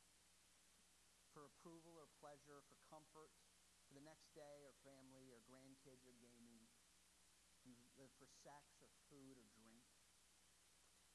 For 1.36 1.44
approval 1.44 2.00
or 2.00 2.08
pleasure, 2.24 2.64
for 2.72 2.80
comfort, 2.88 3.36
for 3.84 4.00
the 4.00 4.06
next 4.08 4.32
day 4.32 4.64
or 4.64 4.72
family 4.88 5.28
or 5.28 5.44
grandkids 5.44 6.08
or 6.08 6.16
gaming? 6.24 6.72
Do 7.60 7.76
you 7.76 7.84
live 8.00 8.16
for 8.16 8.32
sex 8.32 8.80
or 8.80 8.96
food 9.12 9.36
or 9.36 9.52
drink? 9.52 9.84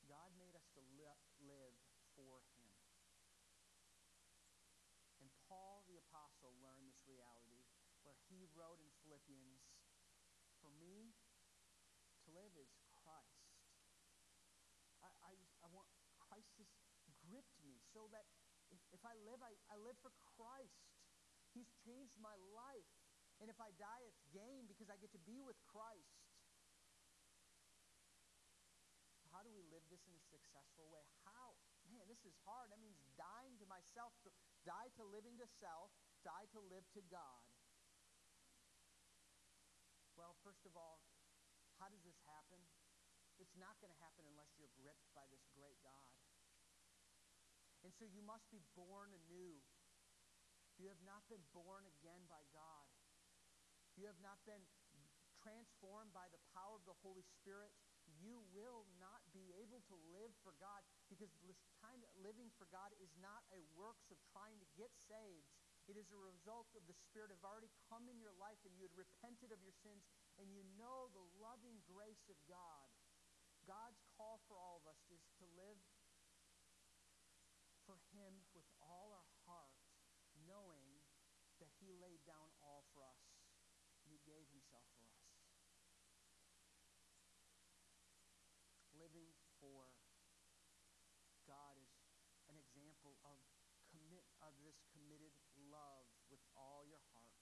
God 0.04 0.36
made 0.36 0.52
us 0.52 0.68
to 0.76 0.84
li- 1.00 1.24
live 1.40 1.80
for 2.12 2.44
Him. 2.60 2.76
And 5.16 5.32
Paul 5.48 5.88
the 5.88 5.96
Apostle 5.96 6.52
learned 6.60 6.92
this 6.92 7.00
reality 7.08 7.64
where 8.02 8.18
he 8.28 8.50
wrote 8.52 8.82
in 8.82 8.90
Philippians, 9.02 9.62
me, 10.82 11.14
to 12.26 12.28
live 12.34 12.52
is 12.58 12.70
Christ. 13.02 13.46
I, 15.02 15.10
I, 15.22 15.32
I 15.62 15.66
want 15.70 15.86
Christ 16.18 16.58
has 16.58 16.70
gripped 17.22 17.58
me 17.62 17.78
so 17.94 18.10
that 18.10 18.26
if, 18.72 18.80
if 18.94 19.02
I 19.04 19.12
live, 19.22 19.42
I, 19.44 19.52
I 19.68 19.76
live 19.78 19.98
for 20.00 20.10
Christ. 20.36 20.90
He's 21.52 21.68
changed 21.84 22.16
my 22.18 22.34
life. 22.56 22.88
And 23.42 23.50
if 23.50 23.58
I 23.60 23.74
die, 23.76 24.06
it's 24.06 24.22
gain 24.32 24.64
because 24.70 24.88
I 24.88 24.96
get 24.96 25.12
to 25.12 25.22
be 25.26 25.42
with 25.42 25.58
Christ. 25.68 26.22
How 29.32 29.40
do 29.40 29.50
we 29.50 29.64
live 29.72 29.82
this 29.88 30.04
in 30.04 30.14
a 30.14 30.22
successful 30.28 30.86
way? 30.92 31.02
How? 31.24 31.56
Man, 31.88 32.04
this 32.06 32.20
is 32.28 32.36
hard. 32.44 32.68
That 32.68 32.80
means 32.84 33.00
dying 33.16 33.56
to 33.60 33.66
myself, 33.66 34.12
die 34.62 34.92
to 35.00 35.02
living 35.08 35.40
to 35.40 35.48
self, 35.58 35.90
die 36.20 36.46
to 36.52 36.60
live 36.68 36.84
to 36.92 37.02
God. 37.08 37.42
Well, 40.22 40.38
first 40.46 40.62
of 40.70 40.78
all, 40.78 41.02
how 41.82 41.90
does 41.90 42.06
this 42.06 42.14
happen? 42.30 42.62
It's 43.42 43.58
not 43.58 43.74
going 43.82 43.90
to 43.90 43.98
happen 43.98 44.22
unless 44.30 44.54
you're 44.54 44.70
gripped 44.78 45.10
by 45.18 45.26
this 45.34 45.42
great 45.50 45.82
God. 45.82 46.14
And 47.82 47.90
so 47.90 48.06
you 48.06 48.22
must 48.22 48.46
be 48.54 48.62
born 48.78 49.10
anew. 49.10 49.58
You 50.78 50.86
have 50.94 51.02
not 51.02 51.26
been 51.26 51.42
born 51.50 51.90
again 51.98 52.22
by 52.30 52.46
God. 52.54 52.86
You 53.98 54.06
have 54.06 54.22
not 54.22 54.38
been 54.46 54.62
transformed 55.42 56.14
by 56.14 56.30
the 56.30 56.38
power 56.54 56.78
of 56.78 56.86
the 56.86 56.94
Holy 57.02 57.26
Spirit. 57.42 57.74
You 58.22 58.46
will 58.54 58.86
not 59.02 59.26
be 59.34 59.50
able 59.58 59.82
to 59.90 59.98
live 60.14 60.30
for 60.46 60.54
God 60.62 60.86
because 61.10 61.34
living 62.22 62.54
for 62.54 62.70
God 62.70 62.94
is 63.02 63.10
not 63.18 63.42
a 63.50 63.66
works 63.74 64.06
of 64.14 64.22
trying 64.30 64.62
to 64.62 64.68
get 64.78 64.94
saved. 64.94 65.50
It 65.90 65.98
is 65.98 66.14
a 66.14 66.20
result 66.22 66.70
of 66.78 66.86
the 66.86 66.94
Spirit 66.94 67.34
have 67.34 67.42
already 67.42 67.70
come 67.90 68.06
in 68.06 68.22
your 68.22 68.34
life 68.38 68.58
and 68.62 68.70
you 68.78 68.86
had 68.86 68.94
repented 68.94 69.50
of 69.50 69.58
your 69.66 69.74
sins 69.82 70.06
and 70.38 70.54
you 70.54 70.62
know 70.78 71.10
the 71.10 71.26
loving 71.42 71.82
grace 71.90 72.22
of 72.30 72.38
God. 72.46 72.86
God's 73.66 73.98
call 74.14 74.42
for 74.46 74.58
all 74.58 74.78
of 74.82 74.86
us 74.86 75.02
is 75.10 75.22
to 75.42 75.46
live 75.58 75.78
for 77.82 77.98
Him 78.14 78.46
with 78.54 78.66
all 78.78 79.10
our 79.10 79.30
heart, 79.46 79.74
knowing 80.46 81.02
that 81.58 81.70
He 81.82 81.90
laid 81.98 82.22
down 82.26 82.50
all 82.62 82.86
for 82.94 83.02
us 83.02 83.22
He 84.06 84.22
gave 84.22 84.46
Himself 84.54 84.86
for 84.98 85.06
us. 85.10 85.26
Living 88.94 89.34
for 89.58 89.90
God 91.42 91.74
is 91.74 91.90
an 92.46 92.54
example 92.54 93.18
of 93.26 93.38
of 94.42 94.52
this 94.66 94.82
committed 94.90 95.34
love 95.70 96.06
with 96.26 96.42
all 96.58 96.82
your 96.84 97.02
heart 97.14 97.38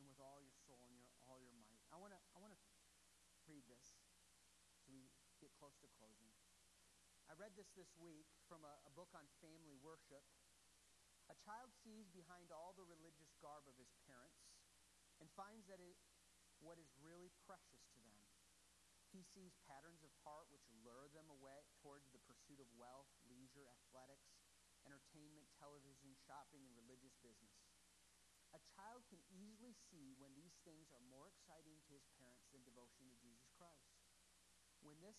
and 0.00 0.08
with 0.08 0.18
all 0.18 0.40
your 0.40 0.56
soul 0.64 0.80
and 0.88 0.96
your 0.96 1.08
all 1.24 1.38
your 1.40 1.54
might. 1.60 1.84
I 1.92 2.00
want 2.00 2.16
to 2.16 2.20
I 2.32 2.38
want 2.40 2.52
to 2.56 2.60
read 3.46 3.64
this 3.68 3.84
so 4.80 4.88
we 4.88 5.08
get 5.40 5.52
close 5.60 5.76
to 5.84 5.88
closing. 6.00 6.32
I 7.28 7.36
read 7.36 7.56
this 7.56 7.72
this 7.72 7.92
week 7.96 8.28
from 8.48 8.64
a, 8.64 8.74
a 8.84 8.92
book 8.92 9.12
on 9.16 9.24
family 9.40 9.76
worship. 9.80 10.24
A 11.32 11.36
child 11.40 11.72
sees 11.72 12.12
behind 12.12 12.52
all 12.52 12.76
the 12.76 12.84
religious 12.84 13.32
garb 13.40 13.64
of 13.64 13.80
his 13.80 13.88
parents 14.04 14.44
and 15.16 15.32
finds 15.32 15.64
that 15.72 15.80
it 15.80 15.96
what 16.60 16.76
is 16.76 16.92
really 17.00 17.32
precious 17.48 17.88
to 17.96 18.00
them. 18.04 18.24
He 19.08 19.24
sees 19.24 19.56
patterns 19.64 20.02
of 20.02 20.12
heart 20.26 20.50
which 20.50 20.66
lure 20.82 21.06
them 21.14 21.30
away 21.30 21.64
towards 21.80 22.10
the 22.10 22.20
pursuit 22.26 22.58
of 22.58 22.68
wealth, 22.74 23.08
leisure, 23.30 23.70
athletics, 23.70 24.33
entertainment, 24.84 25.48
television, 25.56 26.12
shopping, 26.28 26.64
and 26.68 26.76
religious 26.76 27.16
business. 27.24 27.56
A 28.54 28.60
child 28.78 29.02
can 29.10 29.18
easily 29.32 29.74
see 29.74 30.14
when 30.14 30.36
these 30.38 30.54
things 30.62 30.92
are 30.94 31.02
more 31.10 31.26
exciting 31.26 31.82
to 31.88 31.96
his 31.96 32.06
parents 32.14 32.46
than 32.54 32.62
devotion 32.62 33.10
to 33.10 33.18
Jesus 33.18 33.50
Christ. 33.58 33.98
When 34.78 35.02
this 35.02 35.18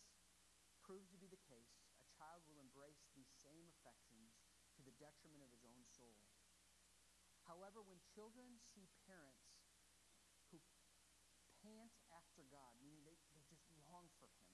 proves 0.79 1.11
to 1.11 1.19
be 1.19 1.27
the 1.27 1.41
case, 1.49 1.75
a 1.99 2.07
child 2.15 2.45
will 2.47 2.61
embrace 2.61 3.09
these 3.11 3.27
same 3.43 3.67
affections 3.67 4.39
to 4.77 4.85
the 4.85 4.95
detriment 4.95 5.43
of 5.43 5.51
his 5.51 5.67
own 5.67 5.83
soul. 5.83 6.21
However, 7.49 7.81
when 7.81 7.99
children 8.13 8.61
see 8.61 8.87
parents 9.09 9.57
who 10.49 10.61
pant 11.65 11.93
after 12.13 12.45
God, 12.45 12.77
meaning 12.77 13.01
they, 13.05 13.17
they 13.33 13.41
just 13.49 13.65
long 13.85 14.13
for 14.21 14.29
Him, 14.37 14.49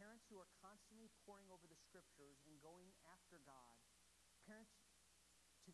parents 0.00 0.15
who 0.28 0.38
are 0.42 0.50
constantly 0.58 1.10
poring 1.22 1.46
over 1.50 1.66
the 1.66 1.78
scriptures 1.78 2.42
and 2.46 2.58
going 2.58 2.90
after 3.06 3.38
God, 3.46 3.76
parents 4.46 4.74
to 4.74 5.72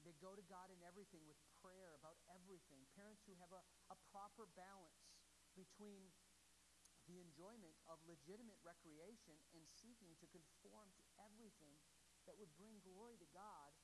they 0.00 0.16
go 0.16 0.32
to 0.32 0.44
God 0.48 0.72
in 0.72 0.80
everything 0.80 1.28
with 1.28 1.36
prayer 1.60 1.92
about 2.00 2.16
everything, 2.32 2.88
parents 2.96 3.20
who 3.28 3.36
have 3.36 3.52
a, 3.52 3.60
a 3.92 3.96
proper 4.08 4.48
balance 4.56 5.04
between 5.52 6.08
the 7.04 7.20
enjoyment 7.20 7.76
of 7.84 8.00
legitimate 8.08 8.60
recreation 8.64 9.36
and 9.52 9.64
seeking 9.76 10.16
to 10.24 10.26
conform 10.32 10.88
to 10.96 11.04
everything 11.20 11.76
that 12.24 12.38
would 12.40 12.52
bring 12.56 12.80
glory 12.80 13.20
to 13.20 13.28
God, 13.34 13.76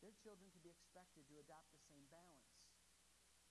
their 0.00 0.14
children 0.24 0.50
can 0.50 0.64
be 0.64 0.72
expected 0.72 1.28
to 1.28 1.38
adopt 1.38 1.70
the 1.70 1.82
same 1.86 2.06
balance. 2.10 2.50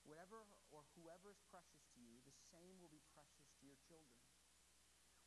Whatever 0.03 0.45
or 0.69 0.85
whoever 0.93 1.33
is 1.33 1.41
precious 1.49 1.81
to 1.97 1.99
you, 2.01 2.21
the 2.25 2.35
same 2.53 2.77
will 2.77 2.91
be 2.93 3.01
precious 3.13 3.49
to 3.57 3.65
your 3.65 3.77
children. 3.89 4.24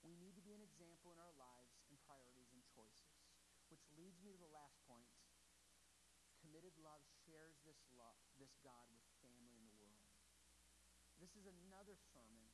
We 0.08 0.16
need 0.16 0.32
to 0.40 0.44
be 0.44 0.56
an 0.56 0.64
example 0.64 1.12
in 1.12 1.20
our 1.20 1.36
lives 1.36 1.84
and 1.92 2.00
priorities 2.08 2.48
and 2.56 2.64
choices. 2.72 3.12
Which 3.68 3.84
leads 4.00 4.16
me 4.24 4.32
to 4.32 4.40
the 4.40 4.48
last 4.56 4.80
point. 4.88 5.12
Committed 6.40 6.72
love 6.80 7.04
shares 7.28 7.60
this 7.68 7.76
love, 7.92 8.16
this 8.40 8.56
God 8.64 8.88
with 8.88 9.04
family 9.20 9.52
in 9.52 9.68
the 9.68 9.76
world. 9.76 10.00
This 11.20 11.36
is 11.36 11.44
another 11.44 12.00
sermon 12.08 12.48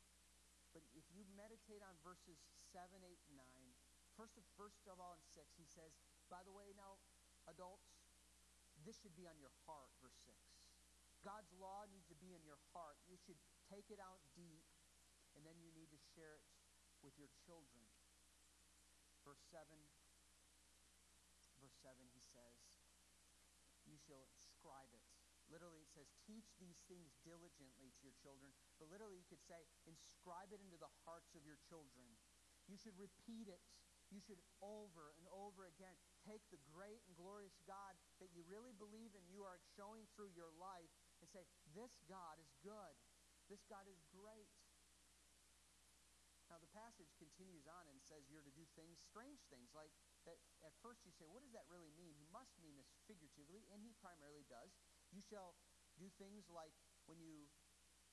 But 0.74 0.82
if 0.98 1.06
you 1.14 1.22
meditate 1.38 1.86
on 1.86 1.94
verses 2.02 2.42
7, 2.74 2.90
8, 2.98 3.06
9, 3.06 3.46
first 4.18 4.34
of, 4.34 4.42
first 4.58 4.82
of 4.90 4.98
all 4.98 5.14
in 5.14 5.22
6, 5.22 5.46
he 5.54 5.70
says, 5.70 5.94
By 6.26 6.42
the 6.42 6.50
way, 6.50 6.74
now, 6.74 6.98
adults, 7.46 7.94
this 8.82 8.98
should 8.98 9.14
be 9.14 9.30
on 9.30 9.38
your 9.38 9.54
heart, 9.70 9.94
verse 10.02 10.18
6. 10.26 10.34
God's 11.22 11.54
law 11.54 11.86
needs 11.86 12.10
to 12.10 12.18
be 12.18 12.34
in 12.34 12.42
your 12.42 12.58
heart. 12.74 12.98
You 13.06 13.14
should 13.14 13.38
take 13.70 13.86
it 13.94 14.02
out 14.02 14.18
deep, 14.34 14.66
and 15.38 15.46
then 15.46 15.54
you 15.62 15.70
need 15.70 15.94
to 15.94 16.00
share 16.18 16.34
it 16.34 16.42
with 17.04 17.20
your 17.20 17.28
children. 17.44 17.84
Verse 19.20 19.44
7, 19.52 19.60
verse 21.60 21.76
7, 21.84 21.96
he 22.16 22.24
says, 22.32 22.56
You 23.84 24.00
shall 24.00 24.24
inscribe 24.24 24.92
it. 24.96 25.04
Literally, 25.52 25.84
it 25.84 25.92
says, 25.92 26.08
Teach 26.24 26.56
these 26.56 26.80
things 26.88 27.12
diligently 27.20 27.92
to 27.92 28.02
your 28.04 28.16
children. 28.24 28.56
But 28.80 28.88
literally, 28.88 29.20
you 29.20 29.28
could 29.28 29.44
say, 29.44 29.68
Inscribe 29.84 30.56
it 30.56 30.64
into 30.64 30.80
the 30.80 30.90
hearts 31.04 31.36
of 31.36 31.44
your 31.44 31.60
children. 31.68 32.08
You 32.64 32.80
should 32.80 32.96
repeat 32.96 33.52
it. 33.52 33.60
You 34.12 34.20
should 34.20 34.40
over 34.60 35.16
and 35.20 35.26
over 35.32 35.68
again 35.68 35.96
take 36.24 36.44
the 36.48 36.60
great 36.70 37.02
and 37.08 37.16
glorious 37.16 37.56
God 37.68 37.96
that 38.20 38.32
you 38.32 38.44
really 38.46 38.72
believe 38.76 39.12
in, 39.16 39.24
you 39.26 39.44
are 39.44 39.60
showing 39.76 40.08
through 40.12 40.32
your 40.32 40.52
life, 40.56 40.92
and 41.20 41.28
say, 41.28 41.44
This 41.76 41.92
God 42.08 42.40
is 42.40 42.52
good. 42.64 42.94
This 43.48 43.64
God 43.68 43.84
is 43.88 44.00
great. 44.08 44.48
Now, 46.54 46.62
the 46.62 46.70
passage 46.70 47.10
continues 47.18 47.66
on 47.66 47.90
and 47.90 47.98
says 47.98 48.30
you're 48.30 48.46
to 48.46 48.54
do 48.54 48.62
things, 48.78 49.02
strange 49.02 49.42
things, 49.50 49.74
like 49.74 49.90
that 50.22 50.38
at 50.62 50.70
first 50.78 51.02
you 51.02 51.10
say, 51.10 51.26
what 51.26 51.42
does 51.42 51.50
that 51.50 51.66
really 51.66 51.90
mean? 51.98 52.14
He 52.14 52.30
must 52.30 52.54
mean 52.62 52.78
this 52.78 52.94
figuratively, 53.10 53.66
and 53.74 53.82
he 53.82 53.90
primarily 53.98 54.46
does. 54.46 54.70
You 55.10 55.18
shall 55.18 55.58
do 55.98 56.06
things 56.14 56.46
like 56.46 56.70
when 57.10 57.18
you 57.18 57.50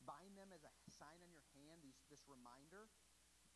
bind 0.09 0.33
them 0.33 0.49
as 0.49 0.65
a 0.65 0.73
sign 0.89 1.21
on 1.21 1.29
your 1.29 1.45
hand, 1.53 1.85
these, 1.85 2.01
this 2.09 2.25
reminder. 2.25 2.89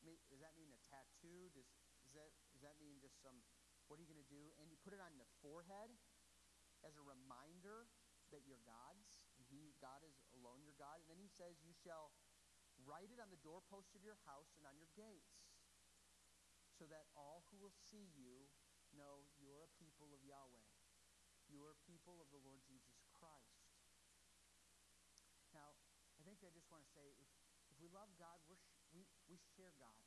Does 0.06 0.46
that 0.46 0.54
mean 0.54 0.70
a 0.70 0.78
tattoo? 0.86 1.50
Does, 1.58 1.66
does, 2.06 2.14
that, 2.14 2.30
does 2.54 2.62
that 2.62 2.78
mean 2.78 3.02
just 3.02 3.18
some, 3.26 3.42
what 3.90 3.98
are 3.98 4.06
you 4.06 4.10
going 4.14 4.22
to 4.22 4.30
do? 4.30 4.54
And 4.62 4.70
you 4.70 4.78
put 4.86 4.94
it 4.94 5.02
on 5.02 5.18
the 5.18 5.26
forehead 5.42 5.90
as 6.86 6.94
a 6.94 7.02
reminder 7.02 7.90
that 8.30 8.46
you're 8.46 8.62
God's, 8.62 9.26
and 9.34 9.50
he, 9.50 9.74
God 9.82 10.06
is 10.06 10.14
alone 10.38 10.62
your 10.62 10.78
God. 10.78 11.02
And 11.02 11.10
then 11.10 11.18
he 11.18 11.30
says, 11.34 11.58
you 11.66 11.74
shall 11.74 12.14
Write 12.86 13.10
it 13.10 13.18
on 13.18 13.34
the 13.34 13.42
doorposts 13.42 13.98
of 13.98 14.06
your 14.06 14.18
house 14.30 14.54
and 14.62 14.66
on 14.70 14.78
your 14.78 14.90
gates, 14.94 15.42
so 16.78 16.86
that 16.86 17.10
all 17.18 17.42
who 17.50 17.58
will 17.58 17.74
see 17.74 18.06
you 18.14 18.46
know 18.94 19.26
you're 19.42 19.66
a 19.66 19.72
people 19.82 20.14
of 20.14 20.22
Yahweh. 20.22 20.70
You 21.50 21.62
are 21.66 21.74
a 21.74 21.82
people 21.90 22.22
of 22.22 22.30
the 22.30 22.42
Lord 22.42 22.62
Jesus 22.66 23.02
Christ. 23.10 23.66
Now, 25.54 25.78
I 26.18 26.22
think 26.26 26.42
I 26.46 26.50
just 26.54 26.70
want 26.70 26.82
to 26.86 26.90
say 26.94 27.06
if, 27.22 27.30
if 27.70 27.78
we 27.82 27.88
love 27.90 28.10
God, 28.18 28.42
we're 28.50 28.58
sh- 28.58 28.78
we, 28.94 29.06
we 29.30 29.38
share 29.56 29.74
God. 29.78 30.02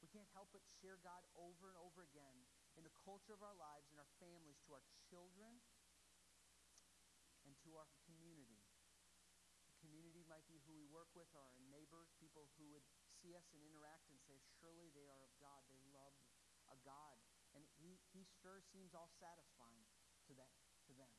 We 0.00 0.08
can't 0.08 0.28
help 0.32 0.48
but 0.52 0.64
share 0.80 0.96
God 0.96 1.24
over 1.36 1.68
and 1.68 1.76
over 1.76 2.00
again 2.02 2.48
in 2.76 2.84
the 2.84 2.94
culture 3.04 3.36
of 3.36 3.44
our 3.44 3.54
lives 3.54 3.92
in 3.92 4.00
our 4.00 4.08
families 4.16 4.56
to 4.64 4.72
our 4.72 4.84
children 5.08 5.60
and 7.44 7.52
to 7.64 7.76
our 7.76 7.88
community 8.08 8.64
community 9.80 10.19
might 10.30 10.46
be 10.46 10.62
who 10.62 10.78
we 10.78 10.86
work 10.86 11.10
with, 11.18 11.26
our 11.34 11.50
neighbors, 11.66 12.14
people 12.22 12.46
who 12.54 12.70
would 12.70 12.86
see 13.18 13.34
us 13.34 13.50
and 13.50 13.58
interact 13.66 14.06
and 14.06 14.16
say, 14.22 14.38
surely 14.62 14.94
they 14.94 15.10
are 15.10 15.26
of 15.26 15.34
God. 15.42 15.66
They 15.66 15.82
love 15.90 16.14
a 16.70 16.78
God. 16.86 17.18
And 17.50 17.66
he, 17.82 17.98
he 18.14 18.22
sure 18.38 18.62
seems 18.62 18.94
all 18.94 19.10
satisfying 19.18 19.82
to, 20.30 20.32
that, 20.38 20.54
to 20.86 20.94
them. 20.94 21.10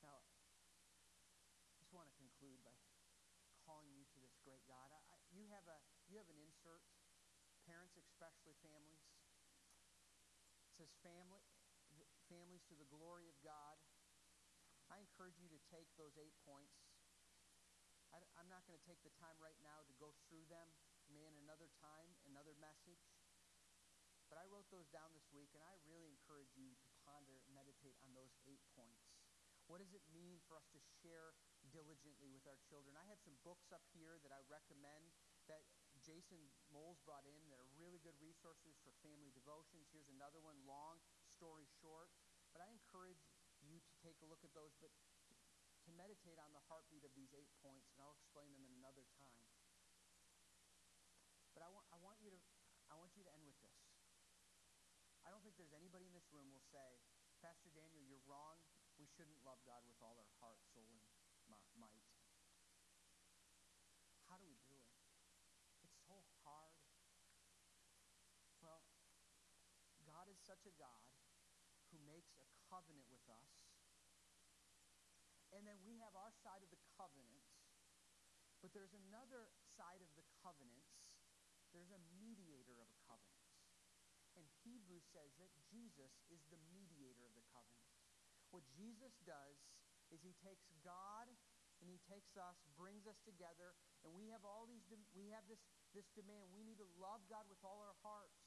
Now, 0.00 0.24
I 1.68 1.76
just 1.76 1.92
want 1.92 2.08
to 2.08 2.16
conclude 2.16 2.64
by 2.64 2.72
calling 3.68 3.92
you 3.92 4.08
to 4.08 4.18
this 4.24 4.40
great 4.40 4.64
God. 4.64 4.88
I, 4.88 5.20
you, 5.28 5.44
have 5.52 5.68
a, 5.68 5.76
you 6.08 6.16
have 6.16 6.32
an 6.32 6.40
insert, 6.40 6.80
parents, 7.68 8.00
especially 8.00 8.56
families. 8.64 9.04
It 10.64 10.72
says 10.80 10.90
family, 11.04 11.44
families 12.32 12.64
to 12.72 12.76
the 12.80 12.88
glory 12.88 13.28
of 13.28 13.36
God. 13.44 13.76
I 14.88 15.00
encourage 15.00 15.36
you 15.36 15.48
to 15.52 15.60
take 15.68 15.88
those 16.00 16.16
eight 16.16 16.36
points. 16.48 16.76
I, 18.12 18.24
am 18.40 18.48
not 18.48 18.64
going 18.64 18.80
to 18.80 18.86
take 18.88 19.04
the 19.04 19.12
time 19.20 19.36
right 19.36 19.56
now 19.60 19.84
to 19.84 19.94
go 20.00 20.16
through 20.26 20.48
them. 20.48 20.72
May 21.12 21.28
in 21.28 21.36
another 21.44 21.68
time, 21.80 22.08
another 22.24 22.56
message. 22.56 23.00
But 24.28 24.40
I 24.40 24.48
wrote 24.48 24.68
those 24.68 24.88
down 24.92 25.12
this 25.16 25.28
week, 25.32 25.52
and 25.56 25.64
I 25.64 25.80
really 25.88 26.08
encourage 26.08 26.52
you 26.56 26.76
to 26.76 26.88
ponder 27.04 27.40
and 27.44 27.52
meditate 27.56 27.96
on 28.04 28.12
those 28.12 28.32
eight 28.44 28.60
points. 28.76 29.08
What 29.68 29.84
does 29.84 29.92
it 29.92 30.04
mean 30.08 30.40
for 30.48 30.56
us 30.56 30.64
to 30.72 30.80
share 31.04 31.36
diligently 31.68 32.32
with 32.32 32.48
our 32.48 32.56
children? 32.68 32.96
I 32.96 33.04
have 33.08 33.20
some 33.20 33.36
books 33.44 33.68
up 33.68 33.84
here 33.92 34.16
that 34.24 34.32
I 34.32 34.40
recommend 34.48 35.12
that 35.48 35.64
Jason 36.00 36.40
Moles 36.72 37.00
brought 37.04 37.28
in 37.28 37.52
that 37.52 37.60
are 37.60 37.68
really 37.76 38.00
good 38.00 38.16
resources 38.16 38.80
for 38.80 38.96
family 39.04 39.28
devotions. 39.36 39.88
Here's 39.92 40.08
another 40.08 40.40
one, 40.40 40.56
Long 40.64 41.00
Story 41.28 41.68
Short. 41.80 42.08
But 42.56 42.64
I 42.64 42.72
encourage 42.72 43.27
take 44.02 44.18
a 44.22 44.28
look 44.28 44.42
at 44.46 44.54
those, 44.54 44.74
but 44.78 44.92
to 45.86 45.90
meditate 45.94 46.38
on 46.38 46.52
the 46.52 46.62
heartbeat 46.68 47.02
of 47.02 47.12
these 47.16 47.32
eight 47.32 47.50
points, 47.64 47.88
and 47.92 47.98
I'll 48.02 48.16
explain 48.18 48.52
them 48.52 48.64
in 48.64 48.72
another 48.78 49.06
time. 49.16 49.44
But 51.56 51.66
I 51.66 51.70
want, 51.72 51.86
I 51.90 51.98
want 51.98 52.18
you 52.22 52.30
to 52.30 52.40
I 52.88 52.96
want 52.96 53.12
you 53.18 53.24
to 53.24 53.32
end 53.36 53.44
with 53.44 53.60
this. 53.60 53.80
I 55.26 55.28
don't 55.28 55.44
think 55.44 55.60
there's 55.60 55.76
anybody 55.76 56.08
in 56.08 56.14
this 56.16 56.24
room 56.32 56.48
will 56.48 56.64
say, 56.72 57.04
Pastor 57.44 57.68
Daniel, 57.68 58.00
you're 58.08 58.24
wrong. 58.24 58.56
We 58.96 59.04
shouldn't 59.04 59.36
love 59.44 59.60
God 59.68 59.84
with 59.84 60.00
all 60.00 60.16
our 60.16 60.32
heart, 60.40 60.64
soul, 60.72 60.88
and 60.88 61.04
might. 61.76 62.08
How 64.24 64.40
do 64.40 64.48
we 64.48 64.56
do 64.64 64.72
it? 64.72 64.88
It's 65.84 66.00
so 66.08 66.24
hard. 66.44 66.76
Well, 68.64 68.82
God 70.04 70.26
is 70.32 70.40
such 70.40 70.64
a 70.64 70.74
God 70.80 71.04
who 71.92 71.98
makes 72.08 72.32
a 72.40 72.48
covenant 72.68 73.06
with 73.12 73.24
us. 73.28 73.57
And 75.52 75.64
then 75.64 75.80
we 75.84 75.96
have 76.04 76.12
our 76.14 76.32
side 76.44 76.60
of 76.60 76.70
the 76.70 76.80
covenant. 76.96 77.46
But 78.60 78.74
there's 78.74 78.92
another 78.92 79.48
side 79.78 80.02
of 80.02 80.10
the 80.18 80.26
covenants. 80.42 80.92
There's 81.70 81.92
a 81.94 82.00
mediator 82.18 82.80
of 82.82 82.88
a 82.90 82.98
covenant. 83.06 83.38
And 84.34 84.46
Hebrews 84.62 85.06
says 85.10 85.34
that 85.38 85.50
Jesus 85.66 86.12
is 86.30 86.42
the 86.50 86.60
mediator 86.70 87.26
of 87.26 87.34
the 87.34 87.46
covenant. 87.50 87.90
What 88.54 88.64
Jesus 88.74 89.12
does 89.26 89.58
is 90.08 90.22
he 90.24 90.34
takes 90.40 90.70
God 90.80 91.28
and 91.78 91.86
he 91.86 92.00
takes 92.10 92.34
us, 92.34 92.58
brings 92.74 93.06
us 93.06 93.18
together, 93.22 93.74
and 94.02 94.10
we 94.10 94.30
have 94.34 94.42
all 94.42 94.66
these 94.66 94.82
we 95.14 95.30
have 95.30 95.46
this 95.46 95.62
this 95.94 96.10
demand. 96.14 96.50
We 96.50 96.66
need 96.66 96.78
to 96.82 96.90
love 96.98 97.22
God 97.30 97.46
with 97.46 97.62
all 97.62 97.80
our 97.80 97.96
hearts. 98.02 98.38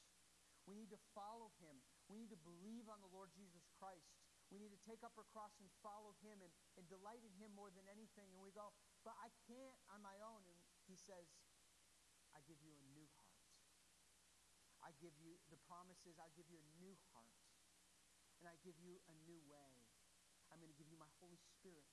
We 0.68 0.78
need 0.78 0.92
to 0.94 1.00
follow 1.16 1.50
him. 1.58 1.74
We 2.06 2.20
need 2.22 2.30
to 2.30 2.40
believe 2.46 2.86
on 2.86 3.02
the 3.02 3.10
Lord 3.10 3.34
Jesus 3.34 3.66
Christ. 3.80 4.21
We 4.52 4.60
need 4.60 4.76
to 4.76 4.82
take 4.84 5.00
up 5.00 5.16
our 5.16 5.24
cross 5.32 5.56
and 5.64 5.72
follow 5.80 6.12
him 6.20 6.44
and, 6.44 6.52
and 6.76 6.84
delight 6.84 7.24
in 7.24 7.32
him 7.40 7.56
more 7.56 7.72
than 7.72 7.88
anything. 7.88 8.28
And 8.36 8.44
we 8.44 8.52
go, 8.52 8.76
but 9.00 9.16
I 9.16 9.32
can't 9.48 9.80
on 9.88 10.04
my 10.04 10.20
own. 10.20 10.44
And 10.44 10.60
he 10.84 10.92
says, 10.92 11.24
I 12.36 12.44
give 12.44 12.60
you 12.60 12.76
a 12.76 12.84
new 12.92 13.08
heart. 13.16 13.32
I 14.84 14.92
give 15.00 15.16
you, 15.16 15.40
the 15.48 15.56
promise 15.64 16.04
is, 16.04 16.20
I 16.20 16.28
give 16.36 16.44
you 16.52 16.60
a 16.60 16.68
new 16.76 16.92
heart. 17.16 17.32
And 18.44 18.50
I 18.50 18.60
give 18.60 18.76
you 18.76 19.00
a 19.08 19.14
new 19.24 19.40
way. 19.48 19.72
I'm 20.52 20.60
going 20.60 20.68
to 20.68 20.76
give 20.76 20.92
you 20.92 21.00
my 21.00 21.08
Holy 21.16 21.40
Spirit. 21.40 21.88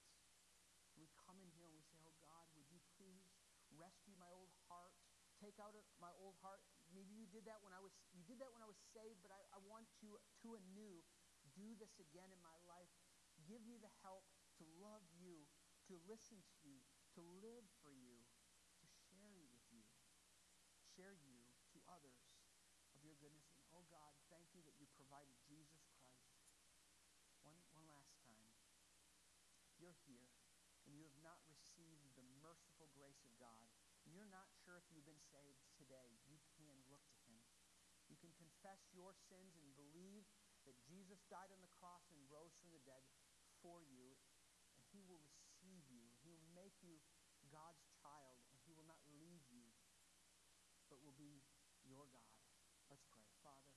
We 0.99 1.07
come 1.15 1.39
in 1.39 1.47
here 1.55 1.71
and 1.71 1.77
we 1.79 1.85
say, 1.87 1.95
Oh 2.03 2.11
God, 2.19 2.43
would 2.59 2.67
you 2.67 2.83
please 2.99 3.23
rescue 3.71 4.19
my 4.19 4.27
old 4.35 4.51
heart? 4.67 4.91
Take 5.39 5.55
out 5.63 5.71
my 6.03 6.11
old 6.19 6.35
heart. 6.43 6.59
Maybe 6.91 7.15
you 7.15 7.23
did 7.31 7.47
that 7.47 7.63
when 7.63 7.71
I 7.71 7.79
was 7.79 7.95
you 8.11 8.19
did 8.27 8.43
that 8.43 8.51
when 8.51 8.59
I 8.59 8.67
was 8.67 8.75
saved, 8.91 9.23
but 9.23 9.31
I, 9.31 9.39
I 9.55 9.59
want 9.63 9.87
to 10.03 10.19
to 10.43 10.59
anew 10.59 10.99
do 11.59 11.75
this 11.75 11.99
again 11.99 12.31
in 12.31 12.39
my 12.39 12.55
life. 12.63 12.89
Give 13.43 13.59
me 13.67 13.75
the 13.75 13.91
help 14.01 14.23
to 14.59 14.63
love 14.79 15.03
you, 15.19 15.43
to 15.91 15.99
listen 16.07 16.39
to 16.39 16.55
you, 16.63 16.79
to 17.15 17.21
live 17.43 17.67
for 17.83 17.91
you, 17.91 18.23
to 18.79 18.87
share 19.11 19.35
with 19.35 19.59
you, 19.67 19.83
share 20.95 21.15
you 21.19 21.43
to 21.75 21.79
others 21.91 22.23
of 22.95 23.03
your 23.03 23.19
goodness. 23.19 23.51
And 23.59 23.63
oh 23.75 23.83
God, 23.91 24.15
thank 24.31 24.47
you 24.55 24.63
that 24.63 24.79
you 24.79 24.87
provided 24.95 25.35
Jesus 25.47 25.83
Christ. 25.99 26.31
One, 27.43 27.59
one 27.75 27.87
last 27.91 28.15
time. 28.23 28.47
You're 29.79 29.95
here 30.07 30.31
and 30.89 30.97
you 30.97 31.05
have 31.05 31.21
not 31.21 31.37
received 31.45 32.01
the 32.17 32.25
merciful 32.41 32.89
grace 32.97 33.21
of 33.21 33.29
God, 33.37 33.69
and 34.01 34.09
you're 34.09 34.25
not 34.33 34.49
sure 34.65 34.81
if 34.81 34.89
you've 34.89 35.05
been 35.05 35.21
saved 35.29 35.61
today, 35.77 36.17
you 36.25 36.41
can 36.57 36.73
look 36.89 37.05
to 37.13 37.21
him. 37.29 37.45
You 38.09 38.17
can 38.17 38.33
confess 38.33 38.89
your 38.89 39.13
sins 39.13 39.53
and 39.53 39.69
believe 39.77 40.25
that 40.69 40.77
Jesus 40.85 41.17
died 41.33 41.49
on 41.49 41.65
the 41.65 41.73
cross 41.81 42.05
and 42.13 42.21
rose 42.29 42.53
from 42.61 42.69
the 42.69 42.81
dead 42.85 43.01
for 43.65 43.81
you, 43.81 44.13
and 44.77 44.85
he 44.93 45.01
will 45.01 45.17
receive 45.25 45.81
you. 45.89 46.05
He 46.21 46.29
will 46.29 46.45
make 46.53 46.77
you 46.85 47.01
God's 47.49 47.81
child, 47.97 48.45
and 48.53 48.61
he 48.69 48.77
will 48.77 48.85
not 48.85 49.01
leave 49.17 49.41
you, 49.49 49.65
but 50.93 51.01
will 51.01 51.17
be 51.17 51.41
your 51.81 52.05
God. 52.13 52.37
Let's 52.85 53.01
pray. 53.09 53.25
Father, 53.41 53.73